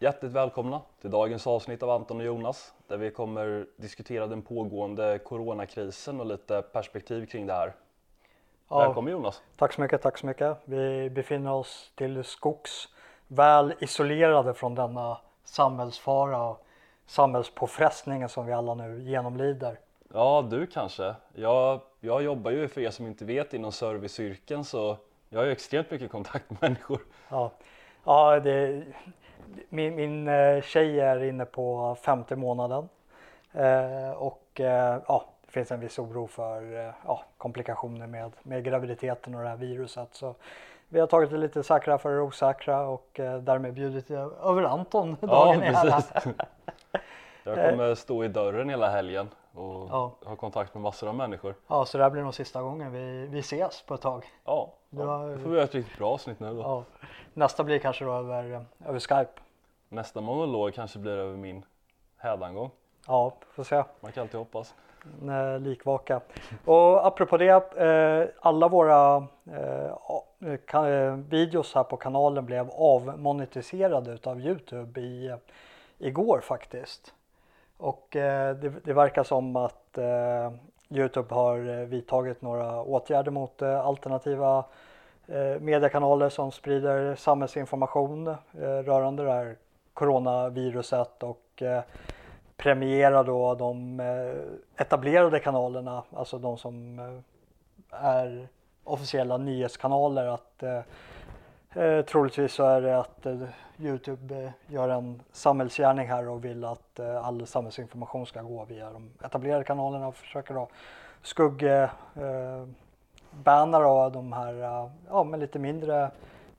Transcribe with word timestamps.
Hjärtligt 0.00 0.32
välkomna 0.32 0.80
till 1.00 1.10
dagens 1.10 1.46
avsnitt 1.46 1.82
av 1.82 1.90
Anton 1.90 2.16
och 2.16 2.26
Jonas 2.26 2.74
där 2.88 2.96
vi 2.96 3.10
kommer 3.10 3.66
diskutera 3.76 4.26
den 4.26 4.42
pågående 4.42 5.18
coronakrisen 5.18 6.20
och 6.20 6.26
lite 6.26 6.62
perspektiv 6.62 7.26
kring 7.26 7.46
det 7.46 7.52
här. 7.52 7.72
Ja, 8.68 8.78
Välkommen 8.78 9.12
Jonas! 9.12 9.42
Tack 9.56 9.72
så 9.72 9.80
mycket, 9.80 10.02
tack 10.02 10.18
så 10.18 10.26
mycket. 10.26 10.56
Vi 10.64 11.10
befinner 11.10 11.52
oss 11.52 11.92
till 11.94 12.24
skogs 12.24 12.88
väl 13.26 13.74
isolerade 13.80 14.54
från 14.54 14.74
denna 14.74 15.18
samhällsfara 15.44 16.42
och 16.42 16.66
samhällspåfrestningen 17.06 18.28
som 18.28 18.46
vi 18.46 18.52
alla 18.52 18.74
nu 18.74 19.02
genomlider. 19.02 19.78
Ja, 20.12 20.48
du 20.50 20.66
kanske. 20.66 21.14
Jag, 21.34 21.80
jag 22.00 22.22
jobbar 22.22 22.50
ju 22.50 22.68
för 22.68 22.80
er 22.80 22.90
som 22.90 23.06
inte 23.06 23.24
vet 23.24 23.54
inom 23.54 23.72
serviceyrken 23.72 24.64
så 24.64 24.96
jag 25.28 25.38
har 25.38 25.46
ju 25.46 25.52
extremt 25.52 25.90
mycket 25.90 26.10
kontakt 26.10 26.50
med 26.50 26.62
människor. 26.62 27.00
Ja, 27.28 27.50
ja 28.04 28.40
det, 28.40 28.84
min, 29.68 29.94
min 29.94 30.28
eh, 30.28 30.62
tjej 30.62 31.00
är 31.00 31.24
inne 31.24 31.44
på 31.44 31.96
femte 32.02 32.36
månaden 32.36 32.88
eh, 33.52 34.10
och 34.10 34.60
eh, 34.60 35.00
ja, 35.08 35.24
det 35.46 35.52
finns 35.52 35.72
en 35.72 35.80
viss 35.80 35.98
oro 35.98 36.26
för 36.26 36.92
ja, 37.06 37.22
komplikationer 37.38 38.06
med, 38.06 38.32
med 38.42 38.64
graviditeten 38.64 39.34
och 39.34 39.42
det 39.42 39.48
här 39.48 39.56
viruset. 39.56 40.08
Så 40.12 40.34
vi 40.88 41.00
har 41.00 41.06
tagit 41.06 41.30
det 41.30 41.38
lite 41.38 41.62
säkra 41.62 41.98
för 41.98 42.10
det 42.10 42.20
osäkra 42.20 42.80
och 42.80 43.10
därmed 43.40 43.74
bjudit 43.74 44.10
över 44.10 44.62
Anton 44.62 45.16
dagen 45.20 45.62
ja, 45.62 45.82
precis. 45.82 46.12
Jag 47.44 47.70
kommer 47.70 47.94
stå 47.94 48.24
i 48.24 48.28
dörren 48.28 48.68
hela 48.68 48.88
helgen 48.88 49.28
och 49.54 49.88
ja. 49.90 50.12
ha 50.24 50.36
kontakt 50.36 50.74
med 50.74 50.82
massor 50.82 51.08
av 51.08 51.14
människor. 51.14 51.54
Ja, 51.66 51.84
så 51.84 51.98
det 51.98 52.04
här 52.04 52.10
blir 52.10 52.22
nog 52.22 52.34
sista 52.34 52.62
gången 52.62 52.92
vi, 52.92 53.26
vi 53.26 53.38
ses 53.38 53.82
på 53.82 53.94
ett 53.94 54.00
tag. 54.00 54.24
Ja, 54.44 54.72
det, 54.90 55.04
var, 55.04 55.28
det 55.28 55.38
får 55.38 55.48
vi 55.48 55.54
göra 55.54 55.64
ett 55.64 55.74
riktigt 55.74 55.98
bra 55.98 56.12
avsnitt 56.12 56.40
nu 56.40 56.54
då. 56.54 56.60
Ja. 56.60 56.84
Nästa 57.34 57.64
blir 57.64 57.78
kanske 57.78 58.04
då 58.04 58.12
över, 58.12 58.64
över 58.86 59.00
Skype. 59.00 59.40
Nästa 59.88 60.20
monolog 60.20 60.74
kanske 60.74 60.98
blir 60.98 61.12
över 61.12 61.36
min 61.36 61.64
hädangång. 62.16 62.70
Ja, 63.06 63.32
får 63.50 63.64
se. 63.64 63.84
Man 64.00 64.12
kan 64.12 64.22
alltid 64.22 64.38
hoppas. 64.38 64.74
Eh, 65.28 65.60
likvaka. 65.60 66.20
Och 66.64 67.06
apropå 67.06 67.36
det, 67.36 67.76
eh, 67.76 68.28
alla 68.40 68.68
våra 68.68 69.26
eh, 69.46 71.14
videos 71.28 71.74
här 71.74 71.82
på 71.82 71.96
kanalen 71.96 72.46
blev 72.46 72.70
avmonetiserade 72.70 74.12
utav 74.12 74.40
Youtube 74.40 75.00
i, 75.00 75.36
igår 75.98 76.40
faktiskt. 76.40 77.14
Och 77.76 78.06
det, 78.10 78.72
det 78.84 78.92
verkar 78.92 79.22
som 79.22 79.56
att 79.56 79.98
Youtube 80.88 81.34
har 81.34 81.84
vidtagit 81.84 82.42
några 82.42 82.82
åtgärder 82.82 83.30
mot 83.30 83.62
alternativa 83.62 84.64
Eh, 85.28 85.60
mediekanaler 85.60 86.28
som 86.28 86.52
sprider 86.52 87.14
samhällsinformation 87.14 88.28
eh, 88.28 88.36
rörande 88.60 89.24
det 89.24 89.32
här 89.32 89.56
coronaviruset 89.94 91.22
och 91.22 91.62
eh, 91.62 91.82
premiera 92.56 93.22
då 93.22 93.54
de 93.54 94.00
etablerade 94.76 95.40
kanalerna, 95.40 96.02
alltså 96.12 96.38
de 96.38 96.58
som 96.58 97.00
är 97.90 98.48
officiella 98.84 99.36
nyhetskanaler 99.36 100.26
att 100.26 100.62
eh, 100.62 102.02
troligtvis 102.02 102.52
så 102.52 102.64
är 102.64 102.80
det 102.80 102.98
att 102.98 103.26
eh, 103.26 103.42
Youtube 103.78 104.52
gör 104.66 104.88
en 104.88 105.22
samhällsgärning 105.32 106.08
här 106.08 106.28
och 106.28 106.44
vill 106.44 106.64
att 106.64 106.98
eh, 106.98 107.26
all 107.26 107.46
samhällsinformation 107.46 108.26
ska 108.26 108.42
gå 108.42 108.64
via 108.64 108.90
de 108.90 109.10
etablerade 109.24 109.64
kanalerna 109.64 110.08
och 110.08 110.16
försöker 110.16 110.54
då 110.54 110.68
skugg 111.22 111.62
eh, 111.62 111.88
banna 113.30 113.78
då 113.78 114.10
de 114.10 114.32
här 114.32 114.54
ja, 115.08 115.24
med 115.24 115.40
lite 115.40 115.58
mindre 115.58 116.10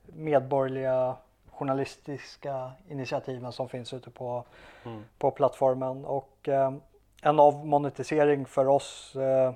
medborgerliga 0.06 1.16
journalistiska 1.52 2.72
initiativen 2.88 3.52
som 3.52 3.70
finns 3.70 3.94
ute 3.94 4.10
på, 4.10 4.44
mm. 4.86 5.04
på 5.18 5.32
plattformen. 5.32 6.06
Och 6.06 6.50
eh, 6.50 6.74
en 7.22 7.40
avmonetisering 7.40 8.46
för 8.46 8.68
oss 8.68 9.16
eh, 9.16 9.54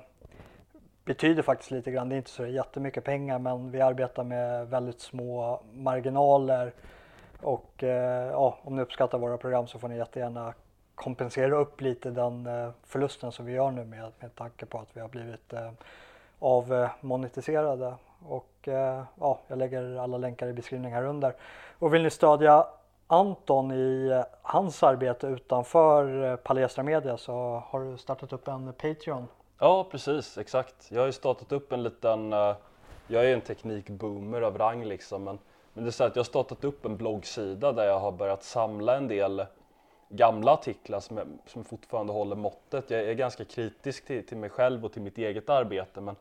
betyder 1.04 1.42
faktiskt 1.42 1.70
lite 1.70 1.90
grann, 1.90 2.08
det 2.08 2.14
är 2.14 2.16
inte 2.16 2.30
så 2.30 2.46
jättemycket 2.46 3.04
pengar 3.04 3.38
men 3.38 3.70
vi 3.70 3.80
arbetar 3.80 4.24
med 4.24 4.68
väldigt 4.68 5.00
små 5.00 5.60
marginaler 5.72 6.72
och 7.42 7.82
eh, 7.82 8.30
ja, 8.30 8.58
om 8.62 8.76
ni 8.76 8.82
uppskattar 8.82 9.18
våra 9.18 9.36
program 9.36 9.66
så 9.66 9.78
får 9.78 9.88
ni 9.88 9.96
jättegärna 9.96 10.54
kompensera 10.94 11.56
upp 11.56 11.80
lite 11.80 12.10
den 12.10 12.46
eh, 12.46 12.70
förlusten 12.82 13.32
som 13.32 13.46
vi 13.46 13.52
gör 13.52 13.70
nu 13.70 13.84
med, 13.84 14.12
med 14.20 14.34
tanke 14.34 14.66
på 14.66 14.78
att 14.78 14.96
vi 14.96 15.00
har 15.00 15.08
blivit 15.08 15.52
avmonetiserade. 16.44 17.86
Eh, 17.86 17.94
och 18.28 18.68
eh, 18.68 19.02
ja, 19.20 19.38
jag 19.48 19.58
lägger 19.58 19.96
alla 19.96 20.18
länkar 20.18 20.46
i 20.46 20.52
beskrivningen 20.52 20.96
här 20.96 21.08
under. 21.08 21.34
Och 21.78 21.94
vill 21.94 22.02
ni 22.02 22.10
stödja 22.10 22.66
Anton 23.06 23.72
i 23.72 24.08
eh, 24.08 24.24
hans 24.42 24.82
arbete 24.82 25.26
utanför 25.26 26.36
Palestra 26.36 26.84
Media 26.84 27.16
så 27.16 27.62
har 27.66 27.80
du 27.80 27.98
startat 27.98 28.32
upp 28.32 28.48
en 28.48 28.72
Patreon. 28.72 29.26
Ja 29.58 29.86
precis, 29.90 30.38
exakt. 30.38 30.90
Jag 30.90 31.00
har 31.00 31.06
ju 31.06 31.12
startat 31.12 31.52
upp 31.52 31.72
en 31.72 31.82
liten, 31.82 32.32
jag 33.06 33.24
är 33.24 33.34
en 33.34 33.40
teknikboomer 33.40 34.42
av 34.42 34.58
rang 34.58 34.84
liksom 34.84 35.24
men, 35.24 35.38
men 35.74 35.84
det 35.84 35.90
är 35.90 35.92
så 35.92 36.04
att 36.04 36.16
jag 36.16 36.20
har 36.20 36.24
startat 36.24 36.64
upp 36.64 36.84
en 36.84 36.96
bloggsida 36.96 37.72
där 37.72 37.84
jag 37.84 38.00
har 38.00 38.12
börjat 38.12 38.42
samla 38.42 38.96
en 38.96 39.08
del 39.08 39.46
gamla 40.08 40.52
artiklar 40.52 41.00
som, 41.00 41.16
jag, 41.16 41.26
som 41.46 41.64
fortfarande 41.64 42.12
håller 42.12 42.36
måttet. 42.36 42.90
Jag 42.90 43.00
är 43.00 43.14
ganska 43.14 43.44
kritisk 43.44 44.06
till, 44.06 44.26
till 44.26 44.36
mig 44.36 44.50
själv 44.50 44.84
och 44.84 44.92
till 44.92 45.02
mitt 45.02 45.18
eget 45.18 45.48
arbete 45.48 46.00
men 46.00 46.16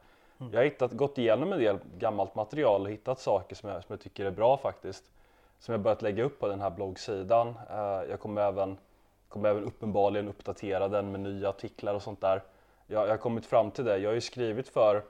jag 0.51 0.59
har 0.59 0.63
hittat, 0.63 0.91
gått 0.91 1.17
igenom 1.17 1.53
en 1.53 1.59
del 1.59 1.77
gammalt 1.97 2.35
material 2.35 2.81
och 2.81 2.89
hittat 2.89 3.19
saker 3.19 3.55
som 3.55 3.69
jag, 3.69 3.83
som 3.83 3.93
jag 3.93 3.99
tycker 3.99 4.25
är 4.25 4.31
bra 4.31 4.57
faktiskt. 4.57 5.03
Som 5.59 5.71
jag 5.71 5.81
börjat 5.81 6.01
lägga 6.01 6.23
upp 6.23 6.39
på 6.39 6.47
den 6.47 6.61
här 6.61 6.69
bloggsidan. 6.69 7.47
Eh, 7.69 8.09
jag 8.09 8.19
kommer 8.19 8.41
även, 8.41 8.77
kommer 9.29 9.49
även 9.49 9.63
uppenbarligen 9.63 10.27
uppdatera 10.27 10.87
den 10.87 11.11
med 11.11 11.19
nya 11.19 11.49
artiklar 11.49 11.93
och 11.93 12.01
sånt 12.01 12.21
där. 12.21 12.43
Jag, 12.87 13.03
jag 13.03 13.09
har 13.09 13.17
kommit 13.17 13.45
fram 13.45 13.71
till 13.71 13.85
det. 13.85 13.97
Jag 13.97 14.09
har 14.09 14.15
ju 14.15 14.21
skrivit 14.21 14.69
för 14.69 15.03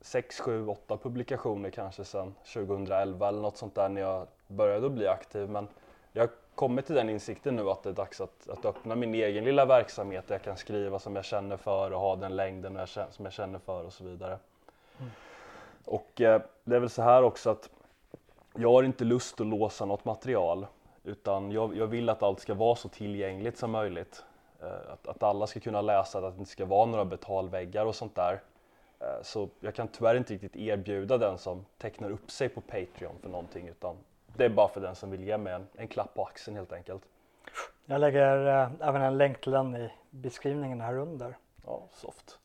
6, 0.00 0.40
7, 0.40 0.66
8 0.66 0.96
publikationer 0.96 1.70
kanske 1.70 2.04
sedan 2.04 2.34
2011 2.54 3.28
eller 3.28 3.42
något 3.42 3.56
sånt 3.56 3.74
där 3.74 3.88
när 3.88 4.00
jag 4.00 4.26
började 4.46 4.86
att 4.86 4.92
bli 4.92 5.08
aktiv. 5.08 5.48
Men 5.48 5.68
jag 6.12 6.22
har 6.22 6.30
kommit 6.54 6.86
till 6.86 6.94
den 6.94 7.10
insikten 7.10 7.56
nu 7.56 7.70
att 7.70 7.82
det 7.82 7.88
är 7.88 7.94
dags 7.94 8.20
att, 8.20 8.48
att 8.48 8.64
öppna 8.64 8.94
min 8.94 9.14
egen 9.14 9.44
lilla 9.44 9.66
verksamhet 9.66 10.28
där 10.28 10.34
jag 10.34 10.42
kan 10.42 10.56
skriva 10.56 10.98
som 10.98 11.16
jag 11.16 11.24
känner 11.24 11.56
för 11.56 11.90
och 11.90 12.00
ha 12.00 12.16
den 12.16 12.36
längden 12.36 12.74
jag, 12.74 12.88
som 12.88 13.24
jag 13.24 13.32
känner 13.32 13.58
för 13.58 13.84
och 13.84 13.92
så 13.92 14.04
vidare. 14.04 14.38
Mm. 14.98 15.10
Och 15.84 16.20
eh, 16.20 16.42
det 16.64 16.76
är 16.76 16.80
väl 16.80 16.90
så 16.90 17.02
här 17.02 17.22
också 17.22 17.50
att 17.50 17.70
jag 18.54 18.72
har 18.72 18.82
inte 18.82 19.04
lust 19.04 19.40
att 19.40 19.46
låsa 19.46 19.84
något 19.84 20.04
material 20.04 20.66
utan 21.04 21.52
jag, 21.52 21.76
jag 21.76 21.86
vill 21.86 22.08
att 22.08 22.22
allt 22.22 22.40
ska 22.40 22.54
vara 22.54 22.76
så 22.76 22.88
tillgängligt 22.88 23.58
som 23.58 23.70
möjligt. 23.70 24.24
Eh, 24.60 24.92
att, 24.92 25.06
att, 25.06 25.22
alla 25.22 25.46
ska 25.46 25.60
kunna 25.60 25.80
läsa 25.80 26.18
att 26.18 26.34
det 26.34 26.38
inte 26.38 26.50
ska 26.50 26.64
vara 26.64 26.86
några 26.86 27.04
betalväggar 27.04 27.86
och 27.86 27.94
sånt 27.94 28.14
där. 28.14 28.40
Eh, 29.00 29.22
så 29.22 29.48
jag 29.60 29.74
kan 29.74 29.88
tyvärr 29.88 30.14
inte 30.14 30.34
riktigt 30.34 30.56
erbjuda 30.56 31.18
den 31.18 31.38
som 31.38 31.64
tecknar 31.78 32.10
upp 32.10 32.30
sig 32.30 32.48
på 32.48 32.60
Patreon 32.60 33.18
för 33.22 33.28
någonting 33.28 33.68
utan 33.68 33.96
det 34.36 34.44
är 34.44 34.48
bara 34.48 34.68
för 34.68 34.80
den 34.80 34.94
som 34.94 35.10
vill 35.10 35.24
ge 35.24 35.38
mig 35.38 35.52
en, 35.52 35.66
en 35.74 35.88
klapp 35.88 36.14
på 36.14 36.24
axeln 36.24 36.56
helt 36.56 36.72
enkelt. 36.72 37.02
Jag 37.86 38.00
lägger 38.00 38.46
äh, 38.46 38.68
även 38.80 39.02
en 39.02 39.18
länk 39.18 39.40
till 39.40 39.52
den 39.52 39.76
i 39.76 39.90
beskrivningen 40.10 40.80
här 40.80 40.98
under. 40.98 41.36
Ja, 41.66 41.82
soft. 41.92 42.38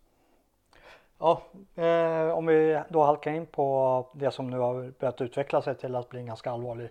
Ja, 1.21 1.41
eh, 1.75 2.29
om 2.29 2.45
vi 2.45 2.81
då 2.89 3.03
halkar 3.03 3.31
in 3.31 3.45
på 3.45 4.07
det 4.13 4.31
som 4.31 4.49
nu 4.49 4.57
har 4.57 4.91
börjat 4.99 5.21
utveckla 5.21 5.61
sig 5.61 5.75
till 5.75 5.95
att 5.95 6.09
bli 6.09 6.19
en 6.19 6.25
ganska 6.25 6.51
allvarlig 6.51 6.89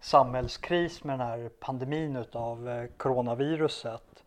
samhällskris 0.00 1.04
med 1.04 1.18
den 1.18 1.26
här 1.26 1.50
pandemin 1.60 2.16
utav 2.16 2.68
eh, 2.68 2.86
coronaviruset 2.96 4.24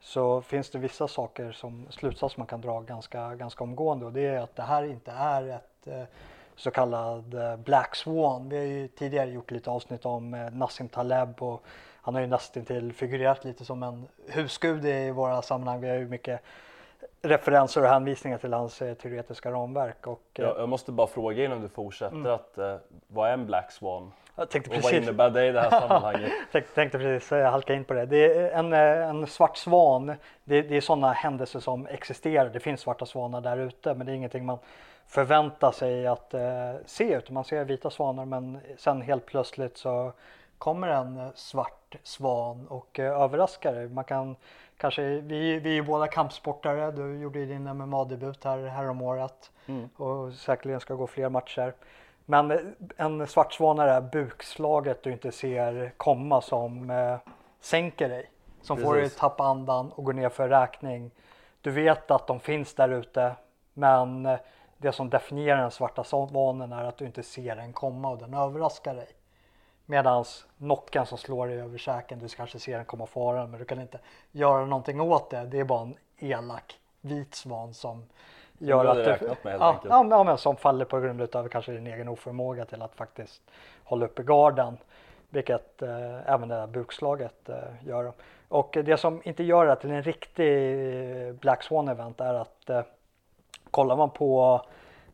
så 0.00 0.42
finns 0.42 0.70
det 0.70 0.78
vissa 0.78 1.08
saker 1.08 1.52
som 1.52 1.86
slutsats 1.90 2.36
man 2.36 2.46
kan 2.46 2.60
dra 2.60 2.80
ganska, 2.80 3.34
ganska 3.34 3.64
omgående 3.64 4.06
och 4.06 4.12
det 4.12 4.26
är 4.26 4.40
att 4.40 4.56
det 4.56 4.62
här 4.62 4.82
inte 4.82 5.10
är 5.10 5.48
ett 5.48 5.86
eh, 5.86 6.02
så 6.56 6.70
kallad 6.70 7.34
eh, 7.34 7.56
Black 7.56 7.96
Swan. 7.96 8.48
Vi 8.48 8.56
har 8.56 8.64
ju 8.64 8.88
tidigare 8.88 9.30
gjort 9.30 9.50
lite 9.50 9.70
avsnitt 9.70 10.06
om 10.06 10.34
eh, 10.34 10.50
Nassim 10.50 10.88
Taleb 10.88 11.42
och 11.42 11.62
han 12.02 12.14
har 12.14 12.20
ju 12.20 12.26
nästintill 12.26 12.92
figurerat 12.92 13.44
lite 13.44 13.64
som 13.64 13.82
en 13.82 14.08
husgud 14.28 14.84
i 14.84 15.10
våra 15.10 15.42
sammanhang. 15.42 15.80
Vi 15.80 15.88
har 15.88 15.96
ju 15.96 16.08
mycket 16.08 16.40
referenser 17.22 17.82
och 17.82 17.88
hänvisningar 17.88 18.38
till 18.38 18.52
hans 18.52 18.82
eh, 18.82 18.94
teoretiska 18.94 19.50
ramverk. 19.50 20.06
Och, 20.06 20.22
jag, 20.32 20.58
jag 20.58 20.68
måste 20.68 20.92
bara 20.92 21.06
fråga 21.06 21.44
innan 21.44 21.60
du 21.60 21.68
fortsätter 21.68 22.16
mm. 22.16 22.32
att 22.32 22.54
uh, 22.58 22.76
vad 23.06 23.28
är 23.28 23.32
en 23.32 23.46
Black 23.46 23.72
Swan? 23.72 24.12
Jag 24.36 24.50
tänkte 24.50 24.70
precis. 24.70 24.84
Och 24.84 24.92
vad 24.92 25.02
innebär 25.02 25.30
det 25.30 25.46
i 25.46 25.52
det 25.52 25.60
här 25.60 25.70
sammanhanget? 25.80 26.32
tänkte, 26.52 26.74
tänkte 26.74 26.98
precis 26.98 27.30
halka 27.30 27.74
in 27.74 27.84
på 27.84 27.94
det. 27.94 28.06
Det 28.06 28.34
är 28.34 28.50
en, 28.50 28.72
en 28.72 29.26
svart 29.26 29.56
svan. 29.56 30.14
Det, 30.44 30.62
det 30.62 30.76
är 30.76 30.80
sådana 30.80 31.12
händelser 31.12 31.60
som 31.60 31.86
existerar. 31.86 32.48
Det 32.48 32.60
finns 32.60 32.80
svarta 32.80 33.06
svanar 33.06 33.40
där 33.40 33.56
ute 33.56 33.94
men 33.94 34.06
det 34.06 34.12
är 34.12 34.16
ingenting 34.16 34.46
man 34.46 34.58
förvänta 35.08 35.72
sig 35.72 36.06
att 36.06 36.34
eh, 36.34 36.74
se 36.86 37.14
utan 37.14 37.34
man 37.34 37.44
ser 37.44 37.64
vita 37.64 37.90
svanar 37.90 38.24
men 38.24 38.58
sen 38.76 39.02
helt 39.02 39.26
plötsligt 39.26 39.76
så 39.76 40.12
kommer 40.58 40.88
en 40.88 41.30
svart 41.34 41.96
svan 42.02 42.66
och 42.68 42.98
eh, 42.98 43.22
överraskar 43.22 43.72
dig. 43.72 43.88
Man 43.88 44.04
kan 44.04 44.36
kanske, 44.78 45.02
vi, 45.02 45.58
vi 45.58 45.70
är 45.70 45.74
ju 45.74 45.82
båda 45.82 46.06
kampsportare, 46.06 46.90
du 46.90 47.18
gjorde 47.18 47.38
ju 47.38 47.46
din 47.46 47.64
MMA-debut 47.76 48.44
här 48.44 48.58
häromåret 48.58 49.50
mm. 49.66 49.88
och 49.96 50.32
säkerligen 50.32 50.80
ska 50.80 50.94
gå 50.94 51.06
fler 51.06 51.28
matcher. 51.28 51.74
Men 52.24 52.50
eh, 52.50 52.58
en 52.96 53.26
svartsvan 53.26 53.78
är 53.78 53.86
det 53.86 53.92
här 53.92 54.00
bukslaget 54.00 55.02
du 55.02 55.12
inte 55.12 55.32
ser 55.32 55.92
komma 55.96 56.40
som 56.40 56.90
eh, 56.90 57.16
sänker 57.60 58.08
dig. 58.08 58.30
Som 58.62 58.76
får 58.76 58.94
dig 58.94 59.02
att 59.02 59.04
Precis. 59.04 59.18
tappa 59.18 59.44
andan 59.44 59.92
och 59.92 60.04
gå 60.04 60.12
ner 60.12 60.28
för 60.28 60.48
räkning. 60.48 61.10
Du 61.60 61.70
vet 61.70 62.10
att 62.10 62.26
de 62.26 62.40
finns 62.40 62.74
där 62.74 62.88
ute 62.88 63.32
men 63.74 64.26
eh, 64.26 64.38
det 64.76 64.92
som 64.92 65.10
definierar 65.10 65.60
den 65.60 65.70
svarta 65.70 66.04
svanen 66.04 66.72
är 66.72 66.84
att 66.84 66.96
du 66.96 67.06
inte 67.06 67.22
ser 67.22 67.56
den 67.56 67.72
komma 67.72 68.10
och 68.10 68.18
den 68.18 68.34
överraskar 68.34 68.94
dig. 68.94 69.08
Medans 69.90 70.46
nocken 70.56 71.06
som 71.06 71.18
slår 71.18 71.46
dig 71.46 71.60
över 71.60 71.78
käken, 71.78 72.18
du 72.18 72.28
kanske 72.28 72.58
ser 72.58 72.76
den 72.76 72.84
komma 72.84 73.06
faran 73.06 73.50
men 73.50 73.58
du 73.58 73.64
kan 73.64 73.80
inte 73.80 73.98
göra 74.32 74.64
någonting 74.66 75.00
åt 75.00 75.30
det. 75.30 75.44
Det 75.46 75.58
är 75.58 75.64
bara 75.64 75.80
en 75.82 75.96
elak 76.18 76.78
vit 77.00 77.34
svan 77.34 77.74
som 77.74 78.04
gör 78.58 78.84
att 78.84 78.96
du, 78.96 79.10
med 79.10 79.18
helt 79.20 79.44
ja, 79.44 79.80
ja, 79.88 80.02
men- 80.02 80.10
ja, 80.10 80.24
men 80.24 80.38
som 80.38 80.56
faller 80.56 80.84
på 80.84 81.00
grund 81.00 81.36
av 81.36 81.48
kanske 81.48 81.72
din 81.72 81.86
egen 81.86 82.08
oförmåga 82.08 82.64
till 82.64 82.82
att 82.82 82.94
faktiskt 82.94 83.42
hålla 83.84 84.04
uppe 84.06 84.22
garden. 84.22 84.78
Vilket 85.30 85.82
eh, 85.82 86.30
även 86.32 86.48
det 86.48 86.54
där 86.54 86.66
bukslaget 86.66 87.48
eh, 87.48 87.56
gör. 87.86 88.12
Och 88.48 88.78
det 88.84 88.96
som 88.96 89.20
inte 89.24 89.42
gör 89.42 89.66
det 89.66 89.76
till 89.76 89.90
en 89.90 90.02
riktig 90.02 91.34
Black 91.34 91.62
Swan 91.62 91.88
event 91.88 92.20
är 92.20 92.34
att 92.34 92.70
eh, 92.70 92.82
kollar 93.70 93.96
man 93.96 94.10
på 94.10 94.62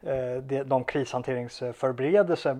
eh, 0.02 0.36
de 0.64 0.84
krishanteringsförberedelser 0.84 2.58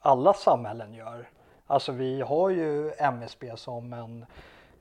alla 0.00 0.32
samhällen 0.32 0.94
gör. 0.94 1.28
Alltså 1.66 1.92
vi 1.92 2.20
har 2.20 2.50
ju 2.50 2.92
MSB 2.98 3.56
som 3.56 3.92
en 3.92 4.26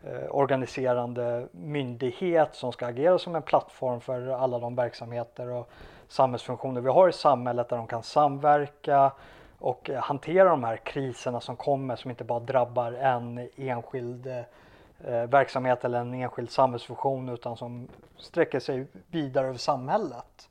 eh, 0.04 0.36
organiserande 0.36 1.48
myndighet 1.52 2.56
som 2.56 2.72
ska 2.72 2.86
agera 2.86 3.20
som 3.20 3.36
en 3.36 3.42
plattform 3.42 4.02
för 4.02 4.28
alla 4.28 4.60
de 4.60 4.76
verksamheter 4.76 5.48
och 5.48 5.70
samhällsfunktioner 6.08 6.82
vi 6.82 6.90
har 6.90 7.10
i 7.10 7.14
samhället 7.14 7.70
där 7.70 7.78
de 7.78 7.88
kan 7.88 8.04
samverka 8.04 9.12
och 9.60 9.90
eh, 9.90 10.02
hantera 10.02 10.50
de 10.50 10.64
här 10.64 10.78
kriserna 10.78 11.42
som 11.42 11.56
kommer 11.56 11.96
som 11.96 12.12
inte 12.12 12.24
bara 12.24 12.40
drabbar 12.40 12.92
en 12.92 13.50
enskild 13.56 14.28
eh, 14.28 15.24
verksamhet 15.28 15.86
eller 15.86 16.00
en 16.00 16.14
enskild 16.14 16.52
samhällsfunktion 16.52 17.30
utan 17.30 17.58
som 17.58 17.88
sträcker 18.18 18.60
sig 18.60 18.86
vidare 19.08 19.48
över 19.48 19.58
samhället. 19.58 20.50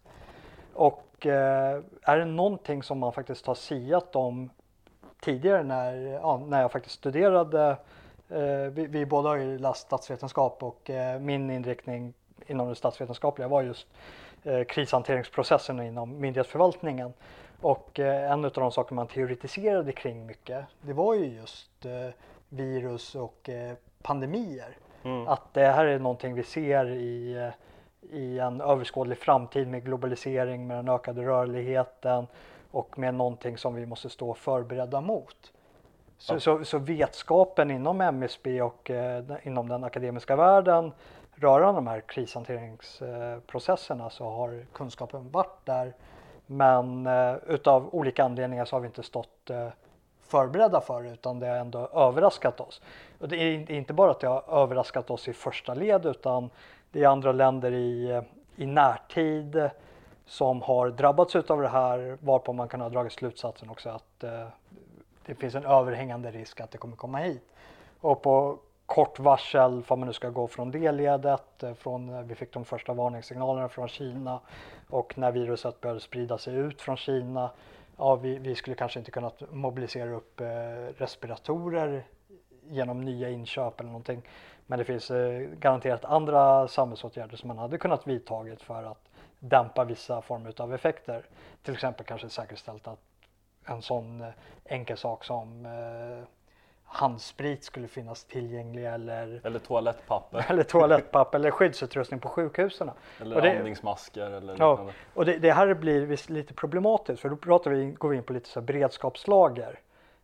Och 0.74 1.26
eh, 1.26 1.80
är 2.02 2.18
det 2.18 2.24
någonting 2.24 2.82
som 2.82 2.98
man 2.98 3.12
faktiskt 3.12 3.46
har 3.46 3.54
siat 3.54 4.16
om 4.16 4.50
tidigare 5.22 5.62
när, 5.62 5.94
ja, 5.94 6.42
när 6.46 6.60
jag 6.60 6.72
faktiskt 6.72 6.94
studerade, 6.94 7.76
eh, 8.28 8.70
vi, 8.72 8.86
vi 8.86 9.06
båda 9.06 9.28
har 9.28 9.36
ju 9.36 9.58
läst 9.58 9.80
statsvetenskap 9.80 10.62
och 10.62 10.90
eh, 10.90 11.20
min 11.20 11.50
inriktning 11.50 12.14
inom 12.46 12.68
det 12.68 12.74
statsvetenskapliga 12.74 13.48
var 13.48 13.62
just 13.62 13.86
eh, 14.42 14.64
krishanteringsprocessen 14.64 15.80
inom 15.80 16.20
myndighetsförvaltningen. 16.20 17.12
Och 17.60 17.98
en 17.98 18.44
av 18.44 18.50
de 18.50 18.72
saker 18.72 18.94
man 18.94 19.06
teoretiserade 19.06 19.92
kring 19.92 20.26
mycket, 20.26 20.64
det 20.80 20.92
var 20.92 21.14
ju 21.14 21.24
just 21.26 21.86
virus 22.48 23.14
och 23.14 23.50
pandemier. 24.02 24.76
Mm. 25.02 25.28
Att 25.28 25.54
det 25.54 25.66
här 25.66 25.84
är 25.84 25.98
någonting 25.98 26.34
vi 26.34 26.42
ser 26.42 26.90
i, 26.90 27.50
i 28.00 28.38
en 28.38 28.60
överskådlig 28.60 29.18
framtid 29.18 29.68
med 29.68 29.84
globalisering, 29.84 30.66
med 30.66 30.76
den 30.76 30.88
ökade 30.88 31.22
rörligheten 31.22 32.26
och 32.72 32.98
med 32.98 33.14
någonting 33.14 33.58
som 33.58 33.74
vi 33.74 33.86
måste 33.86 34.08
stå 34.10 34.34
förberedda 34.34 35.00
mot. 35.00 35.52
Så, 36.18 36.34
Ja. 36.34 36.40
så, 36.40 36.64
så 36.64 36.78
vetskapen 36.78 37.70
inom 37.70 38.00
MSB 38.00 38.62
och 38.62 38.90
eh, 38.90 39.24
inom 39.42 39.68
den 39.68 39.84
akademiska 39.84 40.36
världen 40.36 40.92
rörande 41.34 41.78
de 41.78 41.86
här 41.86 42.00
krishanteringsprocesserna 42.00 44.10
så 44.10 44.24
har 44.30 44.64
kunskapen 44.72 45.30
varit 45.30 45.58
där. 45.66 45.92
Men 46.46 47.06
eh, 47.06 47.34
utav 47.46 47.88
olika 47.94 48.24
anledningar 48.24 48.64
så 48.64 48.76
har 48.76 48.80
vi 48.80 48.86
inte 48.86 49.02
stått 49.02 49.50
eh, 49.50 49.68
förberedda 50.20 50.80
för 50.80 51.04
utan 51.12 51.38
det 51.38 51.46
har 51.46 51.56
ändå 51.56 51.78
överraskat 51.94 52.60
oss. 52.60 52.82
Och 53.20 53.28
det 53.28 53.36
är 53.36 53.52
inte- 53.52 53.74
inte 53.74 53.92
bara 53.92 54.10
att 54.10 54.20
det 54.20 54.26
har 54.28 54.62
överraskat 54.62 55.10
oss 55.10 55.28
i 55.28 55.32
första 55.32 55.74
led 55.74 56.06
utan 56.06 56.50
det 56.90 57.02
är 57.02 57.06
andra 57.08 57.32
länder 57.32 57.72
i, 57.72 58.10
eh, 58.10 58.22
i 58.56 58.66
närtid 58.66 59.70
som 60.26 60.62
har 60.62 60.90
drabbats 60.90 61.36
av 61.36 61.62
det 61.62 61.68
här 61.68 62.18
varpå 62.20 62.52
man 62.52 62.68
kan 62.68 62.80
ha 62.80 62.88
dragit 62.88 63.12
slutsatsen 63.12 63.70
också 63.70 63.90
att 63.90 64.24
eh, 64.24 64.46
det 65.26 65.34
finns 65.34 65.54
en 65.54 65.66
överhängande 65.66 66.30
risk 66.30 66.60
att 66.60 66.70
det 66.70 66.78
kommer 66.78 66.96
komma 66.96 67.18
hit. 67.18 67.42
Och 68.00 68.22
på 68.22 68.58
kort 68.86 69.18
varsel, 69.18 69.82
för 69.82 69.96
man 69.96 70.06
nu 70.06 70.12
ska 70.12 70.30
gå 70.30 70.46
från 70.46 70.70
det 70.70 70.92
ledet, 70.92 71.62
eh, 71.62 71.74
från, 71.74 72.08
eh, 72.08 72.22
vi 72.22 72.34
fick 72.34 72.52
de 72.52 72.64
första 72.64 72.92
varningssignalerna 72.92 73.68
från 73.68 73.88
Kina 73.88 74.40
och 74.90 75.18
när 75.18 75.32
viruset 75.32 75.80
började 75.80 76.00
sprida 76.00 76.38
sig 76.38 76.54
ut 76.54 76.80
från 76.80 76.96
Kina, 76.96 77.50
ja 77.96 78.14
vi, 78.14 78.38
vi 78.38 78.54
skulle 78.54 78.76
kanske 78.76 78.98
inte 78.98 79.10
kunnat 79.10 79.42
mobilisera 79.52 80.10
upp 80.10 80.40
eh, 80.40 80.46
respiratorer 80.96 82.04
genom 82.68 83.00
nya 83.00 83.30
inköp 83.30 83.80
eller 83.80 83.90
någonting. 83.90 84.22
Men 84.66 84.78
det 84.78 84.84
finns 84.84 85.10
eh, 85.10 85.40
garanterat 85.40 86.04
andra 86.04 86.68
samhällsåtgärder 86.68 87.36
som 87.36 87.48
man 87.48 87.58
hade 87.58 87.78
kunnat 87.78 88.06
vidtagit 88.06 88.62
för 88.62 88.82
att 88.84 89.08
dämpa 89.44 89.84
vissa 89.84 90.22
former 90.22 90.54
av 90.60 90.74
effekter. 90.74 91.24
Till 91.62 91.74
exempel 91.74 92.06
kanske 92.06 92.28
säkerställt 92.28 92.88
att 92.88 92.98
en 93.64 93.82
sån 93.82 94.20
eh, 94.20 94.28
enkel 94.64 94.96
sak 94.96 95.24
som 95.24 95.66
eh, 95.66 96.24
handsprit 96.84 97.64
skulle 97.64 97.88
finnas 97.88 98.24
tillgänglig 98.24 98.86
eller, 98.86 99.40
Eller 99.44 99.58
toalettpapper. 99.58 100.46
eller 100.48 100.62
toalettpapper 100.62 101.38
eller 101.38 101.50
skyddsutrustning 101.50 102.20
på 102.20 102.28
sjukhusen. 102.28 102.90
Eller 103.20 103.36
Och 103.36 103.42
det- 103.42 103.56
andningsmasker 103.58 104.30
eller 104.30 104.56
Ja, 104.58 104.70
liknande. 104.70 104.92
och 105.14 105.24
det, 105.24 105.38
det 105.38 105.52
här 105.52 105.74
blir 105.74 106.06
visst 106.06 106.30
lite 106.30 106.54
problematiskt 106.54 107.22
för 107.22 107.28
då 107.28 107.36
pratar 107.36 107.70
vi, 107.70 107.84
går 107.90 108.08
vi 108.08 108.16
in 108.16 108.22
på 108.22 108.32
lite 108.32 108.48
så 108.48 108.60
beredskapslager. 108.60 109.80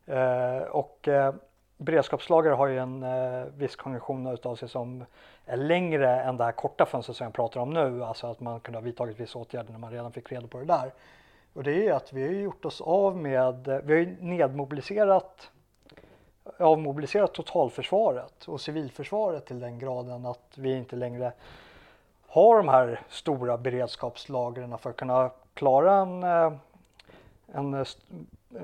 Eh, 0.06 0.58
och 0.62 1.08
eh, 1.08 1.34
beredskapslager 1.78 2.50
har 2.50 2.66
ju 2.66 2.78
en 2.78 3.02
eh, 3.02 3.44
viss 3.56 3.76
kognition 3.76 4.26
utav 4.26 4.56
sig 4.56 4.68
som 4.68 5.04
är 5.46 5.56
längre 5.56 6.20
än 6.20 6.36
det 6.36 6.44
här 6.44 6.52
korta 6.52 6.86
fönstret 6.86 7.16
som 7.16 7.24
jag 7.24 7.34
pratar 7.34 7.60
om 7.60 7.70
nu. 7.70 8.04
Alltså 8.04 8.26
att 8.26 8.40
man 8.40 8.60
kunde 8.60 8.78
ha 8.78 8.84
vidtagit 8.84 9.20
vissa 9.20 9.38
åtgärder 9.38 9.72
när 9.72 9.78
man 9.78 9.92
redan 9.92 10.12
fick 10.12 10.32
reda 10.32 10.46
på 10.46 10.58
det 10.58 10.64
där. 10.64 10.92
Och 11.52 11.62
det 11.62 11.70
är 11.70 11.82
ju 11.82 11.90
att 11.90 12.12
vi 12.12 12.26
har 12.26 12.32
gjort 12.32 12.64
oss 12.64 12.80
av 12.80 13.16
med, 13.16 13.68
eh, 13.68 13.78
vi 13.84 13.92
har 13.92 14.00
ju 14.00 14.16
nedmobiliserat 14.20 15.50
avmobiliserat 16.58 17.34
totalförsvaret 17.34 18.48
och 18.48 18.60
civilförsvaret 18.60 19.46
till 19.46 19.60
den 19.60 19.78
graden 19.78 20.26
att 20.26 20.52
vi 20.54 20.76
inte 20.76 20.96
längre 20.96 21.32
har 22.26 22.56
de 22.56 22.68
här 22.68 23.00
stora 23.08 23.58
beredskapslagren 23.58 24.78
för 24.78 24.90
att 24.90 24.96
kunna 24.96 25.30
klara 25.54 25.94
en, 25.96 26.22
eh, 26.22 26.52
en 27.46 27.74
eh, 27.74 27.86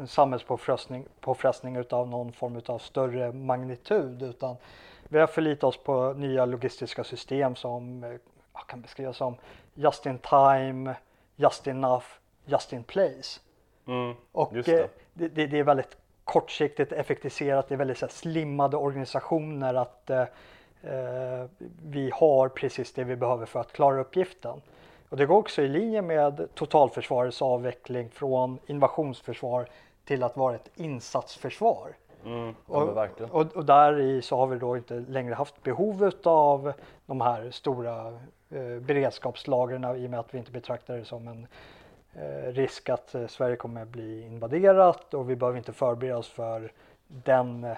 samhällspåfrestning 0.06 1.06
påfrestning 1.20 1.76
utav 1.76 2.08
någon 2.08 2.32
form 2.32 2.60
av 2.66 2.78
större 2.78 3.32
magnitud 3.32 4.22
utan 4.22 4.56
vi 5.08 5.18
har 5.18 5.26
förlitat 5.26 5.64
oss 5.64 5.76
på 5.76 6.12
nya 6.12 6.44
logistiska 6.44 7.04
system 7.04 7.54
som 7.56 8.04
eh, 8.04 8.10
kan 8.66 8.80
beskrivas 8.80 9.16
som 9.16 9.34
just 9.74 10.06
in 10.06 10.18
time, 10.18 10.94
just 11.36 11.66
enough, 11.66 12.04
just 12.44 12.72
in 12.72 12.84
place. 12.84 13.40
Mm, 13.86 14.14
Och 14.32 14.52
just 14.52 14.68
eh, 14.68 14.74
det. 14.74 14.88
det, 15.12 15.28
det, 15.28 15.46
det 15.46 15.58
är 15.58 15.64
väldigt 15.64 15.96
kortsiktigt 16.24 16.92
effektiviserat, 16.92 17.68
det 17.68 17.74
är 17.74 17.76
väldigt 17.78 17.98
så 17.98 18.06
här, 18.06 18.12
slimmade 18.12 18.76
organisationer 18.76 19.74
att 19.74 20.10
eh, 20.10 20.20
eh, 20.82 21.46
vi 21.82 22.10
har 22.14 22.48
precis 22.48 22.92
det 22.92 23.04
vi 23.04 23.16
behöver 23.16 23.46
för 23.46 23.60
att 23.60 23.72
klara 23.72 24.00
uppgiften. 24.00 24.60
Och 25.14 25.18
det 25.18 25.26
går 25.26 25.36
också 25.36 25.62
i 25.62 25.68
linje 25.68 26.02
med 26.02 26.48
totalförsvarets 26.54 27.42
avveckling 27.42 28.10
från 28.10 28.58
invasionsförsvar 28.66 29.66
till 30.04 30.22
att 30.22 30.36
vara 30.36 30.54
ett 30.54 30.70
insatsförsvar. 30.74 31.96
Mm, 32.24 32.54
Och, 33.30 33.40
och, 33.40 33.56
och 33.56 33.64
där 33.64 34.00
i 34.00 34.22
så 34.22 34.36
har 34.36 34.46
vi 34.46 34.58
då 34.58 34.76
inte 34.76 34.94
längre 34.94 35.34
haft 35.34 35.62
behov 35.62 36.10
av 36.24 36.72
de 37.06 37.20
här 37.20 37.50
stora 37.50 38.06
eh, 38.50 38.78
beredskapslagren 38.80 39.84
i 39.84 40.06
och 40.06 40.10
med 40.10 40.20
att 40.20 40.34
vi 40.34 40.38
inte 40.38 40.50
betraktar 40.50 40.96
det 40.96 41.04
som 41.04 41.28
en 41.28 41.46
eh, 42.14 42.52
risk 42.52 42.88
att 42.88 43.14
eh, 43.14 43.26
Sverige 43.26 43.56
kommer 43.56 43.84
bli 43.84 44.26
invaderat 44.26 45.14
och 45.14 45.30
vi 45.30 45.36
behöver 45.36 45.58
inte 45.58 45.72
förbereda 45.72 46.18
oss 46.18 46.28
för 46.28 46.72
den 47.06 47.64
eh, 47.64 47.74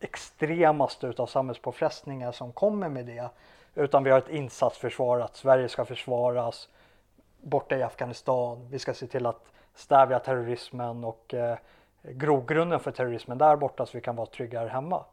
extremaste 0.00 1.06
utav 1.06 1.26
samhällspåfrestningar 1.26 2.32
som 2.32 2.52
kommer 2.52 2.88
med 2.88 3.06
det. 3.06 3.28
Utan 3.78 4.04
vi 4.04 4.10
har 4.10 4.18
ett 4.18 4.28
insatsförsvar 4.28 5.20
att 5.20 5.36
Sverige 5.36 5.68
ska 5.68 5.84
försvaras 5.84 6.68
borta 7.42 7.76
i 7.76 7.82
Afghanistan. 7.82 8.68
Vi 8.70 8.78
ska 8.78 8.94
se 8.94 9.06
till 9.06 9.26
att 9.26 9.44
stävja 9.74 10.18
terrorismen 10.18 11.04
och 11.04 11.34
eh, 11.34 11.58
grogrunden 12.02 12.80
för 12.80 12.90
terrorismen 12.90 13.38
där 13.38 13.56
borta 13.56 13.86
så 13.86 13.98
vi 13.98 14.00
kan 14.00 14.16
vara 14.16 14.26
tryggare 14.26 14.68
hemma. 14.68 15.04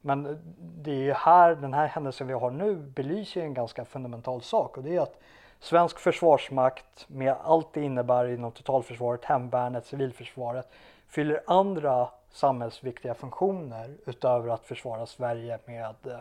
Men 0.00 0.38
det 0.58 0.90
är 0.90 1.02
ju 1.02 1.12
här, 1.12 1.54
den 1.54 1.74
här 1.74 1.86
händelsen 1.86 2.26
vi 2.26 2.32
har 2.32 2.50
nu 2.50 2.76
belyser 2.76 3.40
en 3.40 3.54
ganska 3.54 3.84
fundamental 3.84 4.42
sak 4.42 4.76
och 4.76 4.82
det 4.82 4.96
är 4.96 5.00
att 5.00 5.20
svensk 5.60 5.98
försvarsmakt 5.98 7.08
med 7.08 7.34
allt 7.42 7.72
det 7.72 7.82
innebär 7.82 8.28
inom 8.28 8.52
totalförsvaret, 8.52 9.24
hemvärnet, 9.24 9.86
civilförsvaret 9.86 10.68
fyller 11.08 11.42
andra 11.46 12.08
samhällsviktiga 12.30 13.14
funktioner 13.14 13.94
utöver 14.06 14.48
att 14.48 14.64
försvara 14.64 15.06
Sverige 15.06 15.58
med, 15.64 15.94
eh, 16.04 16.18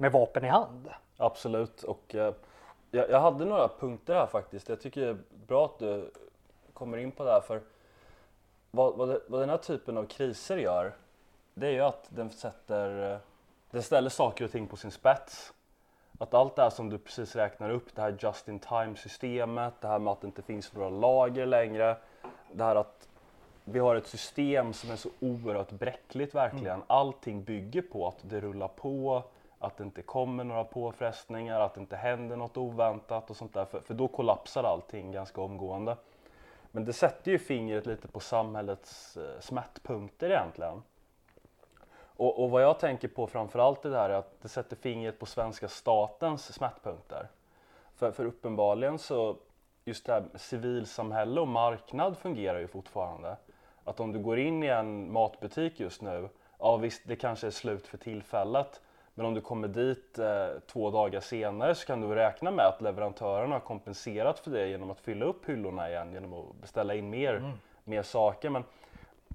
med 0.00 0.12
vapen 0.12 0.44
i 0.44 0.48
hand. 0.48 0.88
Absolut. 1.16 1.82
Och 1.82 2.14
eh, 2.14 2.34
jag, 2.90 3.10
jag 3.10 3.20
hade 3.20 3.44
några 3.44 3.68
punkter 3.68 4.14
här 4.14 4.26
faktiskt. 4.26 4.68
Jag 4.68 4.80
tycker 4.80 5.00
det 5.00 5.08
är 5.08 5.18
bra 5.46 5.64
att 5.64 5.78
du 5.78 6.10
kommer 6.72 6.98
in 6.98 7.12
på 7.12 7.24
det 7.24 7.30
här. 7.30 7.40
För 7.40 7.60
vad, 8.70 8.96
vad, 8.96 9.08
det, 9.08 9.20
vad 9.26 9.40
den 9.40 9.50
här 9.50 9.56
typen 9.56 9.96
av 9.96 10.04
kriser 10.04 10.56
gör, 10.56 10.94
det 11.54 11.66
är 11.66 11.70
ju 11.70 11.80
att 11.80 12.06
den 12.08 12.30
sätter, 12.30 13.18
den 13.70 13.82
ställer 13.82 14.10
saker 14.10 14.44
och 14.44 14.50
ting 14.50 14.66
på 14.66 14.76
sin 14.76 14.90
spets. 14.90 15.52
Att 16.18 16.34
allt 16.34 16.56
det 16.56 16.62
här 16.62 16.70
som 16.70 16.90
du 16.90 16.98
precis 16.98 17.36
räknar 17.36 17.70
upp, 17.70 17.94
det 17.94 18.02
här 18.02 18.16
just 18.20 18.48
in 18.48 18.58
time 18.58 18.96
systemet, 18.96 19.74
det 19.80 19.88
här 19.88 19.98
med 19.98 20.12
att 20.12 20.20
det 20.20 20.26
inte 20.26 20.42
finns 20.42 20.72
några 20.72 20.90
lager 20.90 21.46
längre, 21.46 21.96
det 22.52 22.64
här 22.64 22.76
att 22.76 23.08
vi 23.64 23.78
har 23.78 23.96
ett 23.96 24.06
system 24.06 24.72
som 24.72 24.90
är 24.90 24.96
så 24.96 25.08
oerhört 25.20 25.70
bräckligt 25.70 26.34
verkligen. 26.34 26.74
Mm. 26.74 26.86
Allting 26.86 27.44
bygger 27.44 27.82
på 27.82 28.08
att 28.08 28.18
det 28.22 28.40
rullar 28.40 28.68
på, 28.68 29.22
att 29.60 29.76
det 29.76 29.84
inte 29.84 30.02
kommer 30.02 30.44
några 30.44 30.64
påfrestningar, 30.64 31.60
att 31.60 31.74
det 31.74 31.80
inte 31.80 31.96
händer 31.96 32.36
något 32.36 32.56
oväntat 32.56 33.30
och 33.30 33.36
sånt 33.36 33.54
där. 33.54 33.64
För, 33.64 33.80
för 33.80 33.94
då 33.94 34.08
kollapsar 34.08 34.64
allting 34.64 35.12
ganska 35.12 35.40
omgående. 35.40 35.96
Men 36.70 36.84
det 36.84 36.92
sätter 36.92 37.30
ju 37.30 37.38
fingret 37.38 37.86
lite 37.86 38.08
på 38.08 38.20
samhällets 38.20 39.16
eh, 39.16 39.40
smärtpunkter 39.40 40.30
egentligen. 40.30 40.82
Och, 42.16 42.42
och, 42.42 42.50
vad 42.50 42.62
jag 42.62 42.78
tänker 42.78 43.08
på 43.08 43.26
framförallt 43.26 43.82
det 43.82 43.96
här 43.96 44.10
är 44.10 44.14
att 44.14 44.42
det 44.42 44.48
sätter 44.48 44.76
fingret 44.76 45.18
på 45.18 45.26
svenska 45.26 45.68
statens 45.68 46.54
smärtpunkter. 46.54 47.28
För, 47.94 48.12
för 48.12 48.24
uppenbarligen 48.24 48.98
så, 48.98 49.36
just 49.84 50.06
det 50.06 50.12
här 50.12 50.24
civilsamhälle 50.34 51.40
och 51.40 51.48
marknad 51.48 52.18
fungerar 52.18 52.58
ju 52.58 52.66
fortfarande. 52.66 53.36
Att 53.84 54.00
om 54.00 54.12
du 54.12 54.18
går 54.18 54.38
in 54.38 54.62
i 54.62 54.66
en 54.66 55.12
matbutik 55.12 55.80
just 55.80 56.02
nu, 56.02 56.28
ja 56.58 56.76
visst 56.76 57.02
det 57.04 57.16
kanske 57.16 57.46
är 57.46 57.50
slut 57.50 57.86
för 57.86 57.98
tillfället, 57.98 58.80
men 59.14 59.26
om 59.26 59.34
du 59.34 59.40
kommer 59.40 59.68
dit 59.68 60.18
eh, 60.18 60.48
två 60.66 60.90
dagar 60.90 61.20
senare 61.20 61.74
så 61.74 61.86
kan 61.86 62.00
du 62.00 62.14
räkna 62.14 62.50
med 62.50 62.66
att 62.66 62.80
leverantören 62.80 63.52
har 63.52 63.60
kompenserat 63.60 64.38
för 64.38 64.50
det 64.50 64.68
genom 64.68 64.90
att 64.90 65.00
fylla 65.00 65.24
upp 65.24 65.48
hyllorna 65.48 65.90
igen 65.90 66.12
genom 66.12 66.34
att 66.34 66.54
beställa 66.60 66.94
in 66.94 67.10
mer, 67.10 67.34
mm. 67.34 67.52
mer 67.84 68.02
saker. 68.02 68.50
Men 68.50 68.64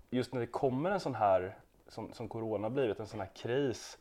just 0.09 0.33
när 0.33 0.41
det 0.41 0.47
kommer 0.47 0.91
en 0.91 0.99
sån 0.99 1.15
här, 1.15 1.55
som, 1.87 2.13
som 2.13 2.27
corona 2.27 2.69
blivit, 2.69 2.99
en 2.99 3.07
sån 3.07 3.19
här 3.19 3.29
kris 3.35 3.97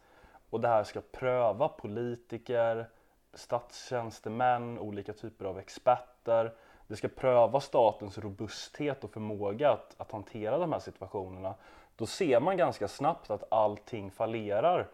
och 0.50 0.61
det 0.61 0.69
här 0.69 0.85
ska 0.85 1.00
pröva 1.12 1.69
politiker, 1.69 2.88
statstjänstemän, 3.35 4.78
olika 4.78 5.12
typer 5.12 5.45
av 5.45 5.59
experter. 5.59 6.52
Det 6.87 6.97
ska 6.97 7.09
pröva 7.09 7.61
statens 7.61 8.19
robusthet 8.19 9.04
och 9.04 9.11
förmåga 9.11 9.71
att, 9.71 9.95
att 9.97 10.12
hantera 10.12 10.59
de 10.59 10.73
här 10.73 10.81
situationerna. 10.81 11.54
Då 11.97 12.07
ser 12.07 12.40
man 12.40 12.57
ganska 12.57 12.88
snabbt 12.88 13.31
att 13.31 13.52
allting 13.52 14.11
fallerar 14.11 14.88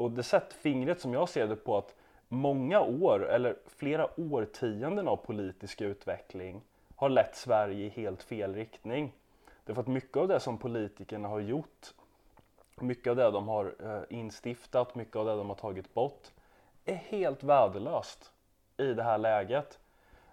och 0.00 0.10
det 0.10 0.22
sätter 0.22 0.56
fingret 0.56 1.00
som 1.00 1.14
jag 1.14 1.28
ser 1.28 1.46
det 1.46 1.56
på 1.56 1.78
att 1.78 1.94
många 2.28 2.80
år 2.80 3.28
eller 3.30 3.56
flera 3.66 4.20
årtionden 4.20 5.08
av 5.08 5.16
politisk 5.16 5.80
utveckling 5.80 6.62
har 6.96 7.08
lett 7.08 7.36
Sverige 7.36 7.86
i 7.86 7.88
helt 7.88 8.22
fel 8.22 8.54
riktning. 8.54 9.12
Därför 9.64 9.80
att 9.80 9.88
mycket 9.88 10.16
av 10.16 10.28
det 10.28 10.40
som 10.40 10.58
politikerna 10.58 11.28
har 11.28 11.40
gjort, 11.40 11.94
mycket 12.80 13.10
av 13.10 13.16
det 13.16 13.30
de 13.30 13.48
har 13.48 13.74
eh, 13.84 14.18
instiftat, 14.18 14.94
mycket 14.94 15.16
av 15.16 15.26
det 15.26 15.36
de 15.36 15.48
har 15.48 15.56
tagit 15.56 15.94
bort 15.94 16.30
är 16.84 16.94
helt 16.94 17.42
värdelöst 17.42 18.32
i 18.76 18.94
det 18.94 19.02
här 19.02 19.18
läget. 19.18 19.78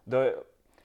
Det, 0.03 0.35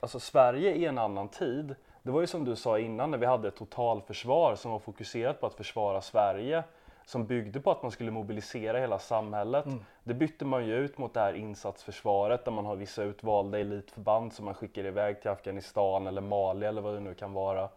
alltså 0.00 0.20
Sverige 0.20 0.74
i 0.74 0.84
en 0.84 0.98
annan 0.98 1.28
tid, 1.28 1.74
det 2.02 2.10
var 2.10 2.20
ju 2.20 2.26
som 2.26 2.44
du 2.44 2.56
sa 2.56 2.78
innan 2.78 3.10
när 3.10 3.18
vi 3.18 3.26
hade 3.26 3.48
ett 3.48 3.56
totalförsvar 3.56 4.54
som 4.54 4.70
var 4.70 4.78
fokuserat 4.78 5.40
på 5.40 5.46
att 5.46 5.54
försvara 5.54 6.00
Sverige 6.00 6.64
som 7.04 7.26
byggde 7.26 7.60
på 7.60 7.70
att 7.70 7.82
man 7.82 7.90
skulle 7.90 8.10
mobilisera 8.10 8.78
hela 8.78 8.98
samhället. 8.98 9.66
Mm. 9.66 9.84
Det 10.04 10.14
bytte 10.14 10.44
man 10.44 10.66
ju 10.66 10.76
ut 10.76 10.98
mot 10.98 11.14
det 11.14 11.20
här 11.20 11.32
insatsförsvaret 11.32 12.44
där 12.44 12.52
man 12.52 12.66
har 12.66 12.76
vissa 12.76 13.02
utvalda 13.02 13.58
elitförband 13.58 14.32
som 14.32 14.44
man 14.44 14.54
skickar 14.54 14.86
iväg 14.86 15.20
till 15.20 15.30
Afghanistan 15.30 16.06
eller 16.06 16.20
Mali 16.20 16.66
eller 16.66 16.82
vad 16.82 16.94
det 16.94 17.00
nu 17.00 17.14
kan 17.14 17.32
vara. 17.32 17.68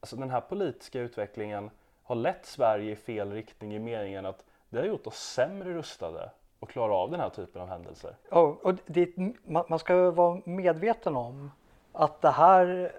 Alltså 0.00 0.16
den 0.16 0.30
här 0.30 0.40
politiska 0.40 1.00
utvecklingen 1.00 1.70
har 2.02 2.14
lett 2.14 2.46
Sverige 2.46 2.92
i 2.92 2.96
fel 2.96 3.32
riktning 3.32 3.74
i 3.74 3.78
meningen 3.78 4.26
att 4.26 4.44
det 4.68 4.78
har 4.78 4.86
gjort 4.86 5.06
oss 5.06 5.18
sämre 5.18 5.74
rustade 5.74 6.30
att 6.60 6.68
klara 6.68 6.94
av 6.94 7.10
den 7.10 7.20
här 7.20 7.30
typen 7.30 7.62
av 7.62 7.68
händelser. 7.68 8.16
Ja, 8.30 8.56
och 8.62 8.74
det, 8.86 9.08
man 9.44 9.78
ska 9.78 10.10
vara 10.10 10.40
medveten 10.44 11.16
om 11.16 11.50
att 11.92 12.22
det 12.22 12.30
här 12.30 12.92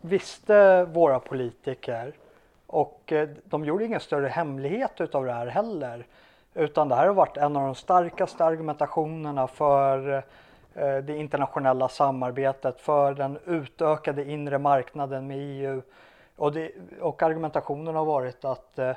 visste 0.00 0.84
våra 0.84 1.20
politiker 1.20 2.14
och 2.66 3.12
eh, 3.12 3.28
de 3.44 3.64
gjorde 3.64 3.84
ingen 3.84 4.00
större 4.00 4.28
hemlighet 4.28 5.00
utav 5.00 5.24
det 5.24 5.32
här 5.32 5.46
heller. 5.46 6.06
Utan 6.54 6.88
det 6.88 6.94
här 6.94 7.06
har 7.06 7.14
varit 7.14 7.36
en 7.36 7.56
av 7.56 7.62
de 7.62 7.74
starkaste 7.74 8.44
argumentationerna 8.44 9.46
för 9.46 10.24
eh, 10.74 10.96
det 10.96 11.16
internationella 11.16 11.88
samarbetet, 11.88 12.80
för 12.80 13.14
den 13.14 13.38
utökade 13.46 14.30
inre 14.30 14.58
marknaden 14.58 15.26
med 15.26 15.36
EU. 15.38 15.82
Och, 16.36 16.52
det, 16.52 16.70
och 17.00 17.22
argumentationen 17.22 17.94
har 17.94 18.04
varit 18.04 18.44
att 18.44 18.78
eh, 18.78 18.92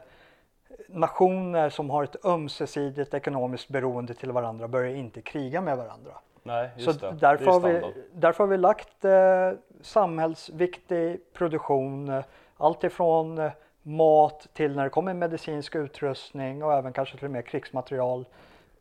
nationer 0.87 1.69
som 1.69 1.89
har 1.89 2.03
ett 2.03 2.25
ömsesidigt 2.25 3.13
ekonomiskt 3.13 3.69
beroende 3.69 4.13
till 4.13 4.31
varandra 4.31 4.67
börjar 4.67 4.95
inte 4.95 5.21
kriga 5.21 5.61
med 5.61 5.77
varandra. 5.77 6.11
Nej, 6.43 6.69
Så 6.77 6.91
det. 6.91 7.11
Därför, 7.11 7.45
det 7.45 7.51
har 7.51 7.59
vi, 7.59 7.81
därför 8.13 8.43
har 8.43 8.51
vi 8.51 8.57
lagt 8.57 9.05
eh, 9.05 9.51
samhällsviktig 9.81 11.19
produktion 11.33 12.23
allt 12.59 12.83
ifrån 12.83 13.37
eh, 13.37 13.51
mat 13.81 14.47
till 14.53 14.75
när 14.75 14.83
det 14.83 14.89
kommer 14.89 15.13
medicinsk 15.13 15.75
utrustning 15.75 16.63
och 16.63 16.73
även 16.73 16.93
kanske 16.93 17.17
till 17.17 17.25
och 17.25 17.31
med 17.31 17.45
krigsmaterial 17.45 18.25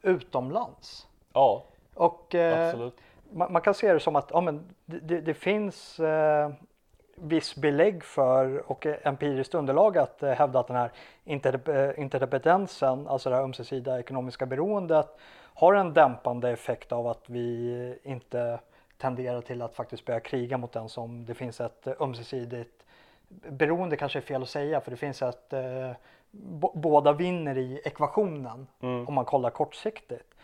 utomlands. 0.03 1.07
Ja, 1.33 1.65
och, 1.95 2.35
eh, 2.35 2.69
absolut. 2.69 2.95
Man, 3.31 3.53
man, 3.53 3.63
kan 3.63 3.75
se 3.75 3.93
det 3.93 4.01
som 4.01 4.17
att 4.17 4.31
ja, 4.33 4.41
men 4.41 4.65
det, 4.87 5.21
det 5.21 5.35
finns 5.35 6.01
eh, 6.01 6.51
viss 7.15 7.57
belägg 7.57 8.05
för 8.05 8.71
och 8.71 8.87
empiriskt 8.87 9.55
underlag 9.55 9.99
att 9.99 10.23
eh, 10.23 10.33
hävda 10.33 10.61
att 10.61 10.67
den 10.67 10.77
här 10.77 10.91
eh, 11.25 12.01
interdependensen, 12.01 13.09
alltså 13.09 13.31
det 13.31 13.37
här 13.37 13.43
ömsesidiga 13.43 13.99
ekonomiska 13.99 14.47
beroendet, 14.47 15.17
har 15.55 15.75
en 15.75 15.95
dämpande 15.95 16.51
effekt 16.51 16.93
av 16.93 17.07
att 17.07 17.23
vi 17.27 17.99
inte 18.03 18.59
tenderar 18.97 19.41
till 19.41 19.63
att 19.63 19.75
faktiskt 19.75 20.05
börja 20.05 20.21
kriga 20.21 20.59
mot 20.59 20.73
den 20.73 20.89
som 20.89 21.25
det 21.25 21.35
finns 21.35 21.61
ett 21.61 21.89
ömsesidigt 22.01 22.78
beroende 23.29 23.97
kanske 23.97 24.19
är 24.19 24.21
fel 24.21 24.43
att 24.43 24.49
säga 24.49 24.81
för 24.81 24.91
det 24.91 24.97
finns 24.97 25.23
att 25.23 25.53
eh, 25.53 25.91
båda 26.75 27.13
vinner 27.13 27.59
i 27.59 27.81
ekvationen 27.85 28.67
mm. 28.81 29.09
om 29.09 29.15
man 29.15 29.25
kollar 29.25 29.51
kortsiktigt. 29.51 30.35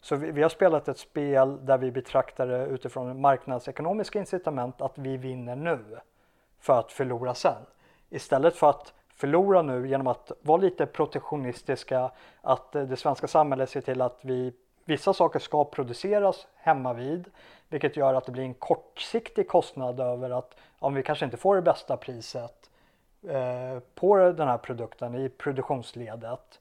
Så 0.00 0.16
vi, 0.16 0.30
vi, 0.30 0.42
har 0.42 0.48
spelat 0.48 0.88
ett 0.88 0.98
spel 0.98 1.66
där 1.66 1.78
vi 1.78 1.90
betraktar 1.90 2.46
det 2.46 2.66
utifrån 2.66 3.20
marknadsekonomiska 3.20 4.18
incitament 4.18 4.80
att 4.80 4.98
vi 4.98 5.16
vinner 5.16 5.56
nu 5.56 5.78
för 6.60 6.78
att 6.78 6.92
förlora 6.92 7.34
sen. 7.34 7.62
Istället 8.10 8.56
för 8.56 8.70
att 8.70 8.92
förlora 9.08 9.62
nu 9.62 9.88
genom 9.88 10.06
att 10.06 10.32
vara 10.42 10.60
lite 10.60 10.86
protektionistiska, 10.86 12.10
att 12.42 12.74
eh, 12.74 12.82
det 12.82 12.96
svenska 12.96 13.26
samhället 13.26 13.70
ser 13.70 13.80
till 13.80 14.00
att 14.00 14.18
vi 14.22 14.52
Vissa 14.84 15.12
saker 15.12 15.38
ska 15.38 15.64
produceras 15.64 16.46
hemma 16.56 16.92
vid 16.92 17.30
vilket 17.68 17.96
gör 17.96 18.14
att 18.14 18.24
det 18.24 18.32
blir 18.32 18.42
en 18.42 18.54
kortsiktig 18.54 19.48
kostnad 19.48 20.00
över 20.00 20.30
att 20.30 20.56
om 20.78 20.94
vi 20.94 21.02
kanske 21.02 21.24
inte 21.24 21.36
får 21.36 21.56
det 21.56 21.62
bästa 21.62 21.96
priset 21.96 22.70
eh, 23.28 23.78
på 23.94 24.16
den 24.16 24.48
här 24.48 24.58
produkten 24.58 25.14
i 25.14 25.28
produktionsledet. 25.28 26.60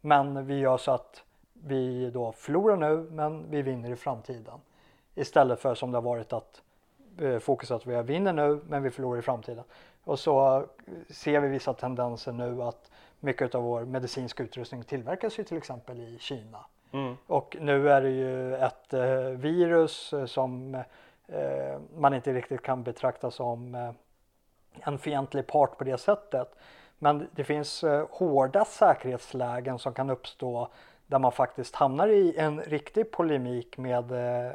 Men 0.00 0.46
vi 0.46 0.58
gör 0.58 0.76
så 0.76 0.90
att 0.90 1.22
vi 1.52 2.10
då 2.10 2.32
förlorar 2.32 2.76
nu 2.76 2.96
men 3.10 3.50
vi 3.50 3.62
vinner 3.62 3.90
i 3.90 3.96
framtiden. 3.96 4.60
Istället 5.14 5.60
för 5.60 5.74
som 5.74 5.92
det 5.92 5.96
har 5.96 6.02
varit 6.02 6.32
att 6.32 6.62
eh, 7.18 7.38
fokus 7.38 7.70
att 7.70 7.86
vi 7.86 8.02
vinner 8.02 8.32
nu 8.32 8.60
men 8.68 8.82
vi 8.82 8.90
förlorar 8.90 9.18
i 9.18 9.22
framtiden. 9.22 9.64
Och 10.04 10.18
så 10.18 10.56
eh, 10.56 10.64
ser 11.10 11.40
vi 11.40 11.48
vissa 11.48 11.72
tendenser 11.72 12.32
nu 12.32 12.62
att 12.62 12.90
mycket 13.20 13.54
av 13.54 13.62
vår 13.62 13.84
medicinska 13.84 14.42
utrustning 14.42 14.84
tillverkas 14.84 15.38
ju 15.38 15.44
till 15.44 15.56
exempel 15.56 16.00
i 16.00 16.18
Kina. 16.20 16.64
Mm. 16.94 17.16
Och 17.26 17.56
nu 17.60 17.90
är 17.90 18.00
det 18.02 18.10
ju 18.10 18.54
ett 18.54 18.94
eh, 18.94 19.18
virus 19.18 20.12
eh, 20.12 20.26
som 20.26 20.74
eh, 21.28 21.78
man 21.96 22.14
inte 22.14 22.32
riktigt 22.32 22.62
kan 22.62 22.82
betrakta 22.82 23.30
som 23.30 23.74
eh, 23.74 23.92
en 24.80 24.98
fientlig 24.98 25.46
part 25.46 25.78
på 25.78 25.84
det 25.84 25.98
sättet. 25.98 26.54
Men 26.98 27.28
det 27.32 27.44
finns 27.44 27.84
eh, 27.84 28.06
hårda 28.10 28.64
säkerhetslägen 28.64 29.78
som 29.78 29.94
kan 29.94 30.10
uppstå 30.10 30.68
där 31.06 31.18
man 31.18 31.32
faktiskt 31.32 31.74
hamnar 31.74 32.08
i 32.08 32.36
en 32.36 32.60
riktig 32.60 33.10
polemik 33.10 33.78
med 33.78 34.12
eh, 34.12 34.52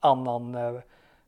annan 0.00 0.54
eh, 0.54 0.74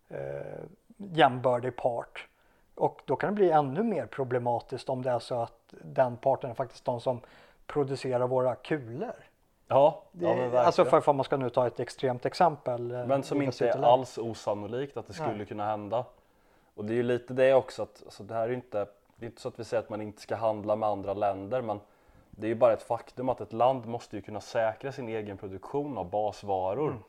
eh 0.09 0.63
jämbördig 0.97 1.77
part. 1.77 2.29
Och 2.75 3.03
då 3.05 3.17
kan 3.17 3.31
det 3.31 3.35
bli 3.35 3.51
ännu 3.51 3.83
mer 3.83 4.07
problematiskt 4.07 4.89
om 4.89 5.03
det 5.03 5.11
är 5.11 5.19
så 5.19 5.43
att 5.43 5.75
den 5.83 6.17
parten 6.17 6.51
är 6.51 6.55
faktiskt 6.55 6.85
de 6.85 7.01
som 7.01 7.21
producerar 7.67 8.27
våra 8.27 8.55
kulor. 8.55 9.28
Ja, 9.69 10.03
det, 10.13 10.27
ja 10.27 10.61
alltså 10.61 10.85
för, 10.85 11.01
för 11.01 11.13
man 11.13 11.25
ska 11.25 11.37
nu 11.37 11.51
ta 11.51 11.67
ett 11.67 11.81
extremt 11.81 12.27
exempel. 12.27 12.91
Eh, 12.91 13.07
men 13.07 13.23
som 13.23 13.43
inte 13.43 13.69
är 13.69 13.83
alls 13.83 14.19
osannolikt 14.19 14.97
att 14.97 15.07
det 15.07 15.13
skulle 15.13 15.37
Nej. 15.37 15.47
kunna 15.47 15.67
hända. 15.67 16.05
Och 16.75 16.85
det 16.85 16.93
är 16.93 16.97
ju 16.97 17.03
lite 17.03 17.35
det 17.35 17.55
också 17.55 17.83
att 17.83 18.03
alltså 18.05 18.23
det 18.23 18.35
här 18.35 18.49
är 18.49 18.53
inte, 18.53 18.87
det 19.17 19.27
är 19.27 19.29
inte 19.29 19.41
så 19.41 19.49
att 19.49 19.61
vi 19.61 19.65
säger 19.65 19.83
att 19.83 19.91
man 19.91 20.03
inte 20.03 20.23
ska 20.23 20.37
handla 20.37 20.77
med 20.77 20.89
andra 20.89 21.15
länder 21.15 21.63
men 21.63 21.81
det 22.31 22.47
är 22.47 22.49
ju 22.49 22.55
bara 22.55 22.73
ett 22.73 22.83
faktum 22.83 23.29
att 23.29 23.41
ett 23.41 23.53
land 23.53 23.87
måste 23.87 24.17
ju 24.17 24.23
kunna 24.23 24.41
säkra 24.41 24.93
sin 24.93 25.09
egen 25.09 25.37
produktion 25.37 25.99
av 25.99 26.11
basvaror. 26.11 26.89
Mm. 26.89 27.03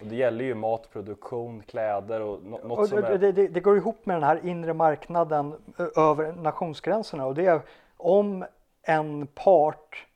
Och 0.00 0.06
det 0.06 0.16
gäller 0.16 0.44
ju 0.44 0.54
matproduktion, 0.54 1.62
kläder 1.62 2.20
och 2.20 2.42
nå- 2.42 2.60
något 2.64 2.78
Och 2.78 2.88
som 2.88 3.00
det, 3.00 3.06
är... 3.06 3.18
det, 3.18 3.32
det, 3.32 3.48
det 3.48 3.60
går 3.60 3.76
ihop 3.76 4.06
med 4.06 4.16
den 4.16 4.22
här 4.22 4.46
inre 4.46 4.72
marknaden 4.72 5.54
över 5.96 6.32
nationsgränserna 6.32 7.26
och 7.26 7.34
det 7.34 7.46
är 7.46 7.60
om 7.96 8.44
en 8.82 9.26
part 9.26 10.06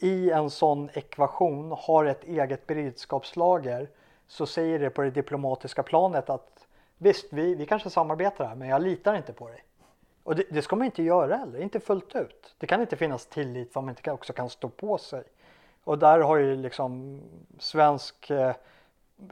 i 0.00 0.30
en 0.30 0.50
sån 0.50 0.90
ekvation 0.94 1.72
har 1.78 2.04
ett 2.04 2.24
eget 2.24 2.66
beredskapslager 2.66 3.88
så 4.26 4.46
säger 4.46 4.78
det 4.78 4.90
på 4.90 5.02
det 5.02 5.10
diplomatiska 5.10 5.82
planet 5.82 6.30
att 6.30 6.66
visst, 6.98 7.32
vi, 7.32 7.54
vi 7.54 7.66
kanske 7.66 7.90
samarbetar 7.90 8.44
här 8.44 8.54
men 8.54 8.68
jag 8.68 8.82
litar 8.82 9.14
inte 9.14 9.32
på 9.32 9.48
dig. 9.48 9.64
Och 10.22 10.36
det, 10.36 10.44
det 10.50 10.62
ska 10.62 10.76
man 10.76 10.84
inte 10.84 11.02
göra 11.02 11.36
heller, 11.36 11.60
inte 11.60 11.80
fullt 11.80 12.16
ut. 12.16 12.54
Det 12.58 12.66
kan 12.66 12.80
inte 12.80 12.96
finnas 12.96 13.26
tillit 13.26 13.72
för 13.72 13.80
man 13.80 13.90
inte 13.90 14.12
också 14.12 14.32
kan 14.32 14.50
stå 14.50 14.68
på 14.68 14.98
sig. 14.98 15.24
Och 15.84 15.98
där 15.98 16.20
har 16.20 16.36
ju 16.36 16.56
liksom 16.56 17.20
svensk 17.58 18.30
eh, 18.30 18.54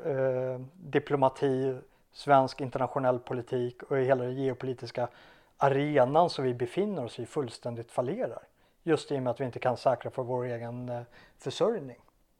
eh, 0.05 0.61
diplomati, 0.75 1.79
svensk 2.13 2.61
internationell 2.61 3.19
politik 3.19 3.83
och 3.83 3.97
hela 3.97 4.25
den 4.25 4.35
geopolitiska 4.35 5.09
arenan 5.57 6.31
som 6.31 6.45
vi 6.45 6.55
befinner 6.55 7.05
oss 7.05 7.19
i 7.19 7.27
fullständigt 7.27 7.91
fallerar. 7.91 8.43
Just 8.89 9.13
i 9.13 9.19
och 9.19 9.23
med 9.23 9.31
att 9.31 9.41
vi 9.41 9.45
inte 9.45 9.59
kan 9.59 9.77
säkra 9.77 10.11
för 10.11 10.23
vår 10.23 10.45
egen 10.45 10.89
eh, 10.89 11.03
försörjning. 11.39 11.97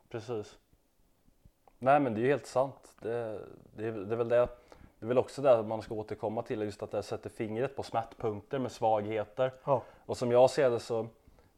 Precis. 0.09 0.59
Nej 1.79 2.01
men 2.01 2.15
det 2.15 2.21
är 2.21 2.23
ju 2.23 2.29
helt 2.29 2.47
sant. 2.47 2.95
Det, 3.01 3.41
det, 3.77 3.87
är, 3.87 3.93
det 3.93 4.15
är 4.15 4.17
väl 4.17 4.29
det. 4.29 4.49
Det 4.99 5.07
är 5.07 5.09
väl 5.09 5.19
också 5.19 5.43
det 5.43 5.63
man 5.63 5.83
ska 5.83 5.95
återkomma 5.95 6.43
till, 6.43 6.63
just 6.63 6.83
att 6.83 6.91
det 6.91 7.03
sätter 7.03 7.31
fingret 7.31 7.77
på 7.77 7.83
smärtpunkter 7.83 8.59
med 8.59 8.73
svagheter. 8.73 9.53
Ja. 9.65 9.83
Och 10.07 10.17
som 10.17 10.33
jag 10.33 10.51
ser 10.51 10.71
det 10.71 10.81
så, 10.81 11.07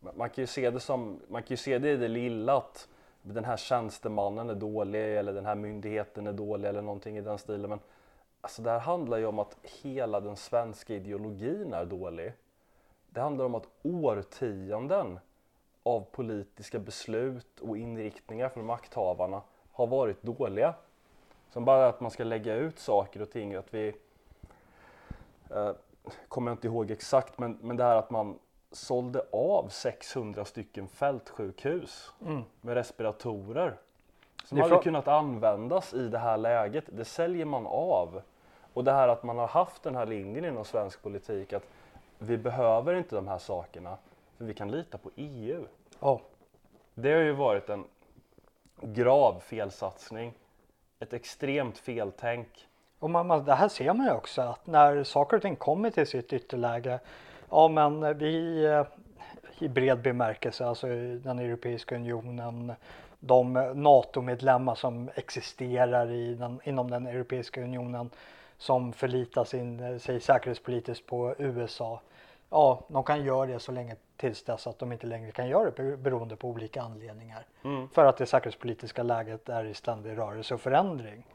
man 0.01 0.31
kan 0.31 0.43
ju 0.43 0.47
se 0.47 0.71
det 0.71 0.81
som, 0.81 1.21
man 1.29 1.43
kan 1.43 1.49
ju 1.49 1.57
se 1.57 1.79
det 1.79 1.91
i 1.91 1.97
det 1.97 2.09
lilla 2.09 2.57
att 2.57 2.89
den 3.23 3.45
här 3.45 3.57
tjänstemannen 3.57 4.51
är 4.51 4.55
dålig 4.55 5.19
eller 5.19 5.33
den 5.33 5.47
här 5.47 5.55
myndigheten 5.55 6.27
är 6.27 6.33
dålig 6.33 6.69
eller 6.69 6.83
någonting 6.83 7.17
i 7.17 7.21
den 7.21 7.39
stilen. 7.39 7.71
Men 7.71 7.81
alltså 8.41 8.63
det 8.63 8.71
här 8.71 8.79
handlar 8.79 9.19
ju 9.19 9.27
om 9.27 9.39
att 9.39 9.57
hela 9.83 10.21
den 10.21 10.37
svenska 10.37 10.95
ideologin 10.95 11.73
är 11.73 11.85
dålig. 11.85 12.33
Det 13.11 13.21
handlar 13.21 13.45
om 13.45 13.55
att 13.55 13.69
årtionden 13.83 15.19
av 15.83 16.01
politiska 16.01 16.79
beslut 16.79 17.61
och 17.61 17.77
inriktningar 17.79 18.49
från 18.49 18.67
makthavarna 18.67 19.43
har 19.73 19.87
varit 19.87 20.23
dåliga. 20.23 20.75
Som 21.51 21.65
bara 21.65 21.87
att 21.89 22.01
man 22.01 22.11
ska 22.11 22.25
lägga 22.25 22.55
ut 22.55 22.79
saker 22.79 23.23
och 23.23 23.31
ting, 23.31 23.55
att 23.55 23.75
vi 23.75 23.95
eh, 25.51 25.73
kommer 26.29 26.51
jag 26.51 26.57
inte 26.57 26.67
ihåg 26.67 26.91
exakt, 26.91 27.39
men, 27.39 27.59
men 27.63 27.77
det 27.77 27.85
här 27.85 27.97
att 27.97 28.11
man 28.11 28.39
sålde 28.73 29.23
av 29.33 29.69
600 29.69 30.45
stycken 30.45 30.89
fältsjukhus 30.89 32.13
med 32.61 32.75
respiratorer 32.75 33.77
som 34.45 34.59
hade 34.59 34.75
fra- 34.75 34.83
kunnat 34.83 35.09
användas 35.09 35.95
i 35.95 36.09
det 36.09 36.19
här 36.19 36.37
läget. 36.37 36.85
Det 36.89 37.05
säljer 37.05 37.45
man 37.45 37.67
av. 37.67 38.23
Och 38.75 38.85
det 38.85 38.93
här 38.93 39.09
att 39.09 39.23
man 39.23 39.39
har 39.39 39.47
haft 39.47 39.83
den 39.83 39.95
här 39.97 40.07
linjen 40.07 40.45
inom 40.45 40.65
svensk 40.65 41.03
politik 41.03 41.53
att 41.53 41.67
vi 42.23 42.37
behöver 42.37 42.95
inte 42.95 43.15
de 43.15 43.29
här 43.29 43.39
sakerna 43.39 43.97
för 44.39 44.45
vi 44.45 44.55
kan 44.55 44.71
lita 44.71 44.99
på 44.99 45.11
EU. 45.17 45.65
Ja. 46.01 46.21
Det 46.95 47.13
har 47.13 47.21
ju 47.21 47.33
varit 47.33 47.69
en 47.69 47.85
grav 48.81 49.41
felsatsning, 49.41 50.35
ett 50.99 51.13
extremt 51.13 51.79
feltänk. 51.79 52.69
Och 52.99 53.11
man, 53.11 53.27
man, 53.27 53.45
det 53.45 53.55
här 53.55 53.69
ser 53.69 53.93
man 53.93 54.07
ju 54.07 54.13
också 54.13 54.43
att 54.43 54.67
när 54.67 55.05
saker 55.05 55.37
och 55.37 55.43
ting 55.43 55.57
kommer 55.57 55.91
till 55.91 56.07
sitt 56.07 56.33
ytterläge, 56.33 57.01
ja 57.51 57.69
men 57.69 58.19
vi 58.19 58.65
eh, 58.65 58.85
i 59.59 59.69
bred 59.69 60.03
bemärkelse, 60.03 60.67
alltså 60.67 60.87
den 61.23 61.39
Europeiska 61.39 61.95
unionen, 61.95 62.73
de 63.21 63.53
NATO-medlemmar 63.75 64.75
som 64.75 65.11
existerar 65.15 66.11
i 66.11 66.35
den, 66.35 66.61
inom 66.65 66.91
den 66.91 67.07
Europeiska 67.07 67.63
unionen 67.63 68.11
som 68.59 68.93
förlitar 68.93 69.45
sin, 69.45 70.01
sig 70.01 70.21
säkerhetspolitiskt 70.21 71.07
på 71.07 71.35
USA. 71.39 72.01
Ja, 72.51 72.85
de 72.89 73.05
kan 73.05 73.25
göra 73.25 73.47
det 73.47 73.61
så 73.61 73.73
länge 73.73 73.97
tills 74.17 74.45
dess 74.45 74.67
att 74.67 74.79
de 74.79 74.93
inte 74.93 75.07
längre 75.07 75.33
kan 75.33 75.49
göra 75.49 75.71
det 75.71 75.97
beroende 75.97 76.37
på 76.37 76.49
olika 76.49 76.83
anledningar. 76.83 77.47
För 77.93 78.07
att 78.07 78.17
det 78.17 78.27
säkerhetspolitiska 78.27 79.03
läget 79.03 79.49
är 79.49 79.65
i 79.65 79.75
ständig 79.75 80.19
rörelse 80.19 80.55
och 80.55 80.61
förändring. 80.61 81.27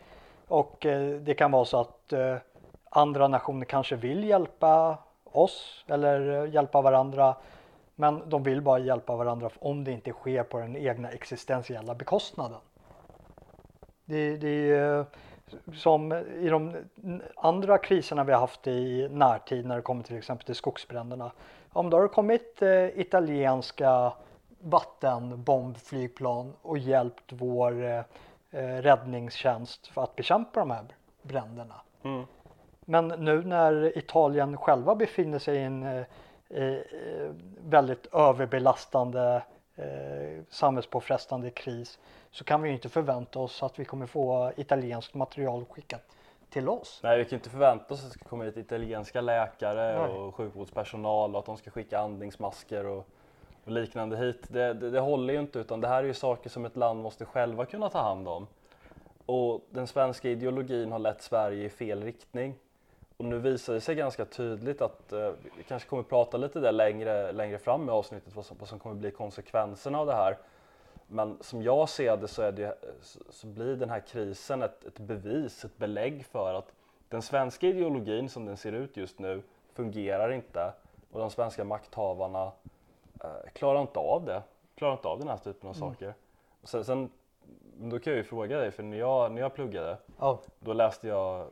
Och 0.47 0.85
eh, 0.85 1.19
det 1.19 1.33
kan 1.33 1.51
vara 1.51 1.65
så 1.65 1.79
att 1.79 2.13
eh, 2.13 2.35
andra 2.89 3.27
nationer 3.27 3.65
kanske 3.65 3.95
vill 3.95 4.23
hjälpa 4.23 4.97
oss 5.23 5.85
eller 5.87 6.43
eh, 6.43 6.53
hjälpa 6.53 6.81
varandra. 6.81 7.35
Men 7.95 8.29
de 8.29 8.43
vill 8.43 8.61
bara 8.61 8.79
hjälpa 8.79 9.15
varandra 9.15 9.49
om 9.59 9.83
det 9.83 9.91
inte 9.91 10.11
sker 10.11 10.43
på 10.43 10.59
den 10.59 10.75
egna 10.75 11.09
existentiella 11.09 11.95
bekostnaden. 11.95 12.59
Det, 14.05 14.37
det 14.37 14.71
är 14.71 14.99
eh, 14.99 15.05
som 15.73 16.13
i 16.41 16.49
de 16.49 16.75
andra 17.35 17.77
kriserna 17.77 18.23
vi 18.23 18.31
har 18.31 18.39
haft 18.39 18.67
i 18.67 19.09
närtid 19.11 19.65
när 19.65 19.75
det 19.75 19.81
kommer 19.81 20.03
till 20.03 20.17
exempel 20.17 20.45
till 20.45 20.55
skogsbränderna. 20.55 21.31
Om 21.73 21.89
då 21.89 21.97
har 21.97 22.01
det 22.01 22.09
kommit 22.09 22.61
eh, 22.61 22.99
italienska 22.99 24.13
vattenbombflygplan 24.59 26.53
och 26.61 26.77
hjälpt 26.77 27.31
vår 27.31 27.83
eh, 27.83 27.99
eh, 28.51 28.81
räddningstjänst 28.81 29.87
för 29.87 30.03
att 30.03 30.15
bekämpa 30.15 30.59
de 30.59 30.71
här 30.71 30.85
bränderna. 31.21 31.75
Men 32.85 33.07
nu 33.07 33.43
när 33.43 33.97
Italien 33.97 34.57
själva 34.57 34.95
befinner 34.95 35.39
sig 35.39 35.57
i 35.57 35.63
en 35.63 35.83
eh, 35.83 36.03
eh, 36.49 36.79
väldigt 37.59 38.05
överbelastande 38.13 39.41
eh, 39.75 40.43
samhällspåfrestande 40.49 41.49
kris 41.49 41.99
så 42.31 42.43
kan 42.43 42.61
vi 42.61 42.69
ju 42.69 42.75
inte 42.75 42.89
förvänta 42.89 43.39
oss 43.39 43.63
att 43.63 43.79
vi 43.79 43.85
kommer 43.85 44.05
få 44.05 44.51
italienskt 44.57 45.13
material 45.13 45.65
skickat 45.65 46.15
till 46.49 46.69
oss. 46.69 46.99
Nej, 47.03 47.17
vi 47.17 47.25
kan 47.25 47.37
inte 47.37 47.49
förvänta 47.49 47.93
oss 47.93 47.99
att 47.99 48.05
det 48.05 48.19
ska 48.19 48.29
komma 48.29 48.43
hit 48.43 48.57
italienska 48.57 49.21
läkare 49.21 49.99
Nej. 49.99 50.17
och 50.17 50.35
sjukvårdspersonal 50.35 51.33
och 51.35 51.39
att 51.39 51.45
de 51.45 51.57
ska 51.57 51.71
skicka 51.71 51.99
andningsmasker 51.99 52.85
och, 52.85 53.07
och 53.63 53.71
liknande 53.71 54.17
hit. 54.17 54.45
Det, 54.47 54.73
det, 54.73 54.89
det 54.89 54.99
håller 54.99 55.33
ju 55.33 55.39
inte 55.39 55.59
utan 55.59 55.81
det 55.81 55.87
här 55.87 56.03
är 56.03 56.07
ju 56.07 56.13
saker 56.13 56.49
som 56.49 56.65
ett 56.65 56.75
land 56.75 57.01
måste 57.01 57.25
själva 57.25 57.65
kunna 57.65 57.89
ta 57.89 58.01
hand 58.01 58.27
om. 58.27 58.47
Och 59.25 59.61
den 59.69 59.87
svenska 59.87 60.29
ideologin 60.29 60.91
har 60.91 60.99
lett 60.99 61.21
Sverige 61.21 61.65
i 61.65 61.69
fel 61.69 62.03
riktning. 62.03 62.55
Och 63.17 63.25
nu 63.25 63.39
visar 63.39 63.73
det 63.73 63.81
sig 63.81 63.95
ganska 63.95 64.25
tydligt 64.25 64.81
att 64.81 65.13
eh, 65.13 65.31
vi 65.57 65.63
kanske 65.63 65.89
kommer 65.89 66.03
prata 66.03 66.37
lite 66.37 66.59
där 66.59 66.71
längre, 66.71 67.31
längre 67.31 67.57
fram 67.57 67.89
i 67.89 67.91
avsnittet 67.91 68.35
vad 68.35 68.45
som, 68.45 68.57
vad 68.59 68.69
som 68.69 68.79
kommer 68.79 68.95
bli 68.95 69.11
konsekvenserna 69.11 69.99
av 69.99 70.07
det 70.07 70.13
här. 70.13 70.37
Men 71.07 71.37
som 71.41 71.63
jag 71.63 71.89
ser 71.89 72.17
det 72.17 72.27
så, 72.27 72.41
är 72.41 72.51
det, 72.51 72.77
så, 73.01 73.19
så 73.29 73.47
blir 73.47 73.75
den 73.75 73.89
här 73.89 73.99
krisen 73.99 74.61
ett, 74.61 74.85
ett 74.85 74.99
bevis, 74.99 75.65
ett 75.65 75.77
belägg 75.77 76.25
för 76.25 76.53
att 76.53 76.73
den 77.09 77.21
svenska 77.21 77.67
ideologin 77.67 78.29
som 78.29 78.45
den 78.45 78.57
ser 78.57 78.71
ut 78.71 78.97
just 78.97 79.19
nu 79.19 79.41
fungerar 79.73 80.31
inte 80.31 80.73
och 81.11 81.19
de 81.19 81.29
svenska 81.29 81.63
makthavarna 81.63 82.51
eh, 83.23 83.51
klarar 83.53 83.81
inte 83.81 83.99
av 83.99 84.25
det. 84.25 84.43
Klarar 84.75 84.93
inte 84.93 85.07
av 85.07 85.19
den 85.19 85.27
här 85.27 85.37
typen 85.37 85.69
av 85.69 85.73
saker. 85.73 86.13
Och 86.61 86.69
sen, 86.69 86.85
sen, 86.85 87.09
då 87.77 87.99
kan 87.99 88.13
jag 88.13 88.17
ju 88.17 88.23
fråga 88.23 88.57
dig, 88.57 88.71
för 88.71 88.83
när 88.83 88.97
jag, 88.97 89.31
när 89.31 89.41
jag 89.41 89.53
pluggade 89.53 89.97
Ja, 90.19 90.39
då 90.59 90.73
läste 90.73 91.07
jag, 91.07 91.47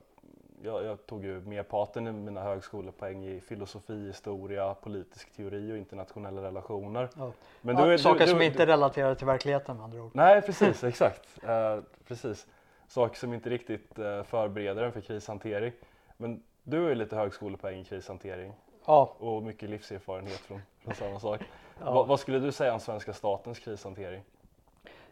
jag, 0.65 0.84
jag 0.84 1.06
tog 1.06 1.26
ju 1.26 1.41
merparten 1.41 2.08
i 2.08 2.12
mina 2.12 2.41
högskolepoäng 2.41 3.26
i 3.26 3.39
filosofi, 3.41 4.08
historia, 4.08 4.73
politisk 4.73 5.32
teori 5.36 5.71
och 5.73 5.78
internationella 5.78 6.41
relationer. 6.43 7.10
ja. 7.17 7.32
Men 7.62 7.78
ja, 7.78 7.86
du 7.86 7.97
saker 7.97 8.19
du- 8.26 8.28
som 8.30 8.39
du- 8.39 8.45
inte 8.45 8.63
är 8.63 8.67
relaterade 8.67 9.15
till 9.15 9.28
verkligheten 9.28 9.76
med 9.78 9.84
andra 9.84 10.02
ord. 10.04 10.12
Nej 10.13 10.41
precis, 10.41 10.84
exakt. 10.84 11.39
Eh, 11.43 11.80
precis. 12.08 12.47
Saker 12.88 13.15
som 13.17 13.34
inte 13.34 13.49
riktigt 13.49 13.99
eh, 13.99 14.23
förbereder 14.23 14.84
en 14.84 14.91
för 14.91 15.02
krishantering. 15.02 15.71
Men 16.17 16.43
du 16.63 16.82
har 16.82 16.89
ju 16.89 16.95
lite 16.95 17.15
högskolepoäng 17.15 17.80
i 17.80 17.86
krishantering 17.86 18.54
Ja, 18.86 19.15
och 19.17 19.43
mycket 19.43 19.69
livserfarenhet 19.69 20.39
från, 20.39 20.62
från 20.84 20.93
samma 20.95 21.19
sak. 21.19 21.41
Ja. 21.80 21.93
Va, 21.93 22.04
vad 22.04 22.19
skulle 22.19 22.39
du 22.39 22.52
säga 22.52 22.73
om 22.73 22.80
svenska 22.80 23.13
statens 23.13 23.60
krishantering? 23.60 24.23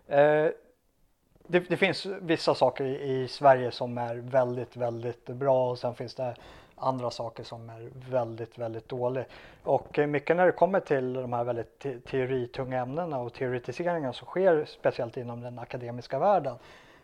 Eh, 0.07 0.47
det, 1.47 1.59
det 1.59 1.77
finns 1.77 2.05
vissa 2.05 2.55
saker 2.55 2.83
i, 2.85 3.21
i 3.21 3.27
Sverige 3.27 3.71
som 3.71 3.97
är 3.97 4.15
väldigt, 4.15 4.77
väldigt 4.77 5.25
bra 5.25 5.69
och 5.69 5.79
sen 5.79 5.95
finns 5.95 6.15
det 6.15 6.35
andra 6.75 7.11
saker 7.11 7.43
som 7.43 7.69
är 7.69 7.89
väldigt, 8.11 8.57
väldigt 8.57 8.89
dåliga. 8.89 9.25
Och 9.63 9.99
eh, 9.99 10.07
mycket 10.07 10.35
när 10.35 10.45
det 10.45 10.51
kommer 10.51 10.79
till 10.79 11.13
de 11.13 11.33
här 11.33 11.43
väldigt 11.43 11.79
te 11.79 11.99
teoritunga 11.99 12.79
ämnena 12.79 13.19
och 13.19 13.33
teoretiseringarna 13.33 14.13
som 14.13 14.27
sker 14.27 14.65
speciellt 14.65 15.17
inom 15.17 15.41
den 15.41 15.59
akademiska 15.59 16.19
världen. 16.19 16.55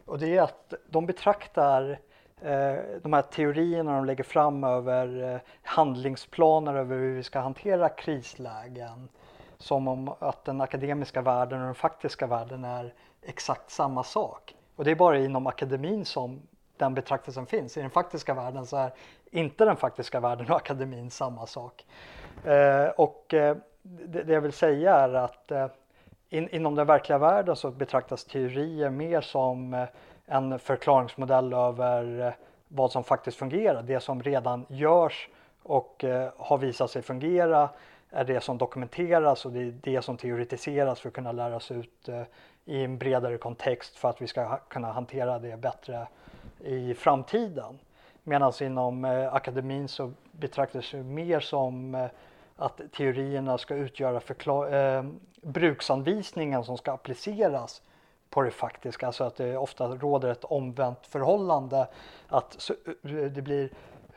Och 0.05 0.19
det 0.19 0.37
är 0.37 0.41
att 0.41 0.73
de 0.89 1.05
betraktar 1.05 1.99
eh, 2.41 2.75
de 3.01 3.13
här 3.13 3.21
teorierna 3.21 3.95
de 3.95 4.05
lägger 4.05 4.23
fram 4.23 4.63
över 4.63 5.33
eh, 5.33 5.39
handlingsplaner 5.63 6.75
över 6.75 6.95
hur 6.95 7.15
vi 7.15 7.23
ska 7.23 7.39
hantera 7.39 7.89
krislägen 7.89 9.09
som 9.57 9.87
om 9.87 10.13
att 10.19 10.45
den 10.45 10.61
akademiska 10.61 11.21
världen 11.21 11.59
och 11.59 11.65
den 11.65 11.75
faktiska 11.75 12.27
världen 12.27 12.63
är 12.63 12.93
exakt 13.21 13.71
samma 13.71 14.03
sak. 14.03 14.55
Och 14.75 14.83
det 14.83 14.91
är 14.91 14.95
bara 14.95 15.17
inom 15.17 15.47
akademin 15.47 16.05
som 16.05 16.41
den 16.77 16.93
betraktelsen 16.93 17.45
finns. 17.45 17.77
I 17.77 17.81
den 17.81 17.89
faktiska 17.89 18.33
världen 18.33 18.65
så 18.65 18.77
är 18.77 18.91
inte 19.31 19.65
den 19.65 19.75
faktiska 19.75 20.19
världen 20.19 20.49
och 20.49 20.55
akademin 20.55 21.11
samma 21.11 21.45
sak. 21.45 21.85
Eh, 22.45 22.85
och 22.85 23.33
eh, 23.33 23.57
det, 23.81 24.23
det 24.23 24.33
jag 24.33 24.41
vill 24.41 24.53
säga 24.53 24.95
är 24.95 25.13
att 25.13 25.51
eh, 25.51 25.67
in, 26.29 26.49
inom 26.49 26.75
den 26.75 26.87
verkliga 26.87 27.17
världen 27.17 27.55
så 27.55 27.71
betraktas 27.71 28.25
teorier 28.25 28.89
mer 28.89 29.21
som 29.21 29.73
eh, 29.73 29.87
en 30.25 30.59
förklaringsmodell 30.59 31.53
över 31.53 32.27
eh, 32.27 32.33
vad 32.67 32.91
som 32.91 33.03
faktiskt 33.03 33.37
fungerar. 33.37 33.81
Det 33.81 33.99
som 33.99 34.23
redan 34.23 34.65
görs 34.69 35.29
och 35.63 36.03
eh, 36.03 36.31
har 36.37 36.57
visat 36.57 36.91
sig 36.91 37.01
fungera 37.01 37.69
är 38.11 38.23
det 38.23 38.41
som 38.41 38.57
dokumenteras 38.57 39.45
och 39.45 39.51
det 39.51 39.59
är 39.59 39.73
det 39.81 40.01
som 40.01 40.17
teoretiseras 40.17 40.99
för 40.99 41.09
att 41.09 41.15
kunna 41.15 41.31
läras 41.31 41.71
ut 41.71 42.09
eh, 42.09 42.23
i 42.65 42.83
en 42.83 42.97
bredare 42.97 43.37
kontext 43.37 43.97
för 43.97 44.09
att 44.09 44.21
vi 44.21 44.27
ska 44.27 44.57
kunna 44.57 44.91
hantera 44.91 45.39
det 45.39 45.57
bättre 45.57 46.07
i 46.59 46.93
framtiden. 46.93 47.79
Medan 48.23 48.53
inom 48.61 49.05
eh, 49.05 49.33
akademin 49.33 49.87
så 49.87 50.13
betraktas 50.31 50.91
det 50.91 51.03
mer 51.03 51.39
som 51.39 51.95
eh, 51.95 52.07
att 52.55 52.81
teorierna 52.91 53.57
ska 53.57 53.75
utgöra 53.75 54.21
eh, 54.69 55.05
bruksanvisningen 55.41 56.63
som 56.63 56.77
ska 56.77 56.91
appliceras 56.91 57.81
på 58.29 58.41
det 58.41 58.51
faktiska, 58.51 59.07
alltså 59.07 59.23
att 59.23 59.35
det 59.35 59.57
ofta 59.57 59.87
råder 59.87 60.29
ett 60.29 60.43
omvänt 60.43 61.07
förhållande. 61.07 61.87
Att 62.27 62.69
det 63.01 63.41
blir 63.41 63.69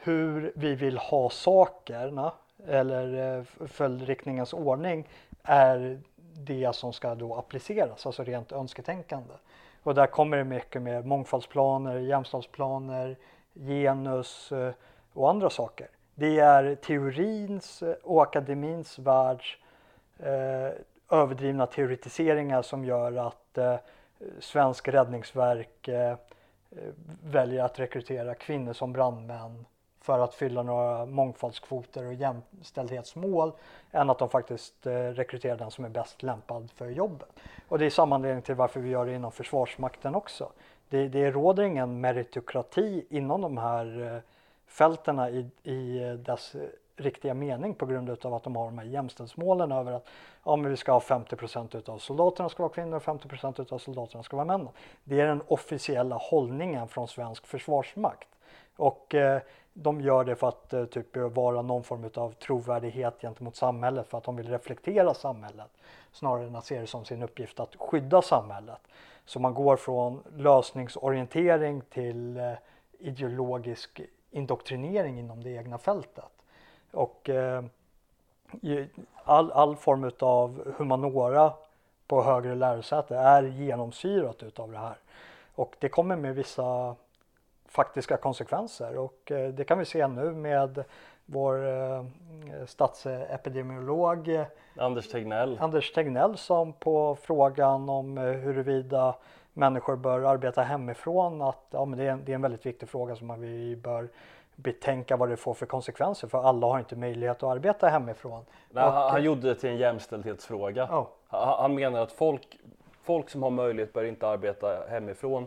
hur 0.02 0.52
vi 0.56 0.74
vill 0.74 0.98
ha 0.98 1.30
sakerna 1.30 2.32
eller 2.68 3.36
eh, 3.38 3.44
följdriktningens 3.66 4.52
ordning 4.52 5.08
är 5.42 6.00
det 6.34 6.74
som 6.74 6.92
ska 6.92 7.14
då 7.14 7.34
appliceras, 7.34 8.06
alltså 8.06 8.24
rent 8.24 8.52
önsketänkande. 8.52 9.34
Och 9.82 9.94
där 9.94 10.06
kommer 10.06 10.36
det 10.36 10.44
mycket 10.44 10.82
med 10.82 11.06
mångfaldsplaner, 11.06 11.98
jämställdhetsplaner, 11.98 13.16
genus 13.54 14.52
eh, 14.52 14.72
och 15.12 15.30
andra 15.30 15.50
saker. 15.50 15.88
Det 16.14 16.38
är 16.38 16.74
teorins 16.74 17.82
och 18.02 18.22
akademins 18.22 18.98
världs 18.98 19.58
eh, 20.18 20.70
överdrivna 21.10 21.66
teoretiseringar 21.66 22.62
som 22.62 22.84
gör 22.84 23.26
att 23.26 23.58
eh, 23.58 23.76
Svensk 24.40 24.88
räddningsverk 24.88 25.88
eh, 25.88 26.10
eh 26.10 26.16
väljer 27.24 27.64
att 27.64 27.78
rekrytera 27.78 28.34
kvinnor 28.34 28.72
som 28.72 28.92
brandmän 28.92 29.66
för 30.00 30.18
att 30.18 30.34
fylla 30.34 30.62
några 30.62 31.06
mångfaldskvoter 31.06 32.06
och 32.06 32.14
jämställdhetsmål 32.14 33.52
än 33.92 34.10
att 34.10 34.18
de 34.18 34.28
faktiskt 34.28 34.86
eh, 34.86 34.92
rekryterar 34.92 35.56
den 35.56 35.70
som 35.70 35.84
är 35.84 35.88
bäst 35.88 36.22
lämpad 36.22 36.70
för 36.70 36.88
jobbet. 36.88 37.28
Och 37.68 37.78
det 37.78 37.86
är 37.86 37.90
samma 37.90 38.14
anledning 38.14 38.42
till 38.42 38.54
varför 38.54 38.80
vi 38.80 38.88
gör 38.88 39.06
det 39.06 39.14
inom 39.14 39.32
Försvarsmakten 39.32 40.14
också. 40.14 40.52
Det, 40.88 41.08
det 41.08 41.30
råder 41.30 41.62
ingen 41.62 42.00
meritokrati 42.00 43.06
inom 43.10 43.40
de 43.40 43.58
här 43.58 44.14
eh, 44.14 44.22
fälten 44.66 45.18
i, 45.18 45.70
i 45.70 45.98
dess 46.16 46.56
riktiga 46.96 47.34
mening 47.34 47.74
på 47.74 47.86
grund 47.86 48.10
av 48.10 48.34
att 48.34 48.42
de 48.42 48.56
har 48.56 48.64
de 48.64 48.78
här 48.78 48.84
jämställdhetsmålen 48.84 49.72
över 49.72 49.92
att 49.92 50.08
ja, 50.44 50.56
men 50.56 50.70
vi 50.70 50.76
ska 50.76 50.92
ha 50.92 51.00
50% 51.00 51.90
av 51.90 51.98
soldaterna 51.98 52.48
ska 52.48 52.62
vara 52.62 52.72
kvinnor 52.72 52.96
och 52.96 53.02
50% 53.02 53.72
av 53.72 53.78
soldaterna 53.78 54.22
ska 54.22 54.36
vara 54.36 54.58
män. 54.58 54.68
Det 55.04 55.20
är 55.20 55.26
den 55.26 55.42
officiella 55.46 56.16
hållningen 56.16 56.88
från 56.88 57.08
svensk 57.08 57.46
försvarsmakt. 57.46 58.28
Och 58.80 59.14
eh, 59.14 59.40
de 59.72 60.00
gör 60.00 60.24
det 60.24 60.36
för 60.36 60.48
att 60.48 60.72
eh, 60.72 60.84
typ 60.84 61.16
vara 61.16 61.62
någon 61.62 61.84
form 61.84 62.10
av 62.14 62.32
trovärdighet 62.32 63.20
gentemot 63.20 63.56
samhället 63.56 64.08
för 64.08 64.18
att 64.18 64.24
de 64.24 64.36
vill 64.36 64.48
reflektera 64.48 65.14
samhället 65.14 65.70
snarare 66.12 66.46
än 66.46 66.56
att 66.56 66.64
se 66.64 66.80
det 66.80 66.86
som 66.86 67.04
sin 67.04 67.22
uppgift 67.22 67.60
att 67.60 67.76
skydda 67.76 68.22
samhället. 68.22 68.80
Så 69.24 69.40
man 69.40 69.54
går 69.54 69.76
från 69.76 70.22
lösningsorientering 70.36 71.80
till 71.80 72.36
eh, 72.36 72.52
ideologisk 72.98 74.00
indoktrinering 74.30 75.18
inom 75.18 75.42
det 75.42 75.50
egna 75.50 75.78
fältet. 75.78 76.32
Och 76.90 77.28
eh, 77.28 77.64
all, 79.24 79.52
all 79.52 79.76
form 79.76 80.10
av 80.20 80.74
humanora 80.76 81.52
på 82.06 82.22
högre 82.22 82.54
lärosäte 82.54 83.16
är 83.16 83.42
genomsyrat 83.42 84.42
utav 84.42 84.72
det 84.72 84.78
här. 84.78 84.96
Och 85.54 85.76
det 85.78 85.88
kommer 85.88 86.16
med 86.16 86.34
vissa 86.34 86.96
faktiska 87.70 88.16
konsekvenser 88.16 88.98
och 88.98 89.32
eh, 89.32 89.48
det 89.48 89.64
kan 89.64 89.78
vi 89.78 89.84
se 89.84 90.06
nu 90.06 90.32
med 90.32 90.84
vår 91.26 91.68
eh, 91.68 92.04
statsepidemiolog 92.66 94.44
Anders 94.76 95.08
Tegnell. 95.08 95.58
Anders 95.60 95.92
Tegnell 95.92 96.36
som 96.36 96.72
på 96.72 97.16
frågan 97.22 97.88
om 97.88 98.18
eh, 98.18 98.24
huruvida 98.24 99.14
människor 99.52 99.96
bör 99.96 100.20
arbeta 100.20 100.62
hemifrån 100.62 101.42
att 101.42 101.66
ja, 101.70 101.84
men 101.84 101.98
det, 101.98 102.04
är 102.04 102.10
en, 102.10 102.24
det 102.24 102.32
är 102.32 102.34
en 102.34 102.42
väldigt 102.42 102.66
viktig 102.66 102.88
fråga 102.88 103.16
som 103.16 103.40
vi 103.40 103.76
bör 103.76 104.08
betänka 104.56 105.16
vad 105.16 105.28
det 105.28 105.36
får 105.36 105.54
för 105.54 105.66
konsekvenser 105.66 106.28
för 106.28 106.42
alla 106.42 106.66
har 106.66 106.78
inte 106.78 106.96
möjlighet 106.96 107.36
att 107.36 107.56
arbeta 107.56 107.88
hemifrån. 107.88 108.44
Nej, 108.70 108.84
och, 108.84 108.92
han, 108.92 109.10
han 109.10 109.22
gjorde 109.22 109.48
det 109.48 109.54
till 109.54 109.70
en 109.70 109.76
jämställdhetsfråga. 109.76 110.84
Oh. 110.84 111.06
Han, 111.28 111.58
han 111.58 111.74
menar 111.74 112.00
att 112.00 112.12
folk, 112.12 112.58
folk 113.02 113.30
som 113.30 113.42
har 113.42 113.50
möjlighet 113.50 113.92
bör 113.92 114.04
inte 114.04 114.28
arbeta 114.28 114.86
hemifrån 114.88 115.46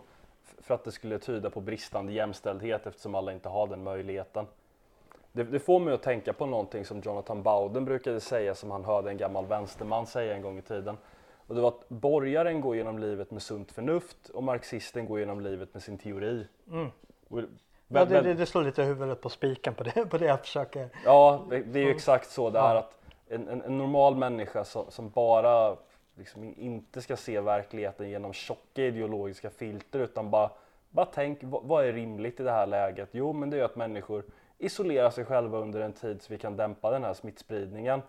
för 0.63 0.73
att 0.73 0.84
det 0.84 0.91
skulle 0.91 1.19
tyda 1.19 1.49
på 1.49 1.62
bristande 1.62 2.13
jämställdhet 2.13 2.88
eftersom 2.88 3.15
alla 3.15 3.32
inte 3.32 3.49
har 3.49 3.67
den 3.67 3.84
möjligheten. 3.84 4.45
Det, 5.32 5.43
det, 5.43 5.60
får 5.60 5.80
mig 5.80 5.93
att 5.93 6.02
tänka 6.02 6.34
på 6.34 6.45
någonting 6.45 6.86
som 6.86 6.99
Jonathan 6.99 7.43
Bowden 7.43 7.86
brukade 7.86 8.19
säga 8.19 8.56
som 8.56 8.71
han 8.71 8.86
hörde 8.86 9.10
en 9.10 9.17
gammal 9.17 9.45
vänsterman 9.45 10.08
säga 10.08 10.36
en 10.36 10.41
gång 10.41 10.58
i 10.58 10.62
tiden. 10.62 10.97
Och 11.47 11.56
det 11.56 11.62
var 11.62 11.69
att 11.69 11.89
borgaren 11.89 12.62
går 12.62 12.76
genom 12.76 12.99
livet 12.99 13.32
med 13.32 13.41
sunt 13.41 13.71
förnuft 13.71 14.30
och 14.30 14.43
marxisten 14.43 15.06
går 15.06 15.19
genom 15.19 15.41
livet 15.41 15.73
med 15.73 15.84
sin 15.84 15.97
teori. 15.97 16.47
Mm. 16.71 16.91
Och, 17.30 17.39
ja, 17.88 18.06
det, 18.06 18.21
det, 18.21 18.34
det, 18.34 18.45
slår 18.45 18.63
lite 18.63 18.84
huvudet 18.84 19.21
på 19.21 19.30
spiken 19.30 19.73
på 19.73 19.84
det, 19.84 20.06
på 20.10 20.17
det 20.17 20.26
jag 20.26 20.39
försöker. 20.39 20.89
Ja, 21.06 21.45
det, 21.49 21.60
det 21.60 21.80
är 21.80 21.84
ju 21.84 21.91
exakt 21.91 22.32
så 22.32 22.49
det 22.49 22.60
är 22.60 22.76
att 22.76 22.99
en, 23.28 23.47
en, 23.47 23.62
en 23.62 23.78
normal 23.78 24.15
människa 24.15 24.63
som, 24.63 24.91
som 24.91 25.10
bara 25.10 25.76
liksom 26.15 26.43
inte 26.58 27.02
ska 27.02 27.15
se 27.15 27.39
verkligheten 27.39 28.10
genom 28.10 28.34
tjocka 28.34 28.82
ideologiska 28.82 29.49
filter 29.49 29.99
utan 29.99 30.32
bara, 30.32 30.52
bara 30.89 31.06
tänk 31.06 31.39
vad, 31.41 31.86
är 31.86 31.93
rimligt 31.93 32.39
i 32.39 32.43
det 32.43 32.52
här 32.52 32.67
läget? 32.67 33.10
Jo, 33.12 33.34
men 33.34 33.49
det 33.49 33.60
är 33.60 33.63
att 33.63 33.76
människor 33.76 34.23
isolerar 34.58 35.10
sig 35.10 35.26
själva 35.26 35.58
under 35.58 35.82
en 35.82 35.93
tid 35.93 36.21
så 36.21 36.34
vi 36.34 36.39
kan 36.39 36.58
dämpa 36.58 36.91
den 36.91 37.04
här 37.04 37.13
smittspridningen. 37.13 38.02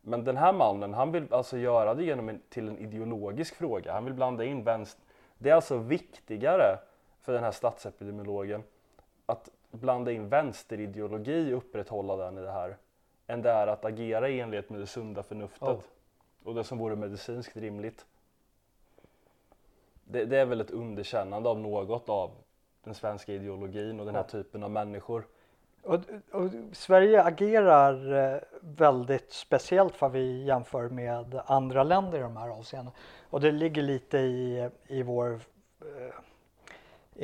Men 0.00 0.24
den 0.24 0.36
här 0.36 0.52
mannen, 0.52 0.94
han 0.94 1.12
vill 1.12 1.32
alltså 1.32 1.58
göra 1.58 1.94
det 1.94 2.04
genom 2.04 2.28
en, 2.28 2.40
till 2.48 2.68
en 2.68 2.78
ideologisk 2.78 3.54
fråga. 3.54 3.92
Han 3.92 4.04
vill 4.04 4.14
blanda 4.14 4.44
in 4.44 4.64
vänster. 4.64 5.04
Det 5.38 5.50
är 5.50 5.54
alltså 5.54 5.76
viktigare 5.76 6.78
för 7.20 7.32
den 7.32 7.44
här 7.44 7.50
statsepidemiologen 7.50 8.62
att 9.26 9.48
blanda 9.70 10.12
in 10.12 10.28
vänsterideologi 10.28 11.52
och 11.52 11.58
upprätthålla 11.58 12.16
den 12.16 12.38
i 12.38 12.40
det 12.40 12.50
här 12.50 12.76
än 13.26 13.42
det 13.42 13.50
är 13.50 13.66
att 13.66 13.84
agera 13.84 14.28
i 14.28 14.40
enlighet 14.40 14.70
med 14.70 14.80
det 14.80 14.86
sunda 14.86 15.22
förnuftet. 15.22 15.68
Oh 15.68 15.80
och 16.44 16.54
det 16.54 16.64
som 16.64 16.78
vore 16.78 16.96
medicinskt 16.96 17.56
rimligt. 17.56 18.06
Det, 20.04 20.24
det, 20.24 20.38
är 20.38 20.44
väl 20.44 20.60
ett 20.60 20.70
underkännande 20.70 21.48
av 21.48 21.58
något 21.58 22.08
av 22.08 22.30
den 22.84 22.94
svenska 22.94 23.32
ideologin 23.32 24.00
och 24.00 24.06
den 24.06 24.14
här 24.14 24.22
typen 24.22 24.62
av 24.62 24.70
människor. 24.70 25.26
Och, 25.82 26.00
och 26.32 26.50
Sverige 26.72 27.22
agerar 27.22 28.12
eh, 28.12 28.40
väldigt 28.60 29.32
speciellt 29.32 30.00
vad 30.00 30.12
vi 30.12 30.44
jämför 30.44 30.88
med 30.88 31.40
andra 31.46 31.82
länder 31.82 32.18
i 32.18 32.22
de 32.22 32.36
här 32.36 32.48
avseendena. 32.48 32.96
Och 33.30 33.40
det 33.40 33.52
ligger 33.52 33.82
lite 33.82 34.18
i, 34.18 34.68
i 34.86 35.02
vår 35.02 35.40
eh, 35.80 36.14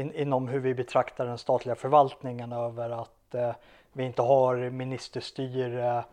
in, 0.01 0.13
inom 0.13 0.49
hur 0.49 0.61
vi 0.61 0.75
betraktar 0.75 1.27
den 1.27 1.39
statliga 1.39 1.75
förvaltningen 1.75 2.53
över 2.53 2.91
att 2.91 3.35
eh, 3.35 3.55
vi 3.93 4.05
inte 4.05 4.23
har 4.23 4.71
ministerstyre 4.71 6.05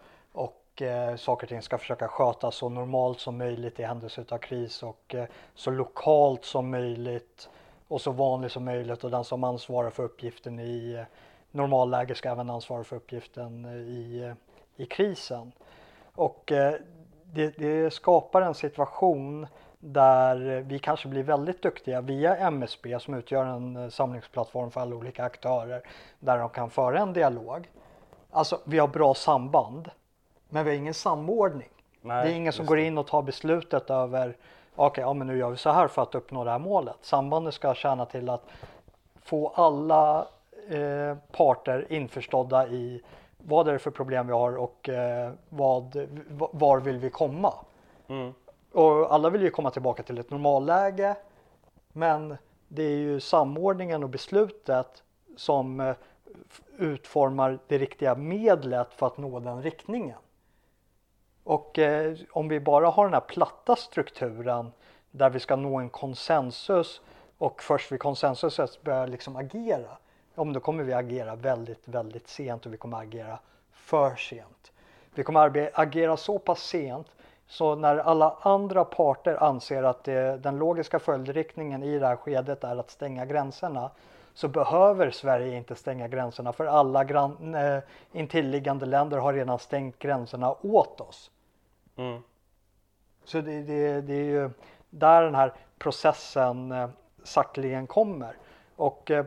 och 0.73 0.81
eh, 0.81 1.15
saker 1.15 1.45
och 1.45 1.49
ting 1.49 1.61
ska 1.61 1.77
försöka 1.77 2.07
skötas 2.07 2.55
så 2.55 2.69
normalt 2.69 3.19
som 3.19 3.37
möjligt 3.37 3.79
i 3.79 3.83
händelse 3.83 4.25
av 4.29 4.37
kris 4.37 4.83
och 4.83 5.15
eh, 5.15 5.25
så 5.55 5.71
lokalt 5.71 6.45
som 6.45 6.71
möjligt 6.71 7.49
och 7.87 8.01
så 8.01 8.11
vanligt 8.11 8.51
som 8.51 8.65
möjligt 8.65 9.03
och 9.03 9.11
den 9.11 9.23
som 9.23 9.43
ansvarar 9.43 9.89
för 9.89 10.03
uppgiften 10.03 10.59
i 10.59 10.93
eh, 10.93 11.03
normalläge 11.51 12.15
ska 12.15 12.29
även 12.29 12.49
ansvara 12.49 12.83
för 12.83 12.95
uppgiften 12.95 13.65
i, 13.65 14.19
eh, 14.23 14.83
i 14.83 14.85
krisen. 14.85 15.51
Och 16.15 16.51
eh, 16.51 16.73
det, 17.23 17.57
det, 17.57 17.93
skapar 17.93 18.41
en 18.41 18.53
situation 18.53 19.47
där 19.79 20.61
vi 20.61 20.79
kanske 20.79 21.07
blir 21.07 21.23
väldigt 21.23 21.61
duktiga 21.61 22.01
via 22.01 22.37
MSB 22.37 22.99
som 22.99 23.13
utgör 23.13 23.45
en 23.45 23.75
eh, 23.75 23.89
samlingsplattform 23.89 24.71
för 24.71 24.81
alla 24.81 24.95
olika 24.95 25.23
aktörer 25.23 25.81
där 26.19 26.37
de 26.37 26.49
kan 26.49 26.69
föra 26.69 26.99
en 26.99 27.13
dialog. 27.13 27.69
Alltså 28.31 28.59
vi 28.65 28.79
har 28.79 28.87
bra 28.87 29.13
samband 29.13 29.89
men 30.53 30.65
vi 30.65 30.71
har 30.71 30.77
ingen 30.77 30.93
samordning. 30.93 31.69
Nej, 32.01 32.25
det 32.25 32.31
är 32.31 32.35
ingen 32.35 32.53
som 32.53 32.65
går 32.65 32.79
in 32.79 32.97
och 32.97 33.07
tar 33.07 33.21
beslutet 33.21 33.89
över 33.89 34.37
okej, 34.75 34.85
okay, 34.87 35.01
ja, 35.01 35.13
men 35.13 35.27
nu 35.27 35.37
gör 35.37 35.49
vi 35.49 35.57
så 35.57 35.69
här 35.69 35.87
för 35.87 36.01
att 36.01 36.15
uppnå 36.15 36.43
det 36.43 36.51
här 36.51 36.59
målet. 36.59 36.95
Sambandet 37.01 37.53
ska 37.53 37.73
tjäna 37.73 38.05
till 38.05 38.29
att 38.29 38.43
få 39.21 39.47
alla 39.47 40.27
eh, 40.69 41.17
parter 41.31 41.85
införstådda 41.89 42.67
i 42.67 43.01
vad 43.37 43.67
är 43.67 43.73
det 43.73 43.79
för 43.79 43.91
problem 43.91 44.27
vi 44.27 44.33
har 44.33 44.57
och 44.57 44.89
eh, 44.89 45.31
vad, 45.49 46.07
var 46.29 46.79
vill 46.79 46.97
vi 46.97 47.09
komma? 47.09 47.53
Mm. 48.07 48.33
Och 48.71 49.13
alla 49.13 49.29
vill 49.29 49.41
ju 49.41 49.49
komma 49.49 49.71
tillbaka 49.71 50.03
till 50.03 50.17
ett 50.17 50.31
normalläge. 50.31 51.15
Men 51.91 52.37
det 52.67 52.83
är 52.83 52.97
ju 52.97 53.19
samordningen 53.19 54.03
och 54.03 54.09
beslutet 54.09 55.03
som 55.37 55.79
eh, 55.79 55.95
utformar 56.77 57.59
det 57.67 57.77
riktiga 57.77 58.15
medlet 58.15 58.93
för 58.93 59.07
att 59.07 59.17
nå 59.17 59.39
den 59.39 59.61
riktningen. 59.61 60.17
Och 61.43 61.79
eh, 61.79 62.15
om 62.31 62.47
vi 62.47 62.59
bara 62.59 62.89
har 62.89 63.05
den 63.05 63.13
här 63.13 63.21
platta 63.21 63.75
strukturen 63.75 64.71
där 65.11 65.29
vi 65.29 65.39
ska 65.39 65.55
nå 65.55 65.77
en 65.77 65.89
konsensus 65.89 67.01
och 67.37 67.63
först 67.63 67.91
vid 67.91 67.99
konsensus 67.99 68.81
börjar 68.81 69.07
liksom 69.07 69.35
agera, 69.35 69.97
om 70.35 70.53
då 70.53 70.59
kommer 70.59 70.83
vi 70.83 70.93
agera 70.93 71.35
väldigt, 71.35 71.87
väldigt 71.87 72.27
sent 72.27 72.65
och 72.65 72.73
vi 72.73 72.77
kommer 72.77 72.97
agera 72.97 73.39
för 73.71 74.15
sent. 74.15 74.71
Vi 75.15 75.23
kommer 75.23 75.69
agera 75.73 76.17
så 76.17 76.39
pass 76.39 76.63
sent 76.63 77.07
så 77.47 77.75
när 77.75 77.97
alla 77.97 78.37
andra 78.41 78.85
parter 78.85 79.43
anser 79.43 79.83
att 79.83 80.03
det, 80.03 80.37
den 80.37 80.57
logiska 80.57 80.99
följdriktningen 80.99 81.83
i 81.83 81.99
det 81.99 82.07
här 82.07 82.15
skedet 82.15 82.63
är 82.63 82.77
att 82.77 82.91
stänga 82.91 83.25
gränserna 83.25 83.91
så 84.33 84.47
behöver 84.47 85.11
Sverige 85.11 85.57
inte 85.57 85.75
stänga 85.75 86.07
gränserna 86.07 86.53
för 86.53 86.65
alla 86.65 87.03
grann, 87.03 87.55
eh, 87.55 87.79
intilliggande 88.11 88.85
länder 88.85 89.17
har 89.17 89.33
redan 89.33 89.59
stängt 89.59 89.99
gränserna 89.99 90.55
åt 90.61 91.01
oss. 91.01 91.31
Mm. 91.95 92.21
Så 93.23 93.41
det, 93.41 93.61
det, 93.61 94.01
det, 94.01 94.13
är 94.13 94.23
ju 94.23 94.49
där 94.89 95.23
den 95.23 95.35
här 95.35 95.53
processen 95.77 96.71
eh, 96.71 96.89
sakteligen 97.23 97.87
kommer. 97.87 98.37
Och 98.75 99.11
eh, 99.11 99.25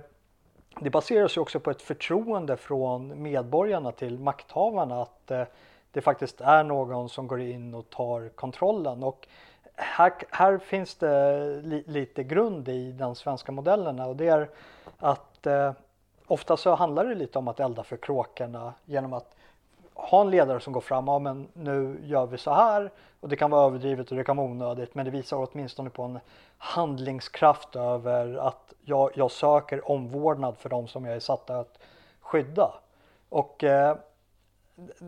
det 0.81 0.91
baseras 0.91 1.37
ju 1.37 1.41
också 1.41 1.61
på 1.61 1.71
ett 1.71 1.83
förtroende 1.83 2.57
från 2.57 3.23
medborgarna 3.23 3.93
till 3.93 4.19
makthavarna 4.19 5.03
att 5.03 5.31
eh, 5.31 5.45
det 5.91 6.01
faktiskt 6.01 6.41
är 6.41 6.65
någon 6.65 7.09
som 7.09 7.27
går 7.27 7.41
in 7.41 7.75
och 7.75 7.91
tar 7.91 8.29
kontrollen. 8.29 9.03
Och 9.03 9.29
här, 9.75 10.13
här 10.31 10.59
finns 10.59 10.95
det 10.95 11.47
li, 11.63 11.85
lite 11.87 12.25
grund 12.25 12.69
i 12.69 12.93
den 12.93 13.15
svenska 13.15 13.53
modellen 13.53 14.01
och 14.01 14.17
det 14.17 14.29
är 14.29 14.51
att 14.99 15.47
eh, 15.47 15.73
ofta 16.27 16.57
så 16.57 16.75
handlar 16.75 17.05
det 17.05 17.15
lite 17.15 17.39
om 17.39 17.49
att 17.49 17.61
elda 17.61 17.85
för 17.85 17.97
kråkorna 17.97 18.75
genom 18.85 19.13
att 19.13 19.36
ha 19.97 20.21
en 20.21 20.31
ledare 20.31 20.61
som 20.61 20.73
går 20.73 20.81
fram, 20.81 21.07
ja 21.07 21.19
men 21.19 21.49
nu 21.53 22.01
gör 22.03 22.27
vi 22.27 22.39
så 22.39 22.51
här 22.51 22.91
och 23.21 23.29
det 23.29 23.37
kan 23.37 23.51
vara 23.51 23.67
överdrivet 23.67 24.11
och 24.11 24.17
det 24.17 24.25
kan 24.25 24.37
vara 24.37 24.47
onödigt 24.47 24.95
men 24.95 25.05
det 25.05 25.11
visar 25.11 25.49
åtminstone 25.53 25.91
på 25.91 26.03
en 26.03 26.19
handlingskraft 26.59 27.77
över 27.77 28.37
att 28.37 28.73
jag, 28.85 29.11
jag 29.15 29.31
söker 29.31 29.91
omvårdnad 29.91 30.57
för 30.59 30.69
de 30.69 30.89
som 30.89 31.05
jag 31.05 31.17
är 31.17 31.21
satt 31.21 31.51
att 31.51 31.79
skydda. 32.21 32.71
Och 33.29 33.65
eh, 33.65 33.97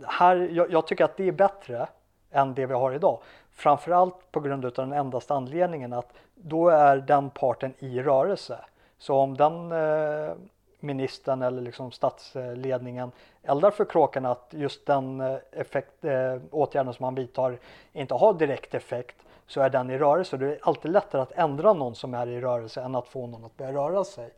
här, 0.07 0.37
jag, 0.37 0.73
jag, 0.73 0.87
tycker 0.87 1.05
att 1.05 1.17
det 1.17 1.29
är 1.29 1.33
bättre 1.33 1.89
än 2.31 2.55
det 2.55 2.67
vi 2.67 2.75
har 2.75 2.93
idag. 2.93 3.19
Framförallt 3.53 4.33
på 4.33 4.41
grund 4.41 4.65
av 4.65 4.73
den 4.73 4.93
endaste 4.93 5.35
anledningen 5.35 5.93
att 5.93 6.13
då 6.35 6.69
är 6.69 6.97
den 6.97 7.31
parten 7.31 7.75
i 7.79 8.03
rörelse. 8.03 8.59
Så 8.99 9.15
om 9.15 9.37
den 9.37 9.73
eh, 9.73 10.33
ministern 10.81 11.43
eller 11.43 11.63
liksom 11.63 11.93
statsledningen 11.93 13.13
eldar 13.43 13.71
för 13.71 13.85
kråkan 13.85 14.27
att 14.27 14.49
just 14.51 14.87
den 14.87 15.21
eh, 15.21 15.37
effekt, 15.53 16.05
eh, 16.05 16.37
åtgärden 16.51 16.95
som 16.95 17.05
man 17.05 17.15
vidtar 17.15 17.59
inte 17.93 18.15
har 18.15 18.35
direkt 18.35 18.75
effekt 18.75 19.17
så 19.47 19.61
är 19.61 19.71
den 19.71 19.91
i 19.91 19.99
rörelse. 19.99 20.37
Det 20.37 20.47
är 20.47 20.59
alltid 20.63 20.91
lättare 20.91 21.23
att 21.23 21.33
ändra 21.33 21.73
någon 21.73 21.95
som 21.95 22.15
är 22.15 22.27
i 22.27 22.41
rörelse 22.41 22.83
än 22.83 22.95
att 22.95 23.09
få 23.09 23.27
någon 23.27 23.45
att 23.45 23.57
börja 23.57 23.73
röra 23.73 24.05
sig. 24.05 24.31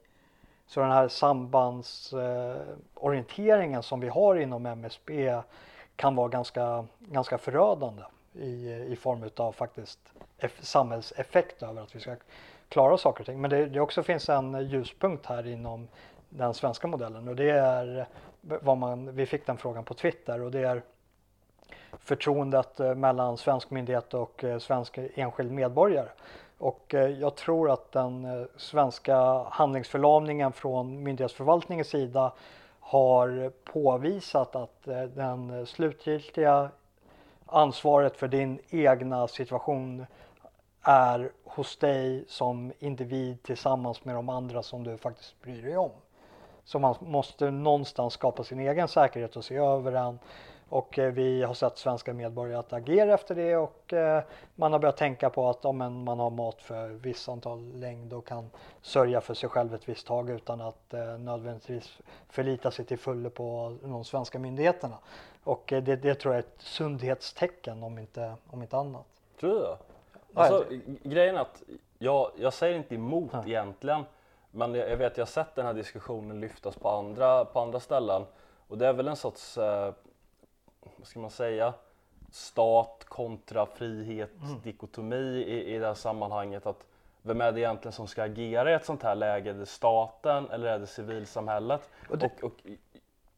Så 0.67 0.81
den 0.81 0.91
här 0.91 1.09
sambandsorienteringen 1.09 3.75
eh, 3.75 3.81
som 3.81 4.01
vi 4.01 4.09
har 4.09 4.37
inom 4.37 4.67
MSB 4.67 5.43
kan 5.97 6.15
vara 6.15 6.29
ganska, 6.29 6.87
ganska 6.99 7.39
förödande 7.39 8.03
i, 8.33 8.73
i 8.73 8.97
form 8.97 9.31
av 9.37 9.53
faktiskt 9.53 9.99
samhällseffekt 10.61 11.63
över 11.63 11.83
att 11.83 11.97
vi 11.97 12.01
ska 12.01 12.17
klara 12.69 12.99
saker 12.99 13.21
och 13.21 13.27
ting. 13.27 13.41
Men 13.41 13.51
det, 13.51 13.67
det 13.67 13.81
också 13.81 14.03
finns 14.03 14.29
en 14.29 14.69
ljuspunkt 14.69 15.27
här 15.27 15.47
inom 15.47 15.89
den 16.31 16.55
svenska 16.55 16.87
modellen 16.87 17.29
och 17.29 17.37
det 17.37 17.51
är 17.51 18.07
vad 18.41 18.79
man, 18.79 19.15
vi 19.15 19.27
fick 19.27 19.47
den 19.47 19.57
frågan 19.57 19.85
på 19.85 19.95
Twitter 19.95 20.41
och 20.41 20.51
det 20.51 20.61
är 20.61 20.83
förtroendet 21.99 22.81
eh, 22.81 22.95
mellan 22.95 23.37
svensk 23.37 23.71
myndighet 23.71 24.15
och 24.15 24.45
eh, 24.45 24.59
svensk 24.59 24.99
enskild 25.15 25.53
medborgare. 25.53 26.09
Och 26.59 26.95
eh, 26.95 27.09
jag 27.09 27.35
tror 27.35 27.71
att 27.71 27.93
den 27.93 28.49
svenska 28.57 29.45
handlingsförlamningen 29.51 30.53
från 30.53 31.03
myndighetsförvaltningens 31.03 31.89
sida 31.89 32.33
har 32.81 33.53
påvisat 33.65 34.57
att 34.57 34.83
den 35.15 35.67
slutgiltiga 35.67 36.71
ansvaret 37.47 38.17
för 38.17 38.29
din 38.29 38.61
egna 38.71 39.29
situation 39.29 40.07
är 40.83 41.33
hos 41.45 41.77
dig 41.77 42.25
som 42.29 42.73
individ 42.79 43.43
tillsammans 43.43 44.05
med 44.05 44.15
de 44.15 44.29
andra 44.29 44.63
som 44.63 44.85
du 44.85 44.97
faktiskt 44.97 45.43
bryr 45.43 45.63
dig 45.63 45.77
om. 45.77 45.91
Så 46.71 46.79
man 46.79 46.95
måste 47.01 47.51
någonstans 47.51 48.13
skapa 48.13 48.45
sin 48.45 48.61
egen 48.61 48.89
säkerhet 48.89 49.37
och 49.37 49.45
se 49.45 49.57
över 49.57 49.93
den 49.93 50.19
och 50.69 50.99
eh, 50.99 51.13
vi 51.13 51.43
har 51.43 51.55
sett 51.55 51.79
svenska 51.79 52.15
medborgare 52.15 52.59
att 52.59 52.73
agera 52.73 53.15
efter 53.15 53.35
det 53.35 53.57
och 53.57 53.93
eh, 53.93 54.23
man 54.55 54.73
har 54.73 54.79
börjat 54.79 54.97
tänka 54.97 55.31
på 55.31 55.49
att 55.49 55.65
om 55.65 56.05
man 56.05 56.19
har 56.19 56.31
mat 56.31 56.63
för 56.63 56.89
visst 56.89 57.29
antal 57.29 57.73
längd 57.75 58.13
och 58.13 58.27
kan 58.27 58.51
sörja 58.83 59.21
för 59.21 59.35
sig 59.35 59.49
själv 59.49 59.75
ett 59.75 59.89
visst 59.89 60.07
tag 60.07 60.31
utan 60.31 60.61
att 60.61 60.95
eh, 60.95 61.19
nödvändigtvis 61.19 61.99
förlita 62.29 62.71
sig 62.71 62.85
till 62.85 62.99
fullo 62.99 63.31
på 63.31 63.77
de 63.83 64.05
svenska 64.05 64.39
myndigheterna. 64.39 64.99
Och 65.45 65.65
det, 65.67 65.81
det 65.81 66.15
tror 66.15 66.35
jag 66.35 66.45
är 66.45 66.47
ett 66.49 66.63
sundhetstecken 66.63 67.83
om 67.83 67.99
inte, 67.99 68.35
om 68.51 68.63
inte 68.63 68.77
annat. 68.77 69.07
Tror 69.41 69.51
du 69.51 69.77
Alltså, 70.35 70.65
grejen 71.03 71.37
är 71.37 71.41
att 71.41 71.63
jag, 71.99 72.31
jag 72.37 72.53
säger 72.53 72.77
inte 72.77 72.95
emot 72.95 73.31
ja. 73.33 73.45
egentligen 73.47 74.05
men 74.51 74.75
jag, 74.75 74.91
jag 74.91 74.97
vet 74.97 75.17
jag 75.17 75.25
har 75.25 75.31
sett 75.31 75.55
den 75.55 75.67
här 75.67 75.75
diskussionen 75.75 76.41
lyftas 76.41 76.77
på 76.77 76.89
andra, 76.89 77.45
på 77.45 77.61
andra 77.61 77.81
ställen 77.81 78.27
och 78.69 78.79
det 78.79 78.87
är 78.87 78.93
väl 78.93 79.09
en 79.09 79.17
sorts 79.17 79.59
eh, 79.59 79.93
vad 80.97 81.07
ska 81.07 81.21
man 81.21 81.31
säga, 81.31 81.75
stat 82.31 83.05
kontra 83.09 83.67
frihet, 83.67 84.31
mm. 84.43 84.61
dikotomi 84.61 85.45
i, 85.47 85.75
i 85.75 85.79
det 85.79 85.87
här 85.87 85.95
sammanhanget. 85.95 86.67
Att 86.67 86.87
vem 87.23 87.41
är 87.41 87.53
det 87.53 87.61
egentligen 87.61 87.93
som 87.93 88.07
ska 88.07 88.23
agera 88.23 88.71
i 88.71 88.75
ett 88.75 88.85
sånt 88.85 89.03
här 89.03 89.15
läge? 89.15 89.51
Är 89.51 89.55
det 89.55 89.67
staten 89.67 90.51
eller 90.51 90.67
är 90.67 90.79
det 90.79 90.87
civilsamhället? 90.87 91.91
Och, 92.09 92.19
det... 92.19 92.27
och, 92.27 92.45
och 92.45 92.53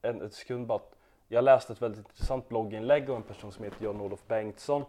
en, 0.02 0.20
en 0.20 0.30
sekund 0.30 0.66
bara. 0.66 0.80
Jag 1.28 1.44
läste 1.44 1.72
ett 1.72 1.82
väldigt 1.82 2.08
intressant 2.08 2.48
blogginlägg 2.48 3.10
av 3.10 3.16
en 3.16 3.22
person 3.22 3.52
som 3.52 3.64
heter 3.64 3.84
John-Olof 3.84 4.26
Bengtsson 4.26 4.84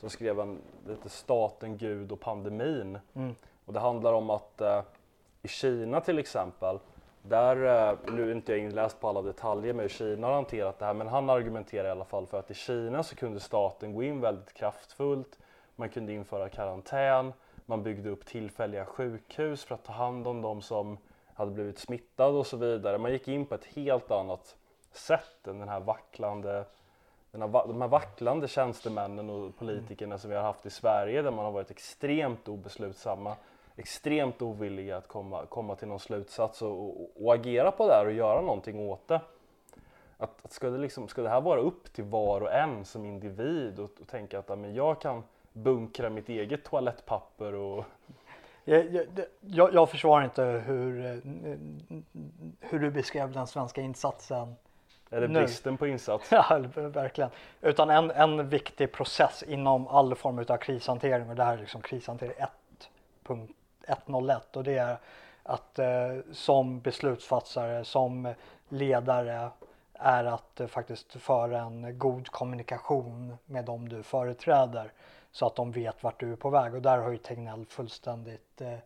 som 0.00 0.10
skrev 0.10 0.40
en, 0.40 0.58
heter 0.88 1.08
Staten, 1.08 1.76
Gud 1.76 2.12
och 2.12 2.20
pandemin. 2.20 2.98
Mm. 3.14 3.34
Och 3.64 3.72
det 3.72 3.80
handlar 3.80 4.12
om 4.12 4.30
att 4.30 4.60
eh, 4.60 4.82
i 5.46 5.48
Kina 5.48 6.00
till 6.00 6.18
exempel 6.18 6.78
där, 7.22 7.56
eh, 7.56 7.98
nu 8.12 8.30
är 8.30 8.34
inte 8.34 8.52
jag 8.52 8.60
inläst 8.60 9.00
på 9.00 9.08
alla 9.08 9.22
detaljer 9.22 9.74
med 9.74 9.82
hur 9.82 9.88
Kina 9.88 10.26
har 10.26 10.34
hanterat 10.34 10.78
det 10.78 10.84
här, 10.84 10.94
men 10.94 11.06
han 11.06 11.30
argumenterar 11.30 11.88
i 11.88 11.90
alla 11.90 12.04
fall 12.04 12.26
för 12.26 12.38
att 12.38 12.50
i 12.50 12.54
Kina 12.54 13.02
så 13.02 13.16
kunde 13.16 13.40
staten 13.40 13.94
gå 13.94 14.02
in 14.02 14.20
väldigt 14.20 14.52
kraftfullt. 14.52 15.38
Man 15.76 15.88
kunde 15.88 16.12
införa 16.12 16.48
karantän, 16.48 17.32
man 17.66 17.82
byggde 17.82 18.10
upp 18.10 18.26
tillfälliga 18.26 18.84
sjukhus 18.84 19.64
för 19.64 19.74
att 19.74 19.84
ta 19.84 19.92
hand 19.92 20.26
om 20.26 20.42
de 20.42 20.62
som 20.62 20.98
hade 21.34 21.50
blivit 21.50 21.78
smittade 21.78 22.38
och 22.38 22.46
så 22.46 22.56
vidare. 22.56 22.98
Man 22.98 23.12
gick 23.12 23.28
in 23.28 23.46
på 23.46 23.54
ett 23.54 23.64
helt 23.64 24.10
annat 24.10 24.56
sätt 24.92 25.46
än 25.46 25.58
den 25.58 25.68
här 25.68 25.80
vacklande, 25.80 26.64
den 27.30 27.42
här, 27.42 27.48
de 27.48 27.80
här 27.80 27.88
vacklande 27.88 28.48
tjänstemännen 28.48 29.30
och 29.30 29.56
politikerna 29.58 30.18
som 30.18 30.30
vi 30.30 30.36
har 30.36 30.42
haft 30.42 30.66
i 30.66 30.70
Sverige 30.70 31.22
där 31.22 31.30
man 31.30 31.44
har 31.44 31.52
varit 31.52 31.70
extremt 31.70 32.48
obeslutsamma 32.48 33.36
extremt 33.76 34.42
ovilliga 34.42 34.96
att 34.96 35.08
komma, 35.08 35.46
komma 35.46 35.74
till 35.74 35.88
någon 35.88 36.00
slutsats 36.00 36.62
och, 36.62 36.70
och, 36.70 37.10
och 37.20 37.34
agera 37.34 37.70
på 37.70 37.86
det 37.86 37.94
här 37.94 38.06
och 38.06 38.12
göra 38.12 38.40
någonting 38.40 38.80
åt 38.80 39.08
det. 39.08 39.20
Att, 40.18 40.44
att 40.44 40.52
ska, 40.52 40.70
det 40.70 40.78
liksom, 40.78 41.08
ska 41.08 41.22
det 41.22 41.28
här 41.28 41.40
vara 41.40 41.60
upp 41.60 41.92
till 41.92 42.04
var 42.04 42.40
och 42.40 42.52
en 42.52 42.84
som 42.84 43.04
individ 43.04 43.78
och, 43.78 43.90
och 44.00 44.08
tänka 44.08 44.38
att 44.38 44.58
men 44.58 44.74
jag 44.74 45.00
kan 45.00 45.22
bunkra 45.52 46.10
mitt 46.10 46.28
eget 46.28 46.64
toalettpapper 46.64 47.54
och 47.54 47.84
jag, 48.64 49.06
jag, 49.40 49.74
jag 49.74 49.90
försvarar 49.90 50.24
inte 50.24 50.42
hur, 50.42 51.20
hur 52.60 52.78
du 52.78 52.90
beskrev 52.90 53.32
den 53.32 53.46
svenska 53.46 53.80
insatsen. 53.80 54.54
Det 55.08 55.28
bristen 55.28 55.72
nu. 55.72 55.78
på 55.78 55.86
insats? 55.86 56.28
Ja, 56.32 56.60
verkligen. 56.74 57.30
Utan 57.60 57.90
en, 57.90 58.10
en 58.10 58.48
viktig 58.48 58.92
process 58.92 59.42
inom 59.42 59.88
all 59.88 60.14
form 60.14 60.38
av 60.48 60.56
krishantering 60.56 61.30
och 61.30 61.36
det 61.36 61.44
här 61.44 61.52
är 61.52 61.60
liksom 61.60 61.82
krishantering 61.82 62.32
1.0 63.24 63.48
101 63.86 64.56
och 64.56 64.64
det 64.64 64.78
är 64.78 64.98
att 65.42 65.78
eh, 65.78 66.16
som 66.32 66.80
beslutsfattare, 66.80 67.84
som 67.84 68.34
ledare 68.68 69.50
är 69.92 70.24
att 70.24 70.60
eh, 70.60 70.66
faktiskt 70.66 71.12
föra 71.12 71.60
en 71.60 71.98
god 71.98 72.28
kommunikation 72.28 73.36
med 73.46 73.64
dem 73.64 73.88
du 73.88 74.02
företräder 74.02 74.92
så 75.30 75.46
att 75.46 75.56
de 75.56 75.72
vet 75.72 76.02
vart 76.02 76.20
du 76.20 76.32
är 76.32 76.36
på 76.36 76.50
väg 76.50 76.74
och 76.74 76.82
där 76.82 76.98
har 76.98 77.10
ju 77.10 77.18
Tegnell 77.18 77.66
fullständigt 77.66 78.60
eh, 78.60 78.78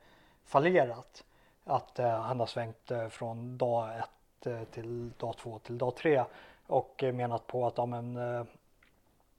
fallerat. 0.45 1.25
Att 1.65 1.99
eh, 1.99 2.21
han 2.21 2.41
har 2.41 2.47
svängt 2.47 2.91
eh, 2.91 3.09
från 3.09 3.59
dag 3.59 3.99
ett 3.99 4.47
eh, 4.47 4.65
till 4.65 5.11
dag 5.11 5.37
två 5.37 5.59
till 5.59 5.79
dag 5.79 5.97
tre 5.97 6.25
och 6.67 7.03
eh, 7.03 7.13
menat 7.13 7.47
på 7.47 7.67
att 7.67 7.79
ja, 7.79 7.87
men, 7.87 8.17
eh, 8.17 8.45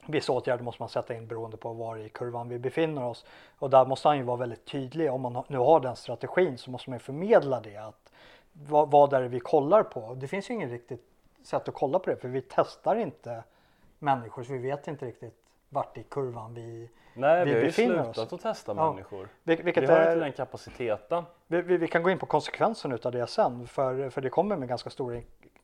Vissa 0.06 0.32
åtgärder 0.34 0.64
måste 0.64 0.82
man 0.82 0.90
sätta 0.90 1.14
in 1.16 1.28
beroende 1.28 1.58
på 1.58 1.74
var 1.74 1.98
i 1.98 2.10
kurvan 2.10 2.50
vi 2.50 2.60
befinner 2.60 3.04
oss. 3.06 3.26
Och 3.60 3.70
där 3.70 3.86
måste 3.86 4.08
han 4.08 4.18
ju 4.18 4.24
vara 4.24 4.38
väldigt 4.38 4.66
tydlig. 4.66 5.12
Om 5.12 5.22
man 5.22 5.44
nu 5.48 5.58
har 5.58 5.80
den 5.80 5.96
strategin 5.96 6.58
så 6.58 6.72
måste 6.72 6.90
man 6.90 6.96
ju 6.96 7.00
förmedla 7.04 7.60
det. 7.60 7.78
Att 7.78 8.12
vad, 8.54 8.92
vad 8.92 9.14
är 9.14 9.22
det 9.22 9.28
vi 9.28 9.40
kollar 9.40 9.84
på? 9.84 10.14
Det 10.14 10.28
finns 10.28 10.50
ju 10.50 10.54
inget 10.54 10.72
riktigt 10.72 11.06
sätt 11.44 11.68
att 11.68 11.74
kolla 11.74 12.00
på 12.00 12.10
det 12.10 12.16
för 12.16 12.28
vi 12.28 12.42
testar 12.42 12.96
inte 12.96 13.44
människor 14.00 14.44
så 14.44 14.54
vi 14.54 14.60
vet 14.60 14.88
inte 14.88 15.06
riktigt 15.06 15.36
vart 15.70 15.98
i 15.98 16.04
kurvan 16.04 16.54
vi, 16.54 16.90
Nej, 17.14 17.46
vi 17.46 17.52
vi 17.52 17.52
har 17.56 17.60
ju 17.62 17.66
befinner 17.66 18.00
oss. 18.10 18.16
slutat 18.16 18.34
att 18.34 18.42
testa 18.42 18.74
Ja. 18.78 18.92
människor. 18.92 19.30
Vil- 19.44 19.64
Vilket 19.64 19.84
Vi 19.84 19.88
har 19.88 19.94
är, 19.98 20.12
inte 20.14 20.26
den 20.26 20.32
kapaciteten. 20.34 21.24
vi, 21.48 21.62
vi, 21.62 21.78
vi 21.78 21.88
kan 21.88 22.04
gå 22.04 22.10
in 22.10 22.20
på 22.20 22.26
konsekvensen 22.26 22.92
utav 22.92 23.12
det 23.12 23.28
sen 23.28 23.68
för, 23.68 24.10
för 24.10 24.22
det 24.22 24.30
kommer 24.30 24.56
med 24.56 24.70
ganska 24.70 24.90
stora 24.90 25.22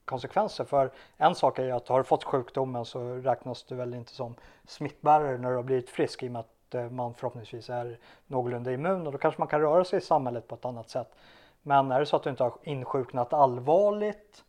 konsekvenser. 0.08 0.64
För 0.64 0.92
en 1.18 1.36
sak 1.36 1.60
är 1.60 1.64
ju 1.64 1.72
att 1.72 1.88
har 1.88 1.98
du 1.98 2.04
fått 2.04 2.24
sjukdomen 2.24 2.86
så 2.86 3.16
räknas 3.16 3.64
du 3.64 3.76
väl 3.76 3.94
inte 3.94 4.12
som 4.12 4.36
smittbärare 4.68 5.38
när 5.38 5.50
du 5.50 5.56
har 5.56 5.64
blivit 5.64 5.90
frisk 5.90 6.24
i 6.24 6.28
och 6.28 6.32
med 6.32 6.40
att 6.40 6.76
eh, 6.76 6.90
man 6.90 7.14
förhoppningsvis 7.14 7.70
är 7.70 8.00
någorlunda 8.28 8.72
immun 8.72 9.08
och 9.08 9.14
då 9.14 9.18
kanske 9.18 9.42
man 9.42 9.48
kan 9.48 9.62
röra 9.62 9.84
sig 9.84 9.98
i 9.98 10.02
samhället 10.02 10.48
på 10.48 10.56
ett 10.56 10.66
annat 10.66 10.90
sätt. 10.90 11.16
Men 11.62 11.92
är 11.92 12.00
det 12.00 12.06
så 12.06 12.16
att 12.16 12.24
du 12.24 12.30
inte 12.30 12.44
har 12.44 12.54
insjuknat 12.64 13.34
allvarligt 13.34 14.44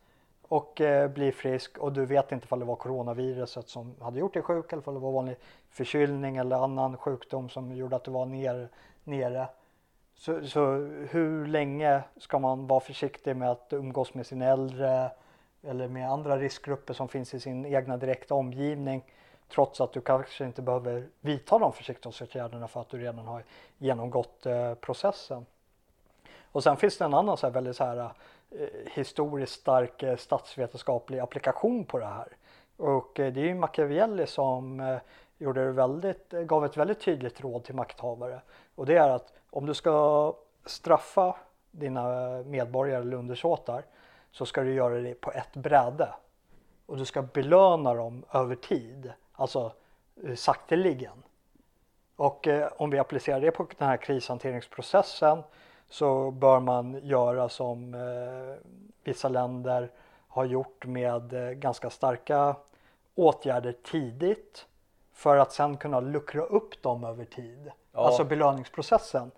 och 0.49 0.81
eh, 0.81 1.11
blir 1.11 1.33
frisk 1.33 1.79
och 1.79 1.93
du 1.93 2.07
vet 2.07 2.33
inte 2.33 2.47
om 2.51 2.59
det 2.59 2.65
var 2.65 2.77
coronaviruset 2.77 3.69
som 3.69 3.95
hade 4.01 4.19
gjort 4.19 4.35
dig 4.35 4.43
sjuk 4.43 4.73
eller 4.73 4.89
om 4.89 4.95
det 4.95 5.01
var 5.01 5.13
vanlig 5.13 5.37
förkylning 5.71 6.37
eller 6.37 6.65
annan 6.65 6.97
sjukdom 6.97 7.49
som 7.49 7.73
gjorde 7.73 7.97
att 7.97 8.05
du 8.05 8.11
var 8.11 8.27
ner, 8.27 8.69
nere. 9.05 9.49
Så, 10.15 10.47
så 10.47 10.73
hur 11.11 11.47
länge 11.47 12.03
ska 12.17 12.39
man 12.39 12.67
vara 12.67 12.81
försiktig 12.81 13.37
med 13.37 13.51
att 13.51 13.73
umgås 13.73 14.15
med 14.15 14.27
sin 14.27 14.43
äldre 14.43 15.11
eller 15.63 15.89
med 15.89 16.11
andra 16.11 16.39
riskgrupper 16.39 16.95
som 16.95 17.09
finns 17.09 17.35
i 17.35 17.41
sin 17.41 17.67
egna 17.67 17.97
direkta 17.97 18.35
omgivning 18.35 19.05
trots 19.49 19.81
att 19.81 19.93
du 19.93 20.01
kanske 20.01 20.45
inte 20.45 20.63
behöver 20.63 21.07
vidta 21.21 21.59
de 21.59 21.73
försiktighetsåtgärderna 21.73 22.69
för 22.69 22.81
att 22.81 22.89
du 22.89 22.99
redan 22.99 23.27
har 23.27 23.45
genomgått 23.79 24.47
eh, 24.47 24.75
processen. 24.75 25.47
Och 26.53 26.63
sen 26.63 26.77
finns 26.77 26.99
det 26.99 27.05
en 27.05 27.15
annan 27.15 27.37
så 27.37 27.47
här 27.47 27.55
väldigt 27.55 27.77
så 27.77 27.85
här, 27.85 28.11
eh, 28.51 28.69
historiskt 28.93 29.61
stark 29.61 30.03
eh, 30.03 30.17
statsvetenskaplig 30.17 31.19
applikation 31.19 31.85
på 31.85 31.99
det 31.99 32.07
här. 32.07 32.29
Och 32.77 33.21
eh, 33.21 33.33
det 33.33 33.41
är 33.41 33.45
ju 33.45 33.55
Machiavelli 33.55 34.27
som 34.27 34.81
eh, 34.81 34.99
gjorde 35.39 35.65
det 35.65 35.73
väldigt, 35.73 36.35
eh, 36.35 36.41
gav 36.41 36.65
ett 36.65 36.77
väldigt 36.77 37.01
tydligt 37.01 37.41
råd 37.41 37.65
till 37.65 37.75
makthavare. 37.75 38.41
Och 38.75 38.87
det 38.87 38.97
är 38.97 39.09
att 39.09 39.33
om 39.51 39.67
du 39.67 39.75
ska 39.75 40.35
straffa 40.67 41.37
dina 41.71 42.37
eh, 42.39 42.45
medborgare 42.45 43.03
eller 43.03 43.17
undersåtar 43.17 43.83
så 44.33 44.47
ska 44.47 44.63
du 44.63 44.75
göra 44.75 44.95
det 44.95 45.15
på 45.15 45.33
ett 45.33 45.57
bräde. 45.57 46.09
Och 46.87 46.97
du 46.97 47.05
ska 47.05 47.23
belöna 47.23 47.95
dem 47.95 48.25
över 48.33 48.55
tid, 48.55 49.13
alltså 49.33 49.73
eh, 50.25 50.35
sakteligen. 50.35 51.23
Och 52.17 52.49
eh, 52.49 52.69
om 52.77 52.91
vi 52.91 52.99
applicerar 52.99 53.41
det 53.41 53.51
på 53.51 53.67
den 53.79 53.89
här 53.89 53.97
krishanteringsprocessen 53.97 55.43
så 55.89 56.31
bör 56.31 56.61
man 56.61 57.01
göra 57.03 57.49
som 57.49 57.95
eh, 57.95 58.71
vissa 59.05 59.29
länder 59.29 59.91
har 60.29 60.45
gjort 60.45 60.87
med 60.87 61.33
eh, 61.33 61.51
ganska 61.51 61.91
starka 61.91 62.57
åtgärder 63.15 63.73
tidigt 63.73 64.67
för 65.13 65.37
att 65.37 65.53
sen 65.53 65.77
kunna 65.77 66.01
luckra 66.01 66.43
upp 66.43 66.83
dem 66.83 67.05
över 67.05 67.25
tid. 67.25 67.71
Ja. 67.93 68.07
Alltså 68.07 68.25
belöningsprocessen. 68.25 69.31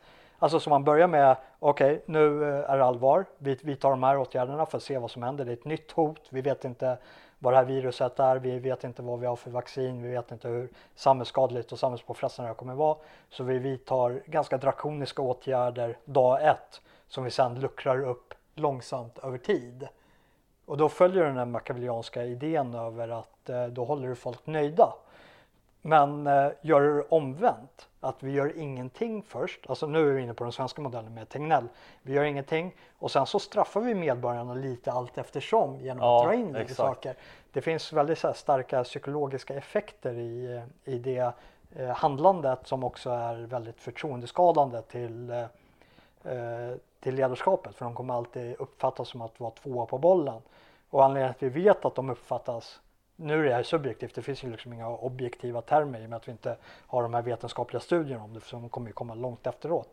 Alltså 0.43 0.61
så 0.61 0.71
man 0.71 0.85
börjar 0.85 1.07
med, 1.07 1.37
okej 1.59 2.03
nu 2.07 2.45
eh, 2.45 2.71
är 2.71 2.79
det 2.79 2.85
allvar, 2.85 3.25
vi, 3.39 3.59
vi 3.63 3.77
tar 3.77 3.91
de 3.91 4.03
här 4.03 4.19
åtgärderna 4.19 4.67
för 4.67 4.77
att 4.77 4.83
se 4.83 4.99
vad 4.99 5.11
som 5.11 5.23
händer. 5.23 5.45
Det 5.45 5.51
är 5.51 5.57
ett 5.57 5.65
nytt 5.65 5.93
hot, 5.93 6.21
vi 6.31 6.41
vet 6.41 6.65
inte 6.65 6.99
vad 7.39 7.53
det 7.53 7.57
här 7.57 7.65
viruset 7.65 8.21
är, 8.21 8.37
vi 8.37 8.59
vet 8.59 8.85
inte 8.85 9.03
vad 9.03 9.21
vi 9.21 9.27
har 9.27 9.37
för 9.37 9.51
vaccin, 9.51 10.03
vi 10.03 10.09
vet 10.09 10.33
inte 10.33 10.49
hur 10.49 10.69
samhällsskadligt 10.95 11.73
och 11.73 11.79
samhällspåfrestande 11.79 12.47
det 12.47 12.51
här 12.51 12.59
kommer 12.59 12.75
vara. 12.75 12.97
Så 13.31 13.45
vi 13.45 13.59
vidtar 13.59 14.23
ganska 14.27 14.59
drakoniska 14.59 15.23
åtgärder 15.23 15.99
dag 16.05 16.49
ett 16.49 16.81
som 17.09 17.25
vi 17.25 17.31
sedan 17.31 17.61
luckrar 17.61 18.05
upp 18.05 18.35
långsamt 18.55 19.19
över 19.19 19.39
tid. 19.39 19.89
Och 20.67 20.77
då 20.77 20.89
följer 20.89 21.25
den 21.25 21.37
här 21.37 21.45
machiavellianska 21.45 22.25
idén 22.25 22.75
över 22.75 23.09
att 23.09 23.49
eh, 23.49 23.67
då 23.67 23.85
håller 23.85 24.09
du 24.09 24.15
folk 24.15 24.47
nöjda. 24.47 24.93
Men 25.83 26.27
eh, 26.27 26.49
gör 26.61 26.81
det 26.81 27.03
omvänt, 27.09 27.89
att 28.01 28.23
vi 28.23 28.31
gör 28.31 28.59
ingenting 28.59 29.23
först, 29.23 29.61
alltså 29.69 29.87
nu 29.87 30.09
är 30.09 30.13
vi 30.13 30.23
inne 30.23 30.35
på 30.35 30.45
den 30.45 30.53
svenska 30.53 30.83
modellen 30.83 31.15
med 31.15 31.29
Tegnell. 31.29 31.69
Vi 32.03 32.13
gör 32.13 32.25
ingenting 32.25 32.75
och 32.99 33.11
sen 33.11 33.27
så 33.27 33.39
straffar 33.39 33.81
vi 33.81 33.95
medborgarna 33.95 34.55
lite 34.55 34.93
allt 34.93 35.19
eftersom 35.19 35.81
genom 35.81 36.05
Ja, 36.05 36.21
att 36.21 36.27
dra 36.27 36.35
in 36.35 36.53
lite 36.53 36.75
saker. 36.75 37.17
Det 37.53 37.61
finns 37.61 37.93
väldigt 37.93 38.23
här, 38.23 38.33
starka 38.33 38.85
psykologiska 38.85 39.55
effekter 39.55 40.15
i, 40.15 40.63
i 40.85 40.99
det 40.99 41.33
eh, 41.77 41.89
handlandet 41.89 42.67
som 42.67 42.85
också 42.85 43.11
är 43.11 43.35
väldigt 43.35 43.81
förtroendeskadande 43.81 44.83
till, 44.83 45.31
eh, 45.31 45.41
eh, 46.33 46.77
till 47.01 47.15
ledarskapet 47.15 47.75
för 47.75 47.85
de 47.85 47.95
kommer 47.95 48.15
alltid 48.15 48.55
uppfattas 48.59 49.09
som 49.09 49.23
att 49.23 49.41
vara 49.41 49.51
tvåa 49.51 49.87
på 49.87 49.99
bollen. 49.99 50.43
Och 50.91 51.05
anledningen 51.05 51.35
till 51.35 51.49
att 51.49 51.57
vi 51.57 51.63
vet 51.63 51.85
att 51.85 51.95
de 51.95 52.11
uppfattas 52.11 52.81
nu 53.21 53.41
är 53.41 53.49
det 53.49 53.55
här 53.55 53.63
subjektivt, 53.63 54.15
det 54.15 54.23
finns 54.23 54.45
ju 54.45 54.51
liksom 54.51 54.73
inga 54.73 54.89
objektiva 54.89 55.63
termer 55.63 56.01
i 56.01 56.07
och 56.07 56.11
med 56.11 56.17
att 56.17 56.29
vi 56.29 56.33
inte 56.33 56.57
har 56.87 57.03
de 57.03 57.15
här 57.15 57.23
vetenskapliga 57.23 57.81
studierna 57.81 58.25
om 58.25 58.35
det, 58.35 58.41
de 58.51 58.69
kommer 58.69 58.87
ju 58.87 58.93
komma 58.93 59.15
långt 59.15 59.47
efteråt. 59.47 59.89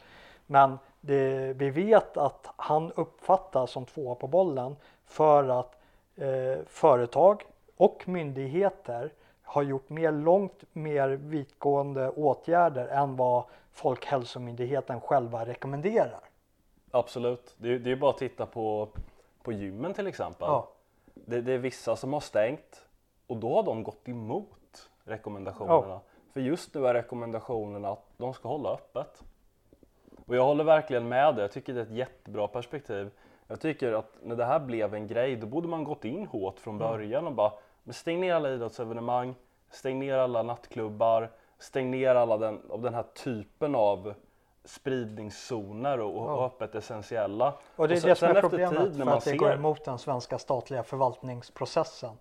Men 0.46 0.80
det, 1.02 1.54
vi 1.54 1.70
vet 1.70 2.18
att 2.18 2.48
han 2.56 2.92
uppfattas 2.92 3.72
som 3.72 3.86
tvåa 3.86 4.16
på 4.16 4.28
bollen 4.28 4.76
för 5.06 5.60
att 5.60 5.76
eh, 6.16 6.66
företag 6.68 7.44
och 7.78 8.08
myndigheter 8.08 9.14
har 9.44 9.64
gjort 9.64 9.90
mer 9.90 10.12
långt 10.12 10.64
mer 10.74 11.10
vitgående 11.10 12.10
åtgärder 12.10 12.88
än 12.88 13.16
vad 13.16 13.44
Folkhälsomyndigheten 13.72 15.02
själva 15.02 15.46
rekommenderar. 15.46 16.20
Absolut. 16.92 17.56
Det 17.58 17.74
är, 17.74 17.80
det 17.80 17.92
är 17.92 17.96
bara 17.96 18.12
att 18.12 18.18
titta 18.18 18.46
på, 18.46 18.90
på 19.44 19.52
gymmen 19.52 19.94
till 19.94 20.08
exempel. 20.08 20.48
Ja. 20.48 20.70
Det, 21.14 21.42
det 21.42 21.54
är 21.54 21.58
vissa 21.58 21.96
som 21.96 22.14
har 22.14 22.20
stängt 22.20 22.87
och 23.28 23.38
då 23.38 23.56
har 23.56 23.64
de 23.64 23.84
gått 23.84 24.08
emot 24.10 24.90
rekommendationerna. 25.04 26.00
För 26.34 26.40
just 26.40 26.74
nu 26.74 26.88
är 26.88 26.94
rekommendationerna 26.94 27.90
att 27.90 28.06
de 28.18 28.34
ska 28.34 28.48
hålla 28.50 28.70
öppet. 28.74 29.24
Och 30.26 30.36
jag 30.36 30.44
håller 30.46 30.64
verkligen 30.64 31.10
med 31.10 31.36
dig. 31.36 31.42
Jag 31.42 31.52
tycker 31.52 31.74
det 31.74 31.80
är 31.80 31.84
ett 31.86 31.92
jättebra 31.92 32.48
perspektiv. 32.48 33.12
Jag 33.48 33.62
tycker 33.62 33.94
att 33.94 34.14
när 34.24 34.36
det 34.36 34.46
här 34.46 34.60
blev 34.60 34.94
en 34.96 35.08
grej 35.08 35.36
då 35.36 35.48
borde 35.48 35.68
man 35.68 35.84
gått 35.84 36.06
in 36.06 36.26
hårt 36.28 36.60
från 36.60 36.78
början 36.78 37.28
och 37.28 37.34
bara 37.34 37.52
men 37.84 37.94
stäng 37.94 38.20
ner 38.22 38.34
alla 38.36 38.50
idrottsevenemang, 38.50 39.36
stäng 39.70 40.00
ner 40.00 40.18
alla 40.18 40.44
nattklubbar, 40.44 41.32
stäng 41.58 41.92
ner 41.92 42.16
alla 42.16 42.38
den, 42.38 42.62
av 42.70 42.82
den 42.82 42.94
här 42.94 43.04
typen 43.04 43.76
av 43.76 44.14
spridningszoner 44.66 46.00
och, 46.00 46.16
och 46.22 46.30
Ja. 46.30 46.46
öppet 46.46 46.76
essentiella. 46.76 47.54
Och 47.76 47.88
det 47.88 47.96
är 47.96 48.00
sen- 48.00 48.10
det 48.10 48.16
som 48.16 48.30
är 48.30 48.42
problemet 48.42 48.78
tid 48.78 48.92
när 48.92 48.98
för 48.98 49.06
man 49.06 49.14
att 49.14 49.24
det 49.24 49.30
ser- 49.32 49.38
går 49.38 49.54
emot 49.54 49.86
den 49.86 49.98
svenska 49.98 50.38
statliga 50.38 50.84
förvaltningsprocessen. 50.84 52.12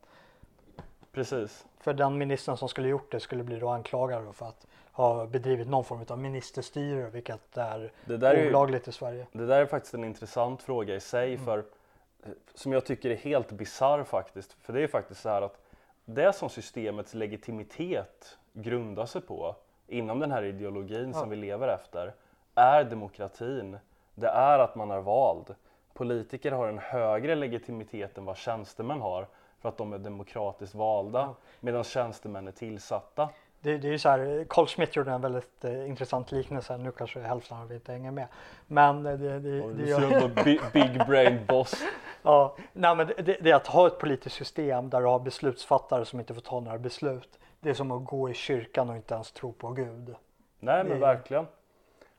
Precis. 1.16 1.66
För 1.80 1.92
den 1.94 2.18
ministern 2.18 2.56
som 2.56 2.68
skulle 2.68 2.88
gjort 2.88 3.12
det 3.12 3.20
skulle 3.20 3.42
bli 3.44 3.58
då 3.58 3.68
anklagad 3.68 4.34
för 4.34 4.46
att 4.46 4.66
ha 4.92 5.26
bedrivit 5.26 5.68
någon 5.68 5.84
form 5.84 6.04
av 6.08 6.18
ministerstyre 6.18 7.10
vilket 7.10 7.56
är, 7.56 7.92
Det 8.04 8.16
där 8.16 8.34
är 8.34 8.42
ju- 8.42 8.48
olagligt 8.48 8.88
i 8.88 8.92
Sverige. 8.92 9.26
Det 9.32 9.46
där 9.46 9.60
är 9.60 9.66
faktiskt 9.66 9.94
en 9.94 10.04
intressant 10.04 10.62
fråga 10.62 10.94
i 10.94 11.00
sig 11.00 11.34
Mm. 11.34 11.44
för 11.44 11.58
eh, 11.58 12.30
som 12.54 12.72
jag 12.72 12.84
tycker 12.86 13.10
är 13.10 13.16
helt 13.16 13.52
bizarr 13.52 14.04
faktiskt. 14.04 14.52
För 14.52 14.72
det 14.72 14.82
är 14.82 14.86
faktiskt 14.88 15.20
så 15.20 15.28
här 15.28 15.42
att 15.42 15.60
det 16.04 16.32
som 16.32 16.48
systemets 16.48 17.14
legitimitet 17.14 18.38
grundar 18.52 19.06
sig 19.06 19.20
på 19.20 19.56
inom 19.86 20.18
den 20.18 20.30
här 20.30 20.42
ideologin 20.42 21.10
Ja. 21.14 21.20
som 21.20 21.30
vi 21.30 21.36
lever 21.36 21.68
efter 21.68 22.12
är 22.54 22.84
demokratin. 22.84 23.78
Det 24.14 24.28
är 24.28 24.58
att 24.58 24.74
man 24.74 24.90
är 24.90 25.00
vald. 25.00 25.54
Politiker 25.94 26.52
har 26.52 26.68
en 26.68 26.78
högre 26.78 27.34
legitimitet 27.34 28.18
än 28.18 28.24
vad 28.24 28.36
tjänstemän 28.36 29.00
har 29.00 29.26
för 29.66 29.70
att 29.70 29.76
de 29.78 29.92
är 29.92 29.98
demokratiskt 29.98 30.74
valda 30.74 31.34
medan 31.60 31.84
tjänstemän 31.84 32.48
är 32.48 32.52
tillsatta. 32.52 33.28
Det, 33.60 33.78
det 33.78 33.88
är 33.88 33.92
ju 33.92 33.98
så 33.98 34.08
här, 34.08 34.46
Carl 34.48 34.66
Schmitt 34.66 34.96
gjorde 34.96 35.10
en 35.10 35.20
väldigt 35.20 35.64
eh, 35.64 35.88
intressant 35.88 36.32
liknelse, 36.32 36.76
nu 36.76 36.92
kanske 36.92 37.20
hälften 37.20 37.56
av 37.58 37.70
er 37.70 37.74
inte 37.74 37.92
hänger 37.92 38.10
med. 38.10 38.26
Men 38.66 39.06
eh, 39.06 39.12
det, 39.18 39.38
det, 39.38 39.60
det, 39.60 39.72
du 39.72 39.86
ser 39.86 40.12
ändå 40.12 40.42
bi- 40.44 40.60
big 40.72 41.06
brain 41.06 41.38
boss. 41.48 41.74
ja, 42.22 42.56
nej, 42.72 42.96
men 42.96 43.06
det, 43.06 43.14
det, 43.22 43.36
det 43.40 43.50
är 43.50 43.54
att 43.54 43.66
ha 43.66 43.86
ett 43.86 43.98
politiskt 43.98 44.36
system 44.36 44.90
där 44.90 45.00
du 45.00 45.06
har 45.06 45.18
beslutsfattare 45.18 46.04
som 46.04 46.20
inte 46.20 46.34
får 46.34 46.40
ta 46.40 46.60
några 46.60 46.78
beslut. 46.78 47.38
Det 47.60 47.70
är 47.70 47.74
som 47.74 47.90
att 47.90 48.04
gå 48.04 48.30
i 48.30 48.34
kyrkan 48.34 48.90
och 48.90 48.96
inte 48.96 49.14
ens 49.14 49.32
tro 49.32 49.52
på 49.52 49.68
Gud. 49.70 50.14
Nej 50.60 50.84
men 50.84 50.88
Det- 50.92 50.98
verkligen. 51.06 51.46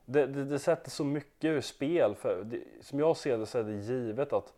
Det, 0.04 0.26
det, 0.26 0.44
det 0.44 0.58
sätter 0.58 0.90
så 0.90 1.04
mycket 1.04 1.48
ur 1.48 1.60
spel. 1.60 2.14
För 2.14 2.42
det, 2.44 2.60
som 2.80 2.98
jag 3.00 3.16
ser 3.16 3.38
det 3.38 3.46
så 3.46 3.58
är 3.58 3.62
det 3.62 3.72
givet 3.72 4.32
att 4.32 4.52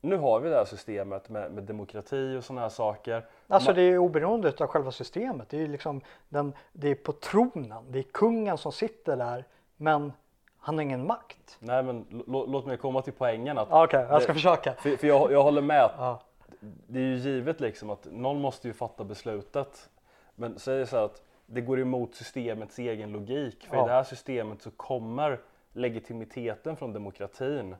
nu 0.00 0.16
har 0.16 0.40
vi 0.40 0.48
det 0.48 0.56
här 0.56 0.64
systemet 0.64 1.28
med, 1.28 1.52
med 1.52 1.64
demokrati 1.64 2.36
och 2.38 2.44
sådana 2.44 2.60
här 2.60 2.68
saker. 2.68 3.26
Alltså 3.46 3.72
det 3.72 3.82
är 3.82 3.98
oberoende 3.98 4.52
av 4.60 4.66
själva 4.66 4.90
systemet. 4.92 5.48
Det 5.48 5.62
är 5.62 5.68
liksom 5.68 6.00
den, 6.28 6.52
det 6.72 6.88
är 6.88 6.94
på 6.94 7.12
tronen. 7.12 7.84
Det 7.92 7.98
är 7.98 8.02
kungen 8.02 8.58
som 8.58 8.72
sitter 8.72 9.16
där 9.16 9.44
men 9.76 10.12
han 10.58 10.74
har 10.74 10.82
ingen 10.82 11.06
makt. 11.06 11.56
Nej 11.60 11.82
men 11.82 12.04
lå- 12.04 12.46
låt 12.50 12.66
mig 12.66 12.76
komma 12.76 13.02
till 13.02 13.12
poängen 13.12 13.58
Okej, 13.58 14.06
jag 14.10 14.22
ska 14.22 14.32
Det- 14.32 14.34
försöka. 14.34 14.72
för, 14.74 14.96
för 14.96 15.06
jag, 15.06 15.32
jag 15.32 15.42
håller 15.42 15.62
med 15.62 15.84
att 15.84 15.92
Ja. 15.98 16.20
det 16.60 16.98
är 16.98 17.02
ju 17.04 17.16
givet 17.16 17.60
liksom 17.60 17.90
att 17.90 18.06
någon 18.12 18.40
måste 18.40 18.68
ju 18.68 18.74
fatta 18.74 19.04
beslutet. 19.04 19.90
Men 20.34 20.58
så 20.58 20.70
det 20.70 20.86
så 20.86 20.96
här 20.96 21.04
att 21.04 21.22
det 21.46 21.60
går 21.60 21.80
emot 21.80 22.14
systemets 22.14 22.78
egen 22.78 23.12
logik. 23.12 23.66
För 23.66 23.76
Ja. 23.76 23.84
i 23.84 23.88
det 23.88 23.92
här 23.94 24.02
systemet 24.04 24.62
så 24.62 24.70
kommer 24.70 25.40
legitimiteten 25.72 26.76
från 26.76 26.92
demokratin. 26.92 27.76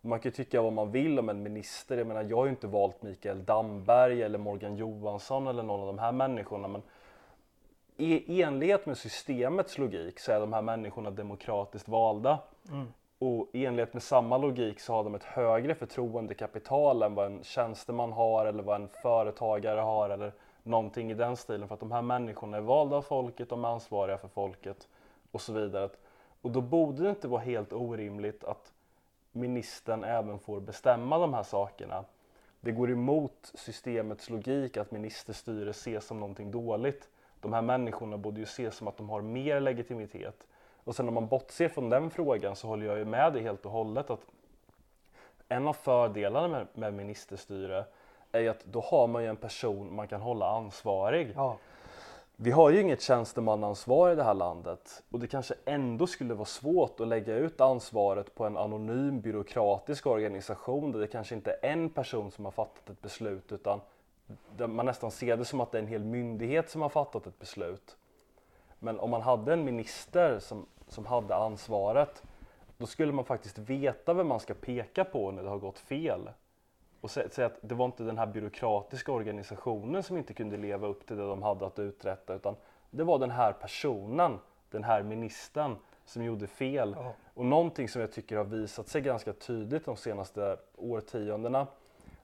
Man 0.00 0.20
kan 0.20 0.30
ju 0.30 0.34
tycka 0.36 0.62
vad 0.62 0.72
man 0.72 0.90
vill 0.90 1.18
om 1.18 1.28
en 1.28 1.42
minister. 1.42 1.98
Jag 1.98 2.06
menar, 2.06 2.22
jag 2.22 2.36
har 2.36 2.44
ju 2.44 2.50
inte 2.50 2.66
valt 2.66 3.02
Mikael 3.02 3.44
Damberg 3.44 4.22
eller 4.22 4.38
Morgan 4.38 4.76
Johansson 4.76 5.46
eller 5.46 5.62
någon 5.62 5.80
av 5.80 5.86
de 5.86 5.98
här 5.98 6.12
människorna. 6.12 6.68
Men 6.68 6.82
i 7.96 8.42
enlighet 8.42 8.86
med 8.86 8.98
systemets 8.98 9.78
logik 9.78 10.20
så 10.20 10.32
är 10.32 10.40
de 10.40 10.52
här 10.52 10.62
människorna 10.62 11.10
demokratiskt 11.10 11.88
valda. 11.88 12.38
Och 13.18 13.48
i 13.52 13.66
enlighet 13.66 13.92
med 13.92 14.02
samma 14.02 14.38
logik 14.38 14.80
så 14.80 14.92
har 14.92 15.04
de 15.04 15.14
ett 15.14 15.24
högre 15.24 15.74
förtroendekapital 15.74 17.02
än 17.02 17.14
vad 17.14 17.26
en 17.26 17.44
tjänsteman 17.44 18.12
har 18.12 18.46
eller 18.46 18.62
vad 18.62 18.80
en 18.80 18.88
företagare 19.02 19.80
har 19.80 20.10
eller 20.10 20.32
någonting 20.62 21.10
i 21.10 21.14
den 21.14 21.36
stilen. 21.36 21.68
För 21.68 21.74
att 21.74 21.80
de 21.80 21.92
här 21.92 22.02
människorna 22.02 22.56
är 22.56 22.60
valda 22.60 22.96
av 22.96 23.02
folket, 23.02 23.48
de 23.48 23.64
är 23.64 23.68
ansvariga 23.68 24.18
för 24.18 24.28
folket 24.28 24.88
och 25.32 25.40
så 25.40 25.52
vidare. 25.52 25.88
Och 26.42 26.50
då 26.50 26.60
borde 26.60 27.02
det 27.02 27.10
inte 27.10 27.28
vara 27.28 27.40
helt 27.40 27.72
orimligt 27.72 28.44
att 28.44 28.72
ministern 29.32 30.04
även 30.04 30.38
får 30.38 30.60
bestämma 30.60 31.18
de 31.18 31.34
här 31.34 31.42
sakerna. 31.42 32.04
Det 32.60 32.72
går 32.72 32.90
emot 32.90 33.52
systemets 33.54 34.30
logik 34.30 34.76
att 34.76 34.90
ministerstyre 34.90 35.70
ses 35.70 36.04
som 36.04 36.20
någonting 36.20 36.50
dåligt. 36.50 37.08
De 37.40 37.52
här 37.52 37.62
människorna 37.62 38.16
borde 38.16 38.40
ju 38.40 38.44
ses 38.44 38.74
som 38.74 38.88
att 38.88 38.96
de 38.96 39.10
har 39.10 39.20
mer 39.20 39.60
legitimitet. 39.60 40.46
Och 40.84 40.96
sen 40.96 41.08
om 41.08 41.14
man 41.14 41.26
bortser 41.26 41.68
från 41.68 41.88
den 41.88 42.10
frågan 42.10 42.56
så 42.56 42.68
håller 42.68 42.86
jag 42.86 42.98
ju 42.98 43.04
med 43.04 43.32
dig 43.32 43.42
helt 43.42 43.66
och 43.66 43.72
hållet 43.72 44.10
att 44.10 44.20
en 45.48 45.68
av 45.68 45.72
fördelarna 45.72 46.48
med, 46.48 46.66
med 46.74 46.94
ministerstyre 46.94 47.84
är 48.32 48.40
ju 48.40 48.48
att 48.48 48.64
då 48.64 48.80
har 48.80 49.06
man 49.06 49.22
ju 49.22 49.28
en 49.28 49.36
person 49.36 49.94
man 49.94 50.08
kan 50.08 50.20
hålla 50.20 50.46
ansvarig. 50.46 51.32
Ja. 51.36 51.56
Vi 52.42 52.50
har 52.50 52.70
ju 52.70 52.80
inget 52.80 53.00
tjänstemannaansvar 53.00 54.10
i 54.10 54.14
det 54.14 54.24
här 54.24 54.34
landet 54.34 55.02
och 55.10 55.20
det 55.20 55.26
kanske 55.26 55.54
ändå 55.64 56.06
skulle 56.06 56.34
vara 56.34 56.44
svårt 56.44 57.00
att 57.00 57.08
lägga 57.08 57.34
ut 57.36 57.60
ansvaret 57.60 58.34
på 58.34 58.46
en 58.46 58.56
anonym 58.56 59.20
byråkratisk 59.20 60.06
organisation 60.06 60.92
där 60.92 61.00
det 61.00 61.06
kanske 61.06 61.34
inte 61.34 61.50
är 61.62 61.72
en 61.72 61.90
person 61.90 62.30
som 62.30 62.44
har 62.44 62.52
fattat 62.52 62.90
ett 62.90 63.02
beslut 63.02 63.52
utan 63.52 63.80
där 64.56 64.66
man 64.66 64.86
nästan 64.86 65.10
ser 65.10 65.36
det 65.36 65.44
som 65.44 65.60
att 65.60 65.72
det 65.72 65.78
är 65.78 65.82
en 65.82 65.88
hel 65.88 66.04
myndighet 66.04 66.70
som 66.70 66.82
har 66.82 66.88
fattat 66.88 67.26
ett 67.26 67.38
beslut. 67.38 67.96
Men 68.78 69.00
om 69.00 69.10
man 69.10 69.22
hade 69.22 69.52
en 69.52 69.64
minister 69.64 70.38
som, 70.38 70.66
som 70.88 71.06
hade 71.06 71.36
ansvaret 71.36 72.22
då 72.78 72.86
skulle 72.86 73.12
man 73.12 73.24
faktiskt 73.24 73.58
veta 73.58 74.14
vem 74.14 74.26
man 74.26 74.40
ska 74.40 74.54
peka 74.54 75.04
på 75.04 75.30
när 75.30 75.42
det 75.42 75.48
har 75.48 75.58
gått 75.58 75.78
fel. 75.78 76.30
Och 77.00 77.10
sä- 77.10 77.28
säga 77.30 77.46
att 77.46 77.58
det 77.60 77.74
var 77.74 77.84
inte 77.84 78.02
den 78.02 78.18
här 78.18 78.26
byråkratiska 78.26 79.12
organisationen 79.12 80.02
som 80.02 80.16
inte 80.16 80.34
kunde 80.34 80.56
leva 80.56 80.86
upp 80.86 81.06
till 81.06 81.16
det 81.16 81.26
de 81.26 81.42
hade 81.42 81.66
att 81.66 81.78
uträtta 81.78 82.34
utan 82.34 82.56
det 82.90 83.04
var 83.04 83.18
den 83.18 83.30
här 83.30 83.52
personen, 83.52 84.38
den 84.70 84.84
här 84.84 85.02
ministern 85.02 85.76
som 86.04 86.24
gjorde 86.24 86.46
fel. 86.46 86.96
Ja. 86.98 87.12
Och 87.34 87.44
någonting 87.44 87.88
som 87.88 88.00
jag 88.00 88.12
tycker 88.12 88.36
har 88.36 88.44
visat 88.44 88.88
sig 88.88 89.00
ganska 89.00 89.32
tydligt 89.32 89.84
de 89.84 89.96
senaste 89.96 90.56
årtiondena 90.76 91.66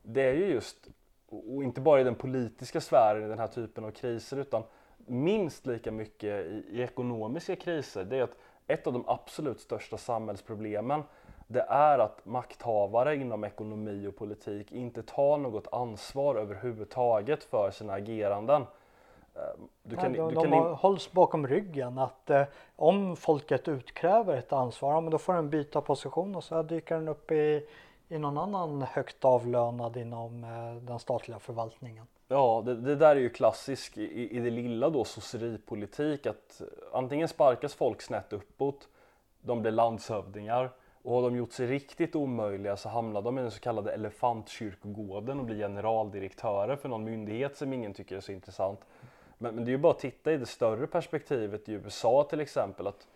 det 0.09 0.23
är 0.23 0.35
ju 0.35 0.47
just, 0.47 0.89
och 1.29 1.65
inte 1.65 1.81
bara 1.81 2.01
i 2.01 2.05
den 2.05 2.15
politiska 2.15 2.81
sfären 2.81 3.25
i 3.25 3.29
den 3.29 3.39
här 3.39 3.47
typen 3.47 3.85
av 3.85 3.91
kriser 3.91 4.37
utan 4.37 4.63
minst 4.97 5.67
lika 5.67 5.91
mycket 5.93 6.47
i, 6.47 6.65
i 6.71 6.83
ekonomiska 6.83 7.57
kriser, 7.57 8.05
det 8.05 8.19
är 8.19 8.23
att 8.23 8.37
ett 8.67 8.87
av 8.87 8.93
de 8.93 9.05
absolut 9.07 9.61
största 9.61 9.99
samhällsproblemen 9.99 11.03
det 11.47 11.61
är 11.69 11.99
att 11.99 12.25
makthavare 12.27 13.17
inom 13.17 13.45
ekonomi 13.45 14.07
och 14.07 14.17
politik 14.17 14.73
inte 14.73 15.03
tar 15.03 15.39
något 15.39 15.67
ansvar 15.73 16.35
överhuvudtaget 16.35 17.45
för 17.45 17.71
sina 17.71 17.93
ageranden. 17.93 18.63
Eh, 19.35 19.41
Du 19.83 19.97
Nej, 19.97 20.05
de 20.11 20.29
du 20.29 20.35
de 20.35 20.55
in- 20.55 20.63
hålls 20.63 21.13
bakom 21.13 21.47
ryggen 21.47 21.99
att 21.99 22.31
eh, 22.31 22.43
om 22.77 23.17
folket 23.17 23.69
utkräver 23.69 24.37
ett 24.37 24.53
ansvar, 24.53 24.93
ja, 24.93 25.01
men 25.01 25.11
då 25.11 25.19
får 25.19 25.33
den 25.35 25.51
byta 25.51 25.81
position 25.81 26.35
och 26.37 26.45
så 26.45 26.63
dyker 26.63 26.95
den 26.95 27.09
upp 27.09 27.31
i, 27.31 27.69
i 28.09 28.19
någon 28.19 28.39
annan 28.39 28.83
högt 28.83 29.25
avlönad 29.25 29.97
inom 29.97 30.45
eh, 30.45 30.83
den 30.83 30.99
statliga 30.99 31.39
förvaltningen. 31.39 32.07
Ja, 32.29 32.63
det, 32.67 32.75
det 32.75 32.97
där 32.97 33.17
är 33.17 33.21
ju 33.21 33.29
klassisk 33.31 33.99
i, 33.99 34.37
i 34.37 34.41
det 34.41 34.51
lilla 34.51 34.91
då 34.91 35.05
sosseripolitik 35.05 36.27
att 36.27 36.63
antingen 36.93 37.29
sparkas 37.29 37.75
folk 37.75 38.03
snett 38.03 38.33
uppåt, 38.33 38.89
de 39.41 39.63
blir 39.63 39.73
landshövdingar 39.73 40.71
och 41.07 41.15
har 41.15 41.23
de 41.23 41.37
gjort 41.37 41.53
sig 41.53 41.67
riktigt 41.67 42.17
omöjliga 42.17 42.77
så 42.77 42.89
hamnar 42.89 43.23
de 43.23 43.39
i 43.39 43.43
den 43.43 43.51
så 43.51 43.61
kallade 43.61 43.93
elefantkyrkogården 43.93 45.39
och 45.39 45.45
blir 45.45 45.57
generaldirektörer 45.57 46.77
för 46.77 46.89
någon 46.89 47.05
myndighet 47.05 47.57
som 47.57 47.73
ingen 47.73 47.95
tycker 47.95 48.17
är 48.17 48.21
så 48.21 48.33
intressant. 48.33 48.81
Men, 49.39 49.55
men 49.55 49.65
det 49.65 49.69
är 49.71 49.73
ju 49.73 49.79
bara 49.79 49.93
att 49.93 49.99
titta 49.99 50.33
i 50.33 50.37
det 50.37 50.47
större 50.47 50.87
perspektivet 50.87 51.69
i 51.69 51.73
USA 51.73 52.27
till 52.31 52.41
exempel 52.41 52.87
att 52.87 53.09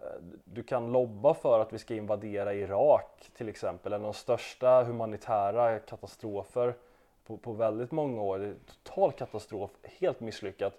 eh, 0.00 0.06
du 0.44 0.62
kan 0.62 0.92
lobba 0.92 1.34
för 1.34 1.60
att 1.60 1.72
vi 1.72 1.78
ska 1.78 1.94
invadera 1.94 2.54
Irak 2.54 3.30
till 3.36 3.48
exempel, 3.48 3.92
en 3.92 4.00
av 4.00 4.12
de 4.12 4.14
största 4.14 4.84
humanitära 4.84 5.78
katastrofer 5.78 6.74
på, 7.26 7.36
på 7.36 7.52
väldigt 7.52 7.90
många 7.90 8.22
år. 8.22 8.38
Det 8.38 8.46
är 8.46 8.54
total 8.84 9.12
katastrof, 9.12 9.70
helt 9.98 10.20
misslyckat. 10.20 10.74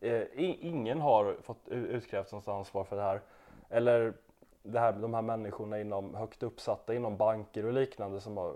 Eh, 0.00 0.22
ingen 0.60 1.00
har 1.00 1.36
fått 1.42 1.68
utkrävt 1.68 2.32
något 2.32 2.48
ansvar 2.48 2.84
för 2.84 2.96
det 2.96 3.02
här. 3.02 3.20
Eller 3.70 4.12
det 4.72 4.80
här, 4.80 4.92
de 4.92 5.14
här 5.14 5.22
människorna 5.22 5.80
inom, 5.80 6.14
högt 6.14 6.42
uppsatta 6.42 6.94
inom 6.94 7.16
banker 7.16 7.66
och 7.66 7.72
liknande 7.72 8.20
som 8.20 8.36
har 8.36 8.54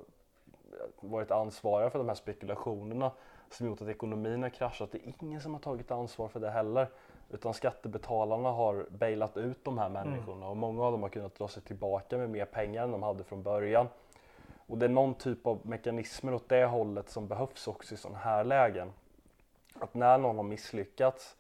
varit 1.01 1.31
ansvariga 1.31 1.91
för 1.91 1.99
de 1.99 2.09
här 2.09 2.15
spekulationerna 2.15 3.11
som 3.51 3.67
gjort 3.67 3.83
att 3.83 3.89
ekonomin 3.89 4.43
har 4.43 4.51
kraschat. 4.51 4.93
Det 4.93 4.99
är 4.99 5.15
ingen 5.23 5.41
som 5.41 5.53
har 5.53 5.61
tagit 5.61 5.91
ansvar 5.91 6.29
för 6.29 6.41
det 6.41 6.51
heller. 6.51 6.89
Utan 7.31 7.55
skattebetalarna 7.55 8.51
har 8.51 8.87
bailat 8.91 9.37
ut 9.37 9.65
de 9.65 9.79
här 9.79 9.89
människorna 9.89 10.49
och 10.49 10.57
många 10.57 10.85
av 10.85 10.93
dem 10.93 11.03
har 11.03 11.09
kunnat 11.09 11.35
dra 11.35 11.49
sig 11.49 11.63
tillbaka 11.63 12.19
med 12.19 12.31
mer 12.31 12.45
pengar 12.45 12.85
än 12.85 12.91
de 12.91 13.03
hade 13.03 13.25
från 13.25 13.43
början. 13.43 13.87
Och 14.67 14.79
det 14.79 14.87
är 14.87 14.91
någon 14.91 15.15
typ 15.15 15.47
av 15.47 15.59
mekanismer 15.63 16.35
åt 16.35 16.49
det 16.49 16.65
hållet 16.65 17.11
som 17.11 17.29
behövs 17.29 17.69
också 17.69 17.95
i 17.95 17.97
sådana 17.97 18.19
här 18.19 18.45
lägen. 18.45 18.93
Att 19.75 19.95
när 19.95 20.19
någon 20.19 20.37
har 20.37 20.45
misslyckats 20.45 21.37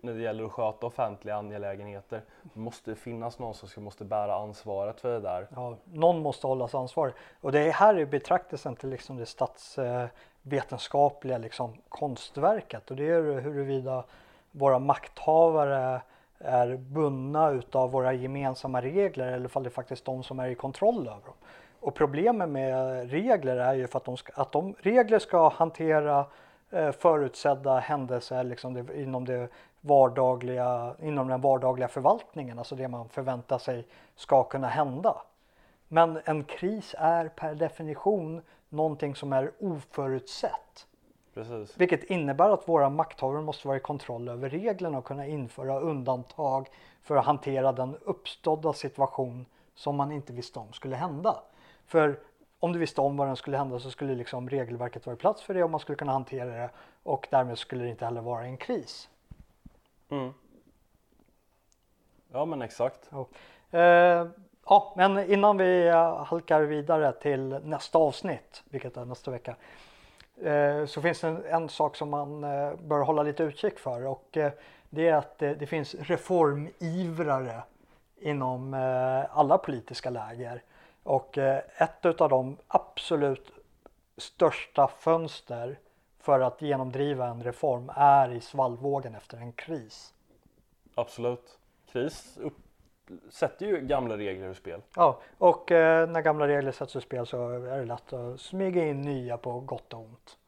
när 0.00 0.14
det 0.14 0.20
gäller 0.20 0.44
att 0.44 0.52
sköta 0.52 0.86
offentliga 0.86 1.36
angelägenheter 1.36 2.22
Det 2.42 2.60
måste 2.60 2.94
finnas 2.94 3.38
någon 3.38 3.54
som 3.54 3.68
ska, 3.68 3.80
måste 3.80 4.04
bära 4.04 4.34
ansvaret 4.34 5.00
för 5.00 5.12
det 5.12 5.20
där. 5.20 5.46
Ja, 5.54 5.76
någon 5.92 6.22
måste 6.22 6.46
hållas 6.46 6.74
ansvarig. 6.74 7.14
Och 7.40 7.52
det 7.52 7.60
är 7.60 7.72
här 7.72 7.94
är 7.94 8.06
betraktelsen 8.06 8.76
till 8.76 8.88
liksom 8.88 9.16
det 9.16 9.26
statsvetenskapliga 9.26 11.38
liksom 11.38 11.76
konstverket 11.88 12.90
och 12.90 12.96
det 12.96 13.10
är 13.10 13.40
huruvida 13.40 14.04
våra 14.50 14.78
makthavare 14.78 16.00
är 16.38 16.76
bundna 16.76 17.50
utav 17.50 17.90
våra 17.90 18.12
gemensamma 18.12 18.82
regler 18.82 19.32
eller 19.32 19.46
ifall 19.46 19.62
det 19.62 19.68
är 19.68 19.70
faktiskt 19.70 20.04
de 20.04 20.22
som 20.22 20.38
är 20.38 20.48
i 20.48 20.54
kontroll 20.54 20.98
över 20.98 21.10
dem. 21.10 21.34
Och 21.80 21.94
problemet 21.94 22.48
med 22.48 23.10
regler 23.10 23.56
är 23.56 23.74
ju 23.74 23.86
för 23.86 23.98
att 23.98 24.04
de, 24.04 24.16
ska, 24.16 24.42
att 24.42 24.52
de 24.52 24.74
regler 24.78 25.18
ska 25.18 25.48
hantera 25.48 26.26
eh, 26.70 26.92
förutsedda 26.92 27.78
händelser 27.78 28.44
liksom 28.44 28.74
det, 28.74 29.02
inom, 29.02 29.24
det 29.24 29.48
vardagliga, 29.84 30.94
inom 31.02 31.28
den 31.28 31.40
vardagliga 31.40 31.88
förvaltningen, 31.88 32.58
alltså 32.58 32.76
det 32.76 32.88
man 32.88 33.08
förväntar 33.08 33.58
sig 33.58 33.86
ska 34.16 34.44
kunna 34.44 34.68
hända. 34.68 35.22
Men 35.88 36.20
en 36.24 36.44
kris 36.44 36.94
är 36.98 37.28
per 37.28 37.54
definition 37.54 38.42
någonting 38.68 39.14
som 39.14 39.32
är 39.32 39.52
oförutsett. 39.58 40.86
Precis. 41.34 41.80
Vilket 41.80 42.04
innebär 42.04 42.50
att 42.50 42.68
våra 42.68 42.90
makthavare 42.90 43.42
måste 43.42 43.68
vara 43.68 43.76
i 43.76 43.80
kontroll 43.80 44.28
över 44.28 44.48
reglerna 44.48 44.98
och 44.98 45.04
kunna 45.04 45.26
införa 45.26 45.80
undantag 45.80 46.68
för 47.02 47.16
att 47.16 47.24
hantera 47.24 47.72
den 47.72 47.96
uppstådda 47.96 48.72
situation 48.72 49.46
som 49.74 49.96
man 49.96 50.12
inte 50.12 50.32
visste 50.32 50.58
om 50.58 50.72
skulle 50.72 50.96
hända. 50.96 51.36
För 51.86 52.20
om 52.60 52.72
du 52.72 52.78
visste 52.78 53.00
om 53.00 53.16
vad 53.16 53.26
den 53.26 53.36
skulle 53.36 53.56
hända 53.56 53.78
så 53.78 53.90
skulle 53.90 54.14
liksom 54.14 54.48
regelverket 54.48 55.06
vara 55.06 55.16
i 55.16 55.18
plats 55.18 55.42
för 55.42 55.54
det 55.54 55.64
och 55.64 55.70
man 55.70 55.80
skulle 55.80 55.96
kunna 55.96 56.12
hantera 56.12 56.44
det 56.44 56.70
och 57.02 57.28
därmed 57.30 57.58
skulle 57.58 57.84
det 57.84 57.90
inte 57.90 58.04
heller 58.04 58.20
vara 58.20 58.44
en 58.44 58.56
kris. 58.56 59.08
Mm. 60.12 60.32
Ja 62.32 62.44
men 62.44 62.62
exakt. 62.62 63.10
Ja. 63.10 63.26
Eh, 63.78 64.26
ja, 64.66 64.94
men 64.96 65.30
innan 65.32 65.56
vi 65.56 65.88
eh, 65.88 66.24
halkar 66.24 66.62
vidare 66.62 67.12
till 67.12 67.48
nästa 67.48 67.98
avsnitt, 67.98 68.62
vilket 68.70 68.96
är 68.96 69.04
nästa 69.04 69.30
vecka, 69.30 69.56
eh, 70.42 70.86
så 70.86 71.02
finns 71.02 71.20
det 71.20 71.28
en, 71.28 71.44
en 71.44 71.68
sak 71.68 71.96
som 71.96 72.10
man 72.10 72.44
eh, 72.44 72.74
bör 72.74 73.00
hålla 73.00 73.22
lite 73.22 73.42
utkik 73.42 73.78
för 73.78 74.06
och 74.06 74.36
eh, 74.36 74.52
det 74.90 75.08
är 75.08 75.14
att 75.14 75.38
det, 75.38 75.54
det 75.54 75.66
finns 75.66 75.94
reformivrare 75.94 77.62
inom 78.20 78.74
eh, 78.74 79.38
alla 79.38 79.58
politiska 79.58 80.10
läger. 80.10 80.62
Och 81.02 81.38
eh, 81.38 81.62
ett 81.76 82.20
av 82.20 82.28
de 82.28 82.56
absolut 82.68 83.50
största 84.16 84.88
fönster 84.88 85.78
för 86.22 86.40
att 86.40 86.62
genomdriva 86.62 87.26
en 87.28 87.42
reform 87.42 87.90
är 87.96 88.32
i 88.32 88.40
svallvågen 88.40 89.14
efter 89.14 89.36
en 89.38 89.52
kris. 89.52 90.14
Absolut. 90.94 91.58
Kris 91.92 92.38
upp, 92.42 92.54
sätter 93.30 93.66
ju 93.66 93.80
gamla 93.80 94.16
regler 94.16 94.46
ur 94.48 94.54
spel. 94.54 94.80
Ja, 94.96 95.18
och 95.38 95.70
eh, 95.72 96.08
när 96.08 96.20
gamla 96.20 96.48
regler 96.48 96.72
sätts 96.72 96.96
ur 96.96 97.00
spel 97.00 97.26
så 97.26 97.48
är 97.50 97.78
det 97.78 97.84
lätt 97.84 98.12
att 98.12 98.40
smyga 98.40 98.84
in 98.86 99.00
nya 99.02 99.36
på 99.36 99.60
gott 99.60 99.92
och 99.94 100.00
ont. 100.00 100.38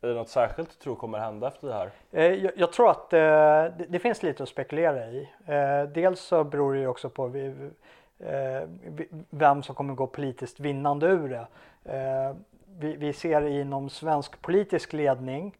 Är 0.00 0.08
det 0.08 0.14
något 0.14 0.28
särskilt 0.28 0.70
du 0.70 0.76
tror 0.76 0.96
kommer 0.96 1.18
hända 1.18 1.48
efter 1.48 1.68
det 1.68 1.74
här? 1.74 1.90
Eh, 2.12 2.24
jag, 2.44 2.52
jag 2.56 2.72
tror 2.72 2.90
att 2.90 3.12
eh, 3.12 3.18
det, 3.18 3.86
det 3.88 3.98
finns 3.98 4.22
lite 4.22 4.42
att 4.42 4.48
spekulera 4.48 5.06
i. 5.06 5.28
Eh, 5.46 5.82
dels 5.82 6.20
så 6.20 6.44
beror 6.44 6.74
det 6.74 6.80
ju 6.80 6.86
också 6.86 7.08
på 7.10 7.26
eh, 7.26 8.62
vi- 8.86 9.08
vem 9.30 9.62
som 9.62 9.74
kommer 9.74 9.94
gå 9.94 10.06
politiskt 10.06 10.60
vinnande 10.60 11.06
ur 11.06 11.28
det. 11.28 11.46
Vi, 12.78 12.96
vi 12.96 13.12
ser 13.12 13.46
inom 13.46 13.90
svensk 13.90 14.42
politisk 14.42 14.92
ledning 14.92 15.56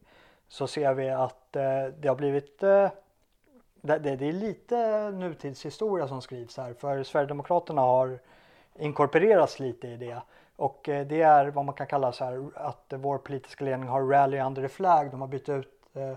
så 0.49 0.67
ser 0.67 0.95
vi 0.95 1.11
att 1.11 1.57
eh, 1.57 1.85
det 2.01 2.09
har 2.09 2.15
blivit 2.15 2.63
eh, 2.63 2.91
det, 3.81 3.99
det, 3.99 4.17
det 4.17 4.29
är 4.29 4.33
lite 4.33 5.11
nutidshistoria 5.11 6.09
som 6.09 6.23
skrivs 6.23 6.57
här 6.57 6.75
för 6.75 7.03
Sverigedemokraterna 7.03 7.81
har 7.81 8.19
inkorporerats 8.79 9.61
lite 9.61 9.89
i 9.89 9.97
det. 9.97 10.23
Och 10.57 10.89
eh, 10.89 11.07
det 11.07 11.23
är 11.23 11.47
vad 11.47 11.65
man 11.65 11.75
kan 11.75 11.87
kalla 11.87 12.13
så 12.13 12.25
här 12.25 12.51
att 12.55 12.93
vår 12.97 13.19
politiska 13.19 13.65
ledning 13.65 13.89
har 13.89 14.03
rally 14.03 14.41
under 14.41 14.63
the 14.63 14.69
flag. 14.69 15.11
De 15.11 15.21
har 15.21 15.29
bytt 15.29 15.49
ut 15.49 15.73
eh, 15.95 16.15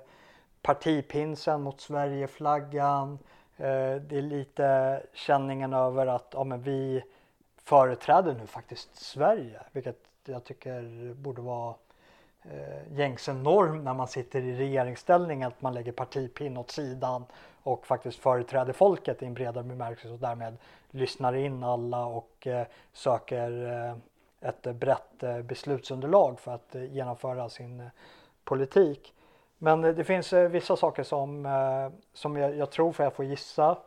partipinsen 0.62 1.62
mot 1.62 1.82
Sverigeflaggan. 1.82 3.20
Eh, 3.58 3.96
det 3.96 4.18
är 4.18 4.22
lite 4.22 5.02
känningen 5.14 5.74
över 5.74 6.08
att 6.08 6.28
ja, 6.32 6.44
men 6.44 6.62
vi 6.62 7.04
företräder 7.64 8.34
nu 8.34 8.48
faktiskt 8.48 8.96
Sverige, 8.96 9.60
vilket 9.72 10.00
jag 10.28 10.44
tycker 10.44 11.14
borde 11.14 11.42
vara 11.42 11.76
eh, 12.44 12.98
gängse 12.98 13.34
norm 13.34 13.84
när 13.84 13.94
man 13.94 14.08
sitter 14.08 14.42
i 14.42 14.58
regeringsställning 14.58 15.44
att 15.44 15.62
man 15.62 15.74
lägger 15.74 15.92
partipinn 15.92 16.58
åt 16.58 16.72
sidan 16.72 17.26
och 17.64 17.88
faktiskt 17.88 18.20
företräder 18.20 18.74
folket 18.74 19.24
i 19.24 19.26
en 19.26 19.34
bredare 19.34 19.64
bemärkelse 19.64 20.14
och 20.14 20.20
därmed 20.20 20.58
lyssnar 20.92 21.34
in 21.34 21.64
alla 21.64 22.06
och 22.06 22.48
eh, 22.48 22.68
söker 22.94 23.74
eh, 23.74 23.98
ett 24.42 24.62
brett 24.62 25.24
eh, 25.24 25.42
beslutsunderlag 25.42 26.40
för 26.40 26.56
att 26.56 26.76
eh, 26.76 26.84
genomföra 26.84 27.50
sin 27.50 27.80
eh, 27.80 27.88
politik. 28.44 29.14
Men 29.58 29.82
det 29.82 30.04
finns 30.04 30.34
vissa 30.34 30.76
saker 30.76 31.04
som, 31.04 31.48
som 32.14 32.38
jag, 32.38 32.56
jag 32.56 32.72
tror, 32.72 32.92
för 32.92 33.04
jag 33.04 33.14
får 33.14 33.26
gissa, 33.26 33.78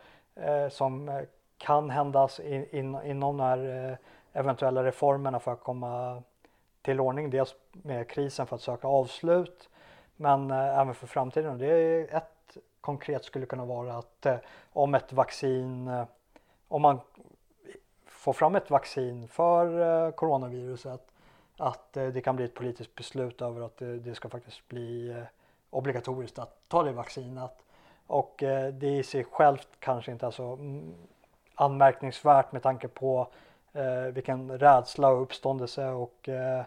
som 0.70 1.22
kan 1.58 1.90
händas 1.90 2.40
in, 2.40 2.98
inom 3.04 3.36
de 3.36 3.40
här 3.40 3.98
eventuella 4.32 4.84
reformerna 4.84 5.40
för 5.40 5.52
att 5.52 5.60
komma 5.60 6.22
till 6.82 7.00
ordning. 7.00 7.30
Dels 7.30 7.54
med 7.72 8.08
krisen 8.08 8.46
för 8.46 8.56
att 8.56 8.62
söka 8.62 8.88
avslut, 8.88 9.68
men 10.16 10.50
eh, 10.50 10.78
även 10.78 10.94
för 10.94 11.06
framtiden. 11.06 11.58
Det 11.58 11.66
är 11.66 12.16
ett 12.16 12.56
konkret 12.80 13.24
skulle 13.24 13.46
kunna 13.46 13.64
vara 13.64 13.94
att 13.94 14.26
eh, 14.26 14.36
om 14.72 14.94
ett 14.94 15.12
vaccin, 15.12 15.88
eh, 15.88 16.04
om 16.68 16.82
man 16.82 17.00
får 18.06 18.32
fram 18.32 18.56
ett 18.56 18.70
vaccin 18.70 19.28
för 19.28 19.80
eh, 20.06 20.12
coronaviruset 20.12 21.06
att 21.56 21.96
eh, 21.96 22.06
det 22.06 22.20
kan 22.20 22.36
bli 22.36 22.44
ett 22.44 22.54
politiskt 22.54 22.94
beslut 22.94 23.42
över 23.42 23.60
att 23.60 23.76
det 23.78 24.14
ska 24.14 24.28
faktiskt 24.28 24.68
bli 24.68 25.10
eh, 25.10 25.22
obligatoriskt 25.70 26.38
att 26.38 26.68
ta 26.68 26.82
det 26.82 26.92
vaccinet. 26.92 27.64
Och 28.06 28.34
det 28.72 28.98
i 28.98 29.02
sig 29.02 29.24
självt 29.24 29.68
kanske 29.78 30.12
inte 30.12 30.26
är 30.26 30.30
så 30.30 30.52
mm, 30.52 30.94
anmärkningsvärt 31.54 32.52
med 32.52 32.62
tanke 32.62 32.88
på 32.88 33.28
Eh, 33.72 34.12
vilken 34.12 34.58
rädsla 34.58 35.08
och 35.08 35.22
uppståndelse 35.22 35.88
och 35.88 36.28
eh, 36.28 36.62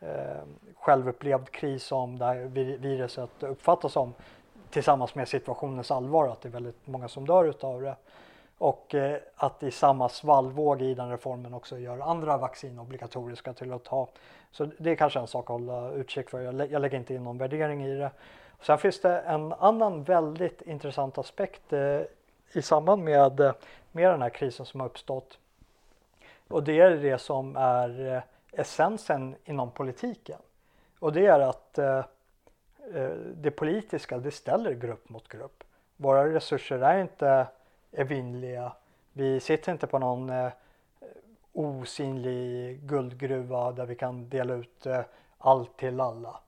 eh, 0.00 0.42
självupplevd 0.74 1.50
kris 1.50 1.84
som 1.84 2.18
det 2.18 2.24
här 2.24 2.34
viruset 2.78 3.42
uppfattas 3.42 3.92
som 3.92 4.14
tillsammans 4.70 5.14
med 5.14 5.28
situationens 5.28 5.90
allvar 5.90 6.28
att 6.28 6.40
det 6.40 6.48
är 6.48 6.50
väldigt 6.50 6.86
många 6.86 7.08
som 7.08 7.26
dör 7.26 7.44
utav 7.44 7.82
det. 7.82 7.96
Och 8.58 8.94
eh, 8.94 9.18
att 9.36 9.62
i 9.62 9.70
samma 9.70 10.08
svallvåg 10.08 10.82
i 10.82 10.94
den 10.94 11.10
reformen 11.10 11.54
också 11.54 11.78
gör 11.78 11.98
andra 11.98 12.36
vaccin 12.36 12.78
obligatoriska 12.78 13.52
till 13.52 13.72
att 13.72 13.84
ta. 13.84 14.08
Så 14.50 14.64
det 14.78 14.90
är 14.90 14.94
kanske 14.94 15.20
en 15.20 15.26
sak 15.26 15.44
att 15.44 15.48
hålla 15.48 15.90
utkik 15.90 16.30
för. 16.30 16.40
Jag, 16.40 16.54
lä 16.54 16.66
jag 16.66 16.82
lägger 16.82 16.98
inte 16.98 17.14
in 17.14 17.24
någon 17.24 17.38
värdering 17.38 17.84
i 17.84 17.94
det. 17.94 18.10
Och 18.58 18.64
sen 18.64 18.78
finns 18.78 19.00
det 19.00 19.20
en 19.20 19.52
annan 19.52 20.04
väldigt 20.04 20.62
intressant 20.62 21.18
aspekt 21.18 21.72
eh, 21.72 22.00
i 22.52 22.62
samband 22.62 23.04
med, 23.04 23.54
med 23.92 24.10
den 24.10 24.22
här 24.22 24.30
krisen 24.30 24.66
som 24.66 24.80
har 24.80 24.86
uppstått. 24.86 25.38
Och 26.52 26.62
det 26.62 26.80
är 26.80 26.90
det 26.90 27.18
som 27.18 27.56
är 27.56 28.14
eh, 28.14 28.22
essensen 28.60 29.36
inom 29.44 29.70
politiken. 29.70 30.38
Och 30.98 31.12
det 31.12 31.26
är 31.26 31.40
att 31.40 31.78
eh, 31.78 32.04
eh, 32.94 33.10
det 33.34 33.50
politiska, 33.50 34.18
det 34.18 34.30
ställer 34.30 34.72
grupp 34.72 35.08
mot 35.08 35.28
grupp. 35.28 35.64
Våra 35.96 36.34
resurser 36.34 36.78
är 36.78 37.00
inte 37.00 37.46
evinnerliga. 37.92 38.72
Vi 39.12 39.40
sitter 39.40 39.72
inte 39.72 39.86
på 39.86 39.98
någon 39.98 40.30
eh, 40.30 40.52
osynlig 41.52 42.80
guldgruva 42.80 43.72
där 43.72 43.86
vi 43.86 43.94
kan 43.94 44.28
dela 44.28 44.54
ut 44.54 44.86
eh, 44.86 45.00
allt 45.38 45.76
till 45.76 46.00
alla. 46.00 46.40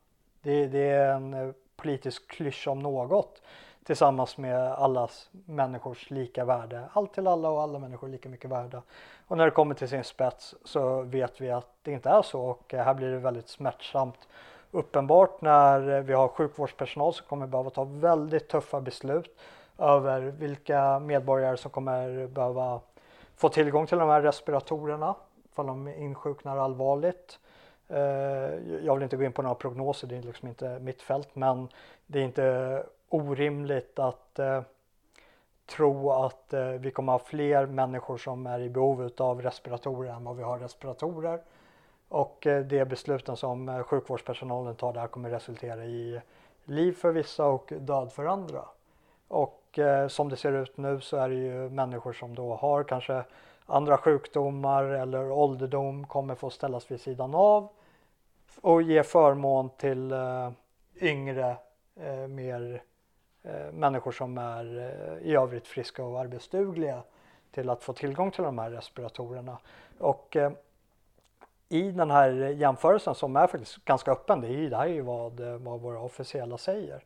Det, 0.42 0.66
det 0.66 0.88
är 0.90 1.14
en 1.14 1.34
eh, 1.34 1.50
politisk 1.76 2.28
klyscha 2.28 2.70
om 2.70 2.78
något 2.78 3.42
tillsammans 3.85 4.39
med 4.39 4.72
allas 4.72 5.30
människors 5.47 6.11
lika 6.11 6.45
värde. 6.45 6.89
Allt 6.93 7.14
till 7.14 7.26
alla 7.26 7.49
och 7.49 7.62
alla 7.62 7.78
människor 7.78 8.09
lika 8.09 8.28
mycket 8.28 8.51
värda. 8.51 8.82
Och 9.26 9.37
när 9.37 9.45
det 9.45 9.51
kommer 9.51 9.74
till 9.74 9.89
sin 9.89 10.05
spets 10.05 10.55
så 10.64 11.03
vet 11.03 11.41
vi 11.41 11.51
att 11.51 11.68
det 11.82 11.93
inte 11.93 12.11
är 12.11 12.22
så 12.22 12.41
och 12.41 12.72
här 12.72 12.95
blir 12.95 13.11
det 13.11 13.18
väldigt 13.18 13.49
smärtsamt 13.49 14.28
uppenbart 14.70 15.41
när 15.41 16.01
vi 16.01 16.12
har 16.12 16.28
sjukvårdspersonal 16.28 17.14
som 17.14 17.26
kommer 17.26 17.47
behöva 17.47 17.70
ta 17.70 17.85
väldigt 17.85 18.49
tuffa 18.49 18.80
beslut 18.80 19.37
över 19.78 20.20
vilka 20.20 20.99
medborgare 20.99 21.57
som 21.57 21.70
kommer 21.70 22.26
behöva 22.26 22.80
få 23.37 23.49
tillgång 23.49 23.87
till 23.87 23.99
de 23.99 24.09
här 24.09 24.22
respiratorerna 24.22 25.14
ifall 25.53 25.66
de 25.66 25.89
insjuknar 25.89 26.57
allvarligt. 26.57 27.39
Eh, 27.89 27.99
jag 28.85 28.95
vill 28.95 29.03
inte 29.03 29.16
gå 29.16 29.24
in 29.24 29.32
på 29.32 29.43
några 29.43 29.55
prognoser, 29.55 30.09
det 30.09 30.16
är 30.16 30.22
liksom 30.22 30.49
inte 30.49 30.78
mitt 30.78 31.03
fält, 31.03 31.28
men 31.32 31.68
det 32.07 32.18
är 32.18 32.22
inte 32.24 32.87
orimligt 33.14 33.98
att 33.98 34.38
eh, 34.38 34.62
tro 35.66 36.10
att 36.10 36.52
eh, 36.52 36.68
vi 36.68 36.90
kommer 36.90 37.12
ha 37.12 37.18
fler 37.18 37.66
människor 37.66 38.16
som 38.16 38.46
är 38.46 38.60
i 38.60 38.68
behov 38.68 39.10
av 39.18 39.42
respiratorer 39.42 40.10
än 40.10 40.24
vad 40.24 40.36
vi 40.36 40.42
har 40.42 40.58
respiratorer. 40.58 41.40
Och 42.08 42.46
eh, 42.46 42.64
de 42.64 42.84
besluten 42.84 43.36
som 43.36 43.68
eh, 43.68 43.82
sjukvårdspersonalen 43.82 44.76
tar 44.76 44.92
där 44.92 45.06
kommer 45.06 45.30
resultera 45.30 45.84
i 45.84 46.20
liv 46.64 46.92
för 46.92 47.12
vissa 47.12 47.46
och 47.46 47.72
död 47.78 48.12
för 48.12 48.24
andra. 48.24 48.64
Och 49.28 49.78
eh, 49.78 50.08
som 50.08 50.28
det 50.28 50.36
ser 50.36 50.52
ut 50.52 50.76
nu 50.76 51.00
så 51.00 51.16
är 51.16 51.28
det 51.28 51.34
ju 51.34 51.70
människor 51.70 52.12
som 52.12 52.34
då 52.34 52.54
har 52.54 52.84
kanske 52.84 53.24
andra 53.66 53.98
sjukdomar 53.98 54.84
eller 54.84 55.30
ålderdom 55.30 56.06
kommer 56.06 56.34
få 56.34 56.50
ställas 56.50 56.90
vid 56.90 57.00
sidan 57.00 57.34
av 57.34 57.68
och 58.60 58.82
ge 58.82 59.02
förmån 59.02 59.70
till 59.76 60.12
eh, 60.12 60.50
yngre, 61.00 61.56
eh, 61.96 62.28
mer 62.28 62.74
eh, 62.74 62.80
Eh, 63.45 63.72
människor 63.72 64.12
som 64.12 64.38
är 64.38 64.78
eh, 64.78 65.28
i 65.30 65.34
övrigt 65.34 65.66
friska 65.66 66.05
och 66.05 66.20
arbetsdugliga 66.20 67.03
till 67.51 67.70
att 67.70 67.82
få 67.82 67.92
tillgång 67.92 68.30
till 68.30 68.45
de 68.45 68.59
här 68.59 68.70
respiratorerna. 68.70 69.59
Och 69.99 70.36
eh, 70.36 70.53
i 71.68 71.90
den 71.90 72.11
här 72.11 72.30
jämförelsen 72.30 73.14
som 73.14 73.36
är 73.36 73.47
faktiskt 73.47 73.84
ganska 73.84 74.11
öppen, 74.12 74.40
det, 74.40 74.49
är, 74.49 74.70
det 74.70 74.76
här 74.76 74.86
är 74.86 74.92
ju 74.92 75.01
vad, 75.01 75.40
vad 75.40 75.80
våra 75.80 76.01
officiella 76.01 76.59
säger 76.59 77.05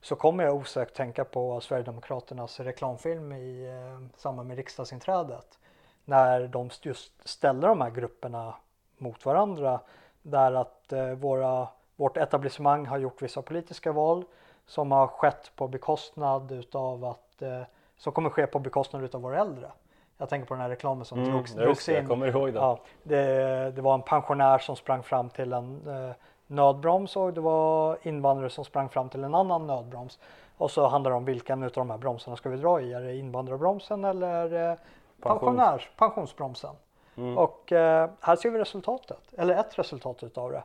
så 0.00 0.16
kommer 0.16 0.44
jag 0.44 0.54
osökt 0.54 0.96
tänka 0.96 1.24
på 1.24 1.60
Sverigedemokraternas 1.60 2.60
reklamfilm 2.60 3.32
i 3.32 3.66
eh, 3.66 4.18
samband 4.18 4.48
med 4.48 4.56
riksdagsinträdet. 4.56 5.58
När 6.04 6.48
de 6.48 6.70
just 6.82 7.28
ställer 7.28 7.68
de 7.68 7.80
här 7.80 7.90
grupperna 7.90 8.54
mot 8.98 9.26
varandra. 9.26 9.80
Där 10.22 10.52
att 10.52 10.92
eh, 10.92 11.10
våra, 11.10 11.68
vårt 11.96 12.16
etablissemang 12.16 12.86
har 12.86 12.98
gjort 12.98 13.22
vissa 13.22 13.42
politiska 13.42 13.92
val 13.92 14.24
som 14.68 14.92
har 14.92 15.06
skett 15.06 15.52
på 15.56 15.68
bekostnad 15.68 16.52
utav 16.52 17.04
att, 17.04 17.42
eh, 17.42 17.62
som 17.96 18.12
kommer 18.12 18.30
ske 18.30 18.46
på 18.46 18.58
bekostnad 18.58 19.04
utav 19.04 19.20
våra 19.20 19.40
äldre. 19.40 19.70
Jag 20.18 20.28
tänker 20.28 20.46
på 20.46 20.54
den 20.54 20.60
här 20.60 20.68
reklamen 20.68 21.04
som 21.04 21.18
mm, 21.18 21.30
drogs, 21.32 21.52
drogs 21.52 21.88
in. 21.88 21.94
Jag 21.94 22.08
kommer 22.08 22.26
ihåg 22.26 22.52
det. 22.52 22.58
Ja, 22.58 22.78
det. 23.02 23.72
Det 23.76 23.82
var 23.82 23.94
en 23.94 24.02
pensionär 24.02 24.58
som 24.58 24.76
sprang 24.76 25.02
fram 25.02 25.30
till 25.30 25.52
en 25.52 25.88
eh, 25.88 26.14
nödbroms 26.46 27.16
och 27.16 27.32
det 27.32 27.40
var 27.40 27.98
invandrare 28.02 28.50
som 28.50 28.64
sprang 28.64 28.88
fram 28.88 29.08
till 29.08 29.24
en 29.24 29.34
annan 29.34 29.66
nödbroms. 29.66 30.18
Och 30.56 30.70
så 30.70 30.86
handlar 30.86 31.10
det 31.10 31.16
om 31.16 31.24
vilken 31.24 31.62
av 31.62 31.70
de 31.70 31.90
här 31.90 31.98
bromsarna 31.98 32.36
ska 32.36 32.48
vi 32.48 32.56
dra 32.56 32.80
i? 32.80 32.92
Är 32.92 33.00
det 33.00 33.16
invandrarbromsen 33.16 34.04
eller 34.04 34.70
eh, 34.70 34.78
pensionärs, 35.20 35.90
pensionsbromsen? 35.96 36.74
Mm. 37.16 37.38
Och 37.38 37.72
eh, 37.72 38.10
här 38.20 38.36
ser 38.36 38.50
vi 38.50 38.58
resultatet, 38.58 39.34
eller 39.38 39.54
ett 39.54 39.78
resultat 39.78 40.22
utav 40.22 40.52
det. 40.52 40.62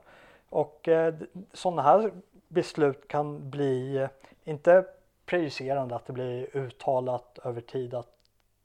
Och 0.49 0.87
eh, 0.87 1.13
sådana 1.53 1.81
här 1.81 2.11
beslut 2.53 3.07
kan 3.07 3.49
bli, 3.49 3.97
eh, 3.97 4.09
inte 4.43 4.85
prejudicerande 5.25 5.95
att 5.95 6.05
det 6.05 6.13
blir 6.13 6.57
uttalat 6.57 7.39
över 7.43 7.61
tid 7.61 7.93
att 7.93 8.17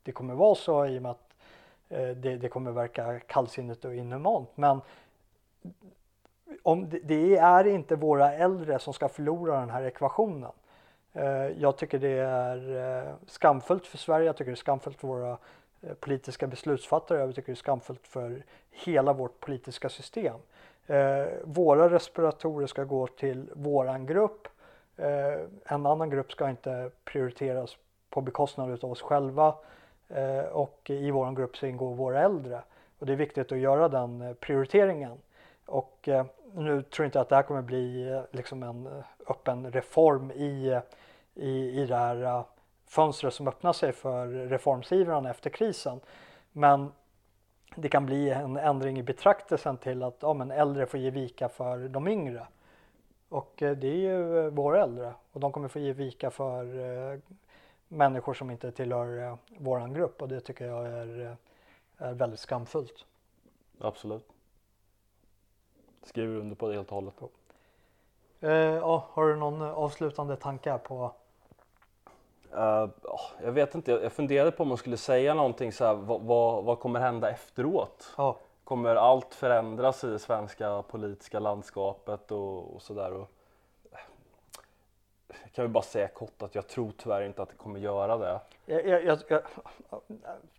det 0.03 0.13
kommer 0.13 0.35
vara 0.35 0.55
så 0.55 0.87
i 0.87 0.99
och 0.99 1.03
med 1.03 1.11
att 1.11 1.35
eh, 1.89 2.09
det, 2.09 2.37
det 2.37 2.49
kommer 2.49 2.71
verka 2.71 3.21
kallsinnigt 3.21 3.85
och 3.85 3.95
inhumant. 3.95 4.49
Men 4.55 4.81
om 6.63 6.89
det, 6.89 6.99
det 6.99 7.37
är 7.37 7.67
inte 7.67 7.97
våra 7.97 8.33
äldre 8.33 8.79
som 8.79 8.93
ska 8.95 9.09
förlora 9.09 9.61
den 9.61 9.71
här 9.71 9.83
ekvationen. 9.83 10.53
Eh, 11.13 11.47
jag 11.47 11.77
tycker 11.77 11.99
det 11.99 12.19
är 12.19 13.17
skamfullt 13.27 13.87
för 13.87 13.99
Sverige, 13.99 14.27
jag 14.27 14.37
tycker 14.37 14.51
det 14.51 14.55
är 14.55 14.57
skamfullt 14.57 15.01
för 15.01 15.09
våra 15.09 15.39
politiska 16.01 16.47
beslutsfattare, 16.47 17.19
jag 17.19 17.35
tycker 17.35 17.47
det 17.47 17.53
är 17.53 17.57
skamfullt 17.57 18.07
för 18.07 18.43
hela 18.71 19.13
vårt 19.13 19.41
politiska 19.41 19.89
system. 19.89 20.37
Eh, 20.89 21.27
våra 21.45 21.91
respiratorer 21.91 22.67
ska 22.67 22.85
gå 22.85 23.07
till 23.07 23.51
våran 23.55 24.07
grupp. 24.07 24.49
Eh, 24.97 25.41
en 25.65 25.87
annan 25.87 26.11
grupp 26.11 26.33
ska 26.33 26.51
inte 26.51 26.91
prioriteras 27.05 27.77
på 28.11 28.21
bekostnad 28.21 28.85
av 28.85 28.91
oss 28.91 29.03
själva 29.03 29.55
eh, 30.09 30.45
och 30.45 30.91
i 30.91 31.11
våran 31.11 31.35
grupp 31.35 31.57
så 31.57 31.67
ingår 31.67 31.95
våra 31.95 32.23
äldre. 32.23 32.63
Och 32.99 33.07
det 33.07 33.13
är 33.13 33.17
viktigt 33.17 33.53
att 33.53 33.59
göra 33.59 33.89
den 33.89 34.37
prioriteringen. 34.41 35.19
Och 35.67 36.09
eh, 36.09 36.27
nu 36.55 36.83
tror 36.83 37.05
jag 37.05 37.09
inte 37.09 37.21
att 37.21 37.29
det 37.29 37.37
här 37.37 37.43
kommer 37.43 37.63
bli 37.63 38.23
liksom 38.31 38.63
en 38.63 39.03
öppen 39.27 39.73
reform 39.73 40.31
i, 40.31 40.81
i, 41.35 41.83
i 41.83 41.87
det 41.87 41.97
här 41.97 42.45
fönstret 42.87 43.35
som 43.35 43.49
öppnar 43.49 43.73
sig 43.73 43.93
för 43.93 44.27
reformsivrarna 44.27 45.31
efter 45.31 45.51
krisen. 45.51 46.01
Men 46.53 46.93
det 47.77 47.89
kan 47.89 48.07
bli 48.07 48.31
en 48.31 48.57
ändring 48.57 48.99
i 48.99 49.03
betraktelsen 49.03 49.77
till 49.77 50.03
att 50.03 50.17
ja, 50.21 50.35
men 50.35 50.51
äldre 50.51 50.87
får 50.87 51.01
ge 51.01 51.11
vika 51.11 51.49
för 51.49 51.89
de 51.89 52.09
yngre. 52.09 52.47
Och 53.29 53.63
eh, 53.63 53.77
det 53.77 53.89
är 53.89 53.95
ju 53.95 54.39
eh, 54.39 54.51
våra 54.51 54.83
äldre 54.83 55.15
och 55.33 55.41
de 55.41 55.53
kommer 55.53 55.69
få 55.69 55.79
ge 55.79 55.93
vika 55.93 56.31
för 56.31 56.79
eh, 57.13 57.19
människor 57.89 58.35
som 58.35 58.51
inte 58.51 58.73
tillhör 58.73 59.39
våran 59.59 59.95
grupp 59.95 60.23
och 60.23 60.29
det 60.29 60.41
tycker 60.41 60.67
jag 60.67 60.87
är, 60.87 61.37
är 61.99 62.15
väldigt 62.15 62.41
skamfullt. 62.41 63.05
Absolut. 63.81 64.29
Skriver 66.03 66.37
under 66.37 66.57
på 66.57 66.69
det 66.69 66.75
helt 66.75 66.89
och 66.89 66.95
hållet. 66.95 67.15
Ja, 68.81 69.09
har 69.11 69.27
du 69.27 69.37
någon 69.37 69.63
avslutande 69.63 70.37
tanke 70.37 70.79
på? 70.79 71.13
Uh, 72.55 72.89
jag 73.45 73.53
vet 73.53 73.75
inte, 73.75 73.93
jag 73.93 74.13
funderade 74.13 74.51
på 74.51 74.63
om 74.63 74.69
man 74.69 74.79
skulle 74.79 74.97
säga 74.97 75.35
någonting 75.35 75.73
så 75.73 75.85
här, 75.85 75.95
vad, 75.95 76.21
vad, 76.21 76.65
vad 76.65 76.81
kommer 76.81 77.01
hända 77.01 77.31
efteråt? 77.31 78.15
Ja. 78.17 78.37
Kommer 78.65 78.97
allt 78.97 79.35
förändras 79.35 80.05
i 80.05 80.07
det 80.07 80.19
svenska 80.19 80.83
politiska 80.83 81.39
landskapet 81.39 82.33
och, 82.33 82.75
och 82.75 82.83
sådär? 82.83 83.13
Och, 83.13 83.31
jag 85.29 85.53
kan 85.53 85.65
väl 85.65 85.73
bara 85.73 85.83
säga 85.83 86.09
kort 86.09 86.43
att 86.43 86.55
jag 86.55 86.69
tror 86.69 86.93
tyvärr 86.97 87.23
inte 87.23 87.43
att 87.43 87.49
det 87.49 87.57
kommer 87.57 87.81
göra 87.81 88.17
det. 88.17 88.41
Jag, 88.67 89.05
jag, 89.05 89.19
jag, 89.29 89.43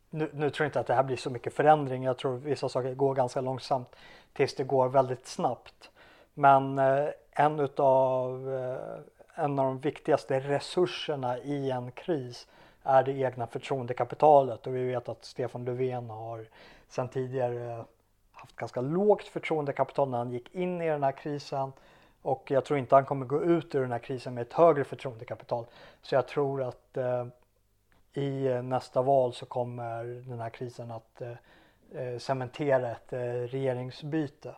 nu, 0.10 0.30
nu, 0.34 0.50
tror 0.50 0.64
jag 0.66 0.68
inte 0.68 0.80
att 0.80 0.88
det 0.88 0.94
här 0.94 1.04
blir 1.04 1.18
så 1.18 1.30
mycket 1.30 1.54
förändring. 1.54 2.04
Jag 2.04 2.18
tror 2.18 2.38
vissa 2.38 2.70
saker 2.70 2.94
går 2.94 3.16
ganska 3.16 3.42
långsamt 3.42 3.96
tills 4.34 4.56
det 4.56 4.64
går 4.64 4.90
väldigt 4.90 5.28
snabbt. 5.28 5.92
Men 6.34 6.80
eh, 6.80 7.10
en 7.32 7.60
utav 7.60 8.54
eh, 8.54 9.00
en 9.40 9.60
av 9.60 9.66
de 9.66 9.80
viktigaste 9.80 10.40
resurserna 10.40 11.38
i 11.38 11.72
en 11.72 11.92
kris 11.92 12.48
är 12.84 13.04
det 13.04 13.12
egna 13.12 13.48
förtroendekapitalet 13.48 14.68
och 14.68 14.76
vi 14.76 14.84
vet 14.84 15.10
att 15.10 15.26
Stefan 15.26 15.66
Löfven 15.66 16.10
har 16.10 16.46
sedan 16.88 17.10
tidigare 17.10 17.86
haft 18.32 18.56
ganska 18.56 18.82
lågt 18.82 19.28
förtroendekapital 19.28 20.10
när 20.10 20.18
han 20.18 20.32
gick 20.32 20.56
in 20.56 20.82
i 20.82 20.88
den 20.88 21.04
här 21.04 21.12
krisen 21.12 21.72
och 22.22 22.52
jag 22.52 22.66
tror 22.66 22.80
inte 22.80 22.96
han 22.96 23.06
kommer 23.06 23.26
gå 23.26 23.44
ut 23.44 23.76
ur 23.76 23.82
den 23.82 23.92
här 23.92 24.00
krisen 24.00 24.34
med 24.34 24.42
ett 24.42 24.54
högre 24.54 24.84
förtroendekapital. 24.84 25.66
Så 26.02 26.16
jag 26.16 26.28
tror 26.28 26.64
att 26.64 26.98
eh, 26.98 27.26
i 28.14 28.62
nästa 28.64 29.02
val 29.02 29.34
så 29.34 29.46
kommer 29.46 30.04
den 30.04 30.40
här 30.40 30.50
krisen 30.50 30.92
att 30.92 31.22
eh, 31.22 31.32
eh 31.94 32.18
cementera 32.18 32.92
ett 32.92 33.14
eh, 33.14 33.20
regeringsbyte. 33.24 34.56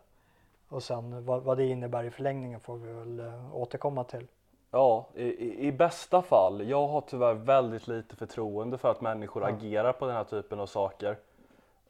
Och 0.67 0.83
sen 0.83 1.25
vad, 1.25 1.43
vad, 1.43 1.57
det 1.57 1.65
innebär 1.65 2.03
i 2.03 2.09
förlängningen 2.09 2.59
får 2.59 2.77
vi 2.77 2.93
väl 2.93 3.19
eh, 3.19 3.55
återkomma 3.55 4.03
till. 4.03 4.27
Ja, 4.71 5.07
i, 5.15 5.67
i, 5.67 5.71
bästa 5.71 6.21
fall. 6.21 6.69
Jag 6.69 6.87
har 6.87 7.01
tyvärr 7.01 7.33
väldigt 7.33 7.87
lite 7.87 8.15
förtroende 8.15 8.77
för 8.77 8.91
att 8.91 9.01
människor 9.01 9.43
ja. 9.43 9.49
agerar 9.49 9.93
på 9.93 10.05
den 10.05 10.15
här 10.15 10.23
typen 10.23 10.59
av 10.59 10.65
saker. 10.65 11.17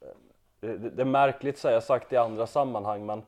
Eh, 0.00 0.08
det, 0.60 0.90
det 0.90 1.02
är 1.02 1.06
märkligt, 1.06 1.58
så 1.58 1.68
jag 1.68 1.82
sagt 1.82 2.12
i 2.12 2.16
andra 2.16 2.46
sammanhang, 2.46 3.06
men 3.06 3.22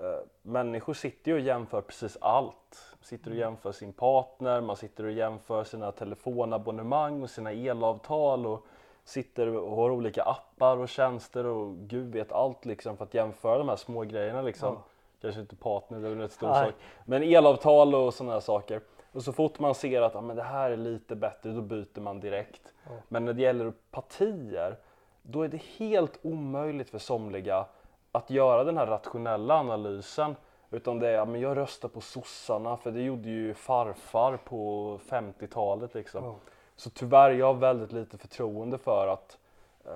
Eh, 0.00 0.20
människor 0.42 0.94
sitter 0.94 1.30
ju 1.30 1.34
och 1.34 1.40
jämför 1.40 1.80
precis 1.80 2.18
allt. 2.20 2.96
Sitter 3.02 3.30
och 3.30 3.36
mm. 3.36 3.38
jämför 3.38 3.72
sin 3.72 3.92
partner, 3.92 4.60
man 4.60 4.76
sitter 4.76 5.04
och 5.04 5.12
jämför 5.12 5.64
sina 5.64 5.92
telefonabonnemang 5.92 7.22
och 7.22 7.30
sina 7.30 7.52
elavtal 7.52 8.46
och 8.46 8.66
sitter 9.04 9.46
och 9.46 9.76
har 9.76 9.90
olika 9.90 10.22
appar 10.22 10.76
och 10.76 10.88
tjänster 10.88 11.46
och 11.46 11.76
gud 11.76 12.12
vet 12.12 12.32
allt 12.32 12.64
liksom 12.64 12.96
för 12.96 13.04
att 13.04 13.14
jämföra 13.14 13.58
de 13.58 13.68
här 13.68 13.76
små 13.76 14.00
grejerna 14.00 14.42
liksom. 14.42 14.74
Ja. 14.74 14.82
Kanske 15.20 15.40
inte 15.40 15.56
partner, 15.56 15.98
det 15.98 16.06
är 16.06 16.10
väl 16.10 16.20
en 16.20 16.28
stor 16.28 16.48
Nej. 16.48 16.66
sak. 16.66 16.74
Men 17.04 17.22
elavtal 17.22 17.94
och 17.94 18.14
sådana 18.14 18.32
här 18.32 18.40
saker. 18.40 18.80
Och 19.12 19.22
så 19.22 19.32
fort 19.32 19.58
man 19.58 19.74
ser 19.74 20.02
att 20.02 20.16
ah, 20.16 20.20
men 20.20 20.36
det 20.36 20.42
här 20.42 20.70
är 20.70 20.76
lite 20.76 21.16
bättre, 21.16 21.50
då 21.50 21.60
byter 21.60 22.00
man 22.00 22.20
direkt. 22.20 22.74
Ja. 22.84 22.90
Men 23.08 23.24
när 23.24 23.32
det 23.32 23.42
gäller 23.42 23.72
partier, 23.90 24.76
då 25.22 25.42
är 25.42 25.48
det 25.48 25.62
helt 25.78 26.18
omöjligt 26.22 26.90
för 26.90 26.98
somliga 26.98 27.66
att 28.12 28.30
göra 28.30 28.64
den 28.64 28.76
här 28.76 28.86
rationella 28.86 29.54
analysen. 29.54 30.36
Utan 30.70 30.98
det 30.98 31.08
är, 31.08 31.26
men 31.26 31.40
jag 31.40 31.56
röstar 31.56 31.88
på 31.88 32.00
sossarna 32.00 32.76
för 32.76 32.90
det 32.90 33.02
gjorde 33.02 33.28
ju 33.28 33.54
farfar 33.54 34.36
på 34.36 34.98
50-talet 35.08 35.94
liksom. 35.94 36.24
Oh. 36.24 36.34
Så 36.76 36.90
tyvärr, 36.90 37.30
jag 37.30 37.46
har 37.46 37.54
väldigt 37.54 37.92
lite 37.92 38.18
förtroende 38.18 38.78
för 38.78 39.08
att 39.08 39.38
eh, 39.84 39.92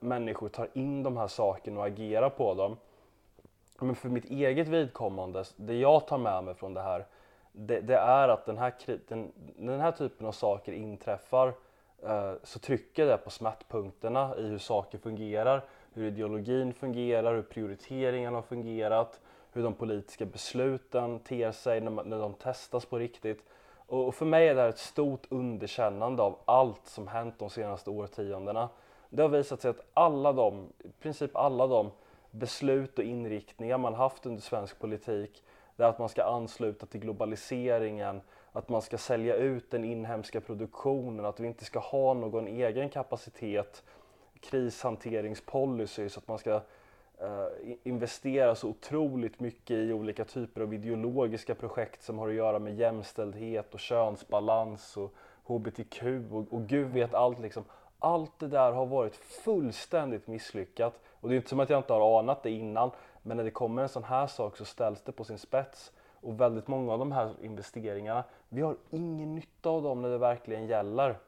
människor 0.00 0.48
tar 0.48 0.68
in 0.72 1.02
de 1.02 1.16
här 1.16 1.28
sakerna 1.28 1.80
och 1.80 1.86
agerar 1.86 2.30
på 2.30 2.54
dem. 2.54 2.76
Men 3.78 3.94
för 3.94 4.08
mitt 4.08 4.24
eget 4.24 4.68
vidkommande, 4.68 5.44
det 5.56 5.74
jag 5.74 6.06
tar 6.06 6.18
med 6.18 6.44
mig 6.44 6.54
från 6.54 6.74
det 6.74 6.82
här, 6.82 7.06
det, 7.52 7.80
det 7.80 7.96
är 7.96 8.28
att 8.28 8.46
den 8.46 8.58
här, 8.58 8.74
den, 9.08 9.32
den 9.56 9.80
här 9.80 9.92
typen 9.92 10.26
av 10.26 10.32
saker 10.32 10.72
inträffar 10.72 11.52
eh, 12.02 12.32
så 12.42 12.58
trycker 12.58 13.06
det 13.06 13.16
på 13.16 13.30
smärtpunkterna 13.30 14.34
i 14.38 14.42
hur 14.42 14.58
saker 14.58 14.98
fungerar 14.98 15.62
hur 15.98 16.06
ideologin 16.06 16.72
fungerar, 16.74 17.34
hur 17.34 17.42
prioriteringarna 17.42 18.36
har 18.36 18.42
fungerat, 18.42 19.20
hur 19.52 19.62
de 19.62 19.74
politiska 19.74 20.26
besluten 20.26 21.18
ter 21.18 21.52
sig 21.52 21.80
när, 21.80 21.90
man, 21.90 22.10
när 22.10 22.18
de 22.18 22.34
testas 22.34 22.86
på 22.86 22.98
riktigt. 22.98 23.44
Och, 23.86 24.14
för 24.14 24.26
mig 24.26 24.48
är 24.48 24.54
det 24.54 24.60
här 24.60 24.68
ett 24.68 24.78
stort 24.78 25.26
underkännande 25.28 26.22
av 26.22 26.38
allt 26.44 26.86
som 26.86 27.08
hänt 27.08 27.34
de 27.38 27.50
senaste 27.50 27.90
årtiondena. 27.90 28.68
Det 29.10 29.22
har 29.22 29.28
visat 29.28 29.60
sig 29.60 29.70
att 29.70 29.86
alla 29.94 30.32
de, 30.32 30.68
i 30.78 30.88
princip 31.02 31.36
alla 31.36 31.66
de 31.66 31.90
beslut 32.30 32.98
och 32.98 33.04
inriktningar 33.04 33.78
man 33.78 33.94
haft 33.94 34.26
under 34.26 34.42
svensk 34.42 34.78
politik, 34.78 35.44
det 35.76 35.84
är 35.84 35.88
att 35.88 35.98
man 35.98 36.08
ska 36.08 36.24
ansluta 36.24 36.86
till 36.86 37.00
globaliseringen, 37.00 38.20
att 38.52 38.68
man 38.68 38.82
ska 38.82 38.98
sälja 38.98 39.34
ut 39.34 39.70
den 39.70 39.84
inhemska 39.84 40.40
produktionen, 40.40 41.24
att 41.24 41.40
vi 41.40 41.46
inte 41.46 41.64
ska 41.64 41.78
ha 41.78 42.14
någon 42.14 42.46
egen 42.46 42.88
kapacitet 42.88 43.82
krishanteringspolicy 44.40 46.08
så 46.08 46.20
att 46.20 46.28
man 46.28 46.38
ska 46.38 46.54
eh, 47.18 47.46
investera 47.82 48.54
så 48.54 48.68
otroligt 48.68 49.40
mycket 49.40 49.76
i 49.76 49.92
olika 49.92 50.24
typer 50.24 50.60
av 50.60 50.74
ideologiska 50.74 51.54
projekt 51.54 52.02
som 52.02 52.18
har 52.18 52.28
att 52.28 52.34
göra 52.34 52.58
med 52.58 52.78
jämställdhet 52.78 53.74
och 53.74 53.80
könsbalans 53.80 54.96
och 54.96 55.14
hbtq 55.44 56.02
och, 56.30 56.52
och 56.52 56.66
gud 56.66 56.88
vet 56.88 57.14
allt 57.14 57.40
liksom. 57.40 57.64
Allt 57.98 58.38
det 58.38 58.48
där 58.48 58.72
har 58.72 58.86
varit 58.86 59.16
fullständigt 59.16 60.26
misslyckat 60.26 61.00
och 61.20 61.28
det 61.28 61.34
är 61.34 61.36
inte 61.36 61.48
som 61.48 61.60
att 61.60 61.70
jag 61.70 61.78
inte 61.78 61.92
har 61.92 62.18
anat 62.18 62.42
det 62.42 62.50
innan 62.50 62.90
men 63.22 63.36
när 63.36 63.44
det 63.44 63.50
kommer 63.50 63.82
en 63.82 63.88
sån 63.88 64.04
här 64.04 64.26
sak 64.26 64.56
så 64.56 64.64
ställs 64.64 65.02
det 65.02 65.12
på 65.12 65.24
sin 65.24 65.38
spets 65.38 65.92
och 66.20 66.40
väldigt 66.40 66.68
många 66.68 66.92
av 66.92 66.98
de 66.98 67.12
här 67.12 67.30
investeringarna, 67.42 68.24
vi 68.48 68.62
har 68.62 68.76
ingen 68.90 69.34
nytta 69.34 69.70
av 69.70 69.82
dem 69.82 70.02
när 70.02 70.10
det 70.10 70.18
verkligen 70.18 70.66
gäller. 70.66 71.18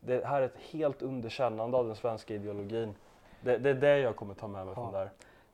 Det 0.00 0.24
här 0.24 0.42
är 0.42 0.46
ett 0.46 0.58
helt 0.70 1.02
underkännande 1.02 1.76
av 1.76 1.86
den 1.86 1.96
svenska 1.96 2.34
ideologin. 2.34 2.94
Det, 3.40 3.58
det 3.58 3.70
är 3.70 3.74
det 3.74 3.98
jag 3.98 4.16
kommer 4.16 4.34
ta 4.34 4.48
med 4.48 4.66
mig 4.66 4.74
från 4.74 4.94
ja. 4.94 5.08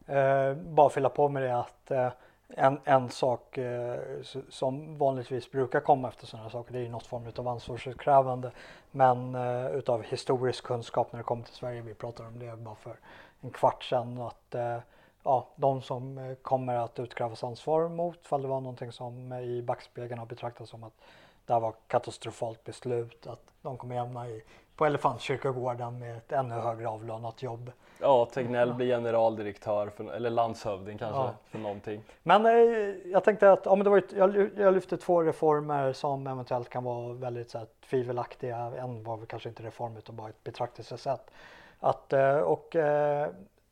där. 0.07 0.51
Eh, 0.51 0.57
bara 0.57 0.91
fylla 0.91 1.09
på 1.09 1.29
med 1.29 1.43
det 1.43 1.59
att 1.59 1.91
eh, 1.91 2.09
en, 2.49 2.81
en 2.85 3.11
sak 3.11 3.59
eh, 3.59 3.99
som 4.49 4.99
vanligtvis 4.99 5.51
brukar 5.51 5.81
komma 5.81 6.09
efter 6.09 6.27
sådana 6.27 6.43
här 6.43 6.51
saker 6.51 6.73
det 6.73 6.87
är 6.87 6.89
något 6.89 7.07
form 7.07 7.33
av 7.37 7.49
ansvarsutkrävande. 7.49 8.51
Men 8.91 9.35
eh, 9.35 9.67
utav 9.67 10.03
historisk 10.03 10.65
kunskap 10.65 11.13
när 11.13 11.19
det 11.19 11.25
kommer 11.25 11.45
till 11.45 11.55
Sverige, 11.55 11.83
vi 11.83 11.95
pratade 11.95 12.29
om 12.29 12.39
det 12.39 12.57
bara 12.57 12.75
för 12.75 12.97
en 13.41 13.51
kvart 13.51 13.85
sedan, 13.85 14.21
att 14.21 14.55
eh, 14.55 14.79
ja, 15.23 15.49
de 15.57 15.83
som 15.83 16.19
eh, 16.19 16.35
kommer 16.35 16.77
att 16.77 16.99
utkrävas 16.99 17.45
ansvar 17.45 17.89
mot, 17.89 18.27
fall 18.27 18.43
det 18.43 18.49
var 18.49 18.61
någonting 18.61 18.93
som 18.93 19.33
i 19.33 19.63
backspegeln 19.63 20.19
har 20.19 20.27
betraktats 20.27 20.71
som 20.71 20.85
att 20.85 20.95
det 21.47 21.53
här 21.53 21.61
var 21.61 21.75
katastrofalt 21.87 22.65
beslut 22.65 23.27
att 23.27 23.43
de 23.63 23.77
kommer 23.77 23.99
hamna 23.99 24.29
i, 24.29 24.43
på 24.77 24.87
Elefantkyrkogården 24.87 25.99
med 25.99 26.17
ett 26.17 26.33
ännu 26.33 26.55
högre 26.55 26.89
avlönat 26.89 27.43
jobb. 27.43 27.73
Ja, 28.01 28.27
Tegnell 28.27 28.75
blir 28.75 28.87
generaldirektör 28.87 29.89
för, 29.89 30.13
eller 30.13 30.31
landshövding 30.31 30.99
kanske 30.99 31.21
ja. 31.21 31.35
för 31.51 31.59
någonting. 31.59 32.03
Men 32.23 32.47
eh, 32.47 32.53
jag 33.13 33.25
tänkte 33.25 33.53
att 33.53 33.67
ja, 33.67 33.75
men 33.75 33.85
det 33.85 33.91
var 33.91 33.99
ett, 33.99 34.13
jag, 34.13 34.51
jag 34.57 34.75
lyfte 34.75 34.97
två 34.97 35.23
reformer 35.23 35.93
som 35.93 36.27
eventuellt 36.27 36.69
kan 36.69 36.85
vara 36.85 37.13
väldigt 37.13 37.51
så 37.51 37.59
här, 37.59 37.67
tvivelaktiga. 37.91 38.57
En 38.57 39.05
var 39.05 39.17
väl 39.17 39.27
kanske 39.27 39.49
inte 39.49 39.63
reform 39.63 39.97
utan 39.97 40.17
bara 40.17 40.29
ett 40.29 40.45
betraktelsesätt. 40.45 41.31
Att, 41.81 42.13
eh, 42.13 42.37
och 42.37 42.77
eh, 42.77 43.29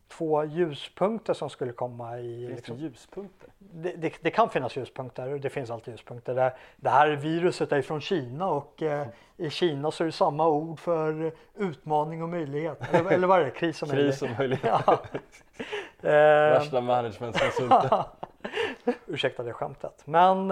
två 0.08 0.44
ljuspunkter 0.44 1.34
som 1.34 1.50
skulle 1.50 1.72
komma 1.72 2.18
i... 2.18 2.46
Finns 2.46 2.56
liksom, 2.56 2.76
det 2.76 2.82
ljuspunkter? 2.82 3.48
Det, 3.58 3.92
det, 3.92 4.12
det, 4.22 4.30
kan 4.30 4.50
finnas 4.50 4.76
ljuspunkter, 4.76 5.38
det 5.38 5.50
finns 5.50 5.70
alltid 5.70 5.94
ljuspunkter. 5.94 6.34
Det, 6.34 6.56
det 6.76 6.90
här 6.90 7.08
viruset 7.10 7.72
är 7.72 7.82
från 7.82 8.00
Kina 8.00 8.50
och 8.50 8.82
eh, 8.82 9.06
i 9.36 9.50
Kina 9.50 9.90
så 9.90 10.04
är 10.04 10.06
det 10.06 10.12
samma 10.12 10.48
ord 10.48 10.78
för 10.78 11.32
utmaning 11.54 12.22
och 12.22 12.28
möjlighet. 12.28 12.94
Eller, 12.94 13.10
eller 13.10 13.26
vad 13.26 13.40
är 13.40 13.44
det? 13.44 13.50
Kris 13.50 13.82
och 13.82 13.88
möjlighet. 13.88 14.18
Kris 14.18 14.30
och 14.30 14.38
möjlighet. 14.38 14.82
Ja. 14.86 15.02
Värsta 16.00 16.80
managementkonsulten. 16.80 18.04
Ursäkta 19.06 19.42
det 19.42 19.52
skämtet. 19.52 20.02
Men 20.04 20.48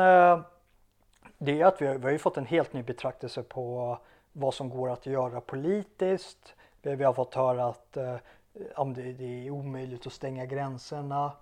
det 1.38 1.60
är 1.60 1.64
att 1.64 1.82
vi 1.82 1.86
har, 1.86 1.94
vi 1.94 2.04
har 2.04 2.10
ju 2.10 2.18
fått 2.18 2.36
en 2.36 2.46
helt 2.46 2.72
ny 2.72 2.82
betraktelse 2.82 3.42
på 3.42 3.98
vad 4.32 4.54
som 4.54 4.70
går 4.70 4.90
att 4.90 5.06
göra 5.06 5.40
politiskt. 5.40 6.55
Eh, 6.86 6.96
vi, 6.96 7.04
har 7.04 7.12
fått 7.12 7.34
höra 7.34 7.66
att 7.66 7.96
eh, 7.96 8.16
om 8.74 8.94
det, 8.94 9.12
det 9.12 9.46
är 9.46 9.50
omöjligt 9.50 10.06
att 10.06 10.12
stänga 10.12 10.46
gränserna 10.46 11.32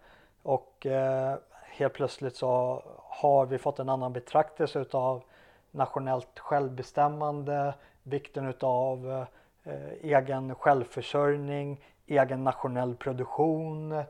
och 0.42 0.86
eh, 0.86 1.36
helt 1.64 1.92
plötsligt 1.92 2.36
så 2.36 2.82
har 2.99 3.47
vi 3.47 3.59
fått 3.59 3.78
en 3.78 3.88
annan 3.88 4.12
betraktelse 4.12 4.80
utav 4.80 5.22
nationellt 5.70 6.38
självbestämmande. 6.38 7.74
vikten 8.03 8.49
utav 8.49 9.26
eh, 9.64 9.92
egen 10.03 10.55
självförsörjning, 10.55 11.80
egen 12.07 12.45
nationell 12.45 12.95
produktion. 12.95 14.03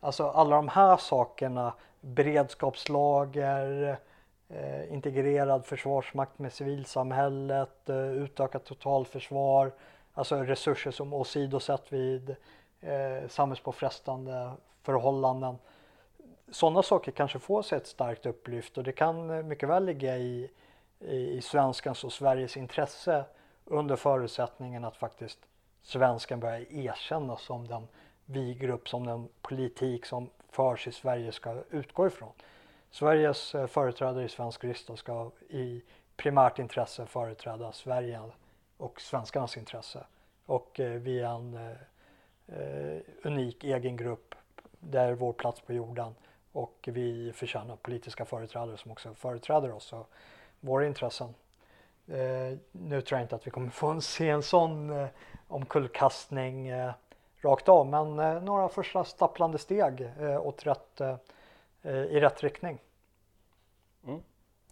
Alltså 0.00 0.28
alla 0.28 0.56
de 0.56 0.68
här 0.68 0.96
sakerna, 0.96 1.72
beredskapslager, 2.00 3.98
eh, 4.48 4.92
integrerad 4.92 5.66
försvarsmakt 5.66 6.38
med 6.38 6.52
civilsamhället, 6.52 7.88
eh, 7.88 8.10
utökat 8.10 8.64
totalförsvar, 8.64 9.72
alltså 10.18 10.36
resurser 10.36 10.90
som 10.90 11.12
åsidosätt 11.12 11.92
vid 11.92 12.36
eh, 12.80 13.28
samhällspåfrestande 13.28 14.52
förhållanden. 14.82 15.58
Sådana 16.50 16.82
saker 16.82 17.12
kanske 17.12 17.38
får 17.38 17.62
sig 17.62 17.76
ett 17.76 17.86
starkt 17.86 18.26
upplyft 18.26 18.78
och 18.78 18.84
det 18.84 18.92
kan 18.92 19.30
eh, 19.30 19.42
mycket 19.42 19.68
väl 19.68 19.84
ligga 19.84 20.16
i, 20.16 20.50
i, 21.00 21.16
i 21.16 21.40
svenskans 21.42 22.04
och 22.04 22.12
Sveriges 22.12 22.56
intresse 22.56 23.24
under 23.64 23.96
förutsättningen 23.96 24.84
att 24.84 24.96
faktiskt 24.96 25.38
svensken 25.82 26.40
börjar 26.40 26.72
erkännas 26.72 27.42
som 27.42 27.68
den 27.68 27.88
vi-grupp, 28.24 28.88
som 28.88 29.06
den 29.06 29.28
politik 29.42 30.06
som 30.06 30.30
förs 30.50 30.86
i 30.86 30.92
Sverige 30.92 31.32
ska 31.32 31.62
utgå 31.70 32.06
ifrån. 32.06 32.32
Sveriges 32.90 33.54
eh, 33.54 33.66
företrädare 33.66 34.24
i 34.24 34.28
svensk 34.28 34.64
riksdag 34.64 34.98
ska 34.98 35.30
i 35.48 35.82
primärt 36.16 36.58
intresse 36.58 37.06
företräda 37.06 37.72
Sverige 37.72 38.20
och 38.78 39.00
svenskarnas 39.00 39.56
intresse. 39.56 40.06
Och 40.46 40.80
eh, 40.80 40.90
vi 40.92 41.20
är 41.20 41.28
en 41.28 41.54
eh, 41.54 42.58
eh, 42.58 43.00
unik 43.22 43.64
egen 43.64 43.96
grupp 43.96 44.34
det 44.80 45.00
är 45.00 45.12
vår 45.12 45.32
plats 45.32 45.60
på 45.60 45.72
jorden 45.72 46.14
och 46.52 46.88
vi 46.92 47.32
förtjänar 47.32 47.76
politiska 47.76 48.24
företrädare 48.24 48.76
som 48.76 48.90
också 48.90 49.14
företräder 49.14 49.72
oss 49.72 49.92
och 49.92 50.10
våra 50.60 50.86
intressen. 50.86 51.34
Eh, 52.06 52.58
nu 52.72 53.00
tror 53.00 53.18
jag 53.18 53.24
inte 53.24 53.36
att 53.36 53.46
vi 53.46 53.50
kommer 53.50 53.70
få 53.70 53.86
en, 53.86 54.02
se 54.02 54.28
en 54.28 54.42
sån 54.42 54.90
eh, 54.90 55.08
omkullkastning 55.48 56.68
eh, 56.68 56.92
rakt 57.40 57.68
av 57.68 57.86
men 57.86 58.18
eh, 58.18 58.42
några 58.42 58.68
första 58.68 59.04
stapplande 59.04 59.58
steg 59.58 60.00
eh, 60.20 60.46
åt 60.46 60.66
rätt, 60.66 61.00
eh, 61.00 61.16
i 61.82 62.20
rätt 62.20 62.42
riktning. 62.42 62.78
Mm. 64.06 64.22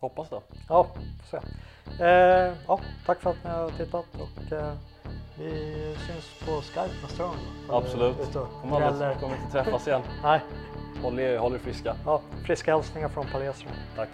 Hoppas 0.01 0.29
det. 0.29 0.41
Ja, 0.69 0.87
får 1.31 1.39
se. 1.39 1.47
Eh, 2.05 2.53
ja, 2.67 2.81
tack 3.07 3.21
för 3.21 3.31
att 3.31 3.45
ni 3.45 3.51
har 3.51 3.71
tittat 3.71 4.05
och 4.15 4.53
eh, 4.53 4.73
vi 5.39 5.51
syns 6.07 6.47
på 6.47 6.61
Skype 6.63 7.03
nästa 7.03 7.23
gång. 7.23 7.37
Absolut. 7.71 8.17
Kommer 8.61 8.81
aldrig 8.81 9.21
kommer 9.21 9.37
inte 9.37 9.53
träffas 9.53 9.87
igen. 9.87 10.03
Nej. 10.23 10.41
Håll 11.03 11.19
er, 11.19 11.39
håll 11.39 11.55
er 11.55 11.59
friska. 11.59 11.97
Ja, 12.05 12.21
friska 12.45 12.75
hälsningar 12.75 13.09
från 13.09 13.27
pariserna. 13.27 13.71
Tack. 13.97 14.09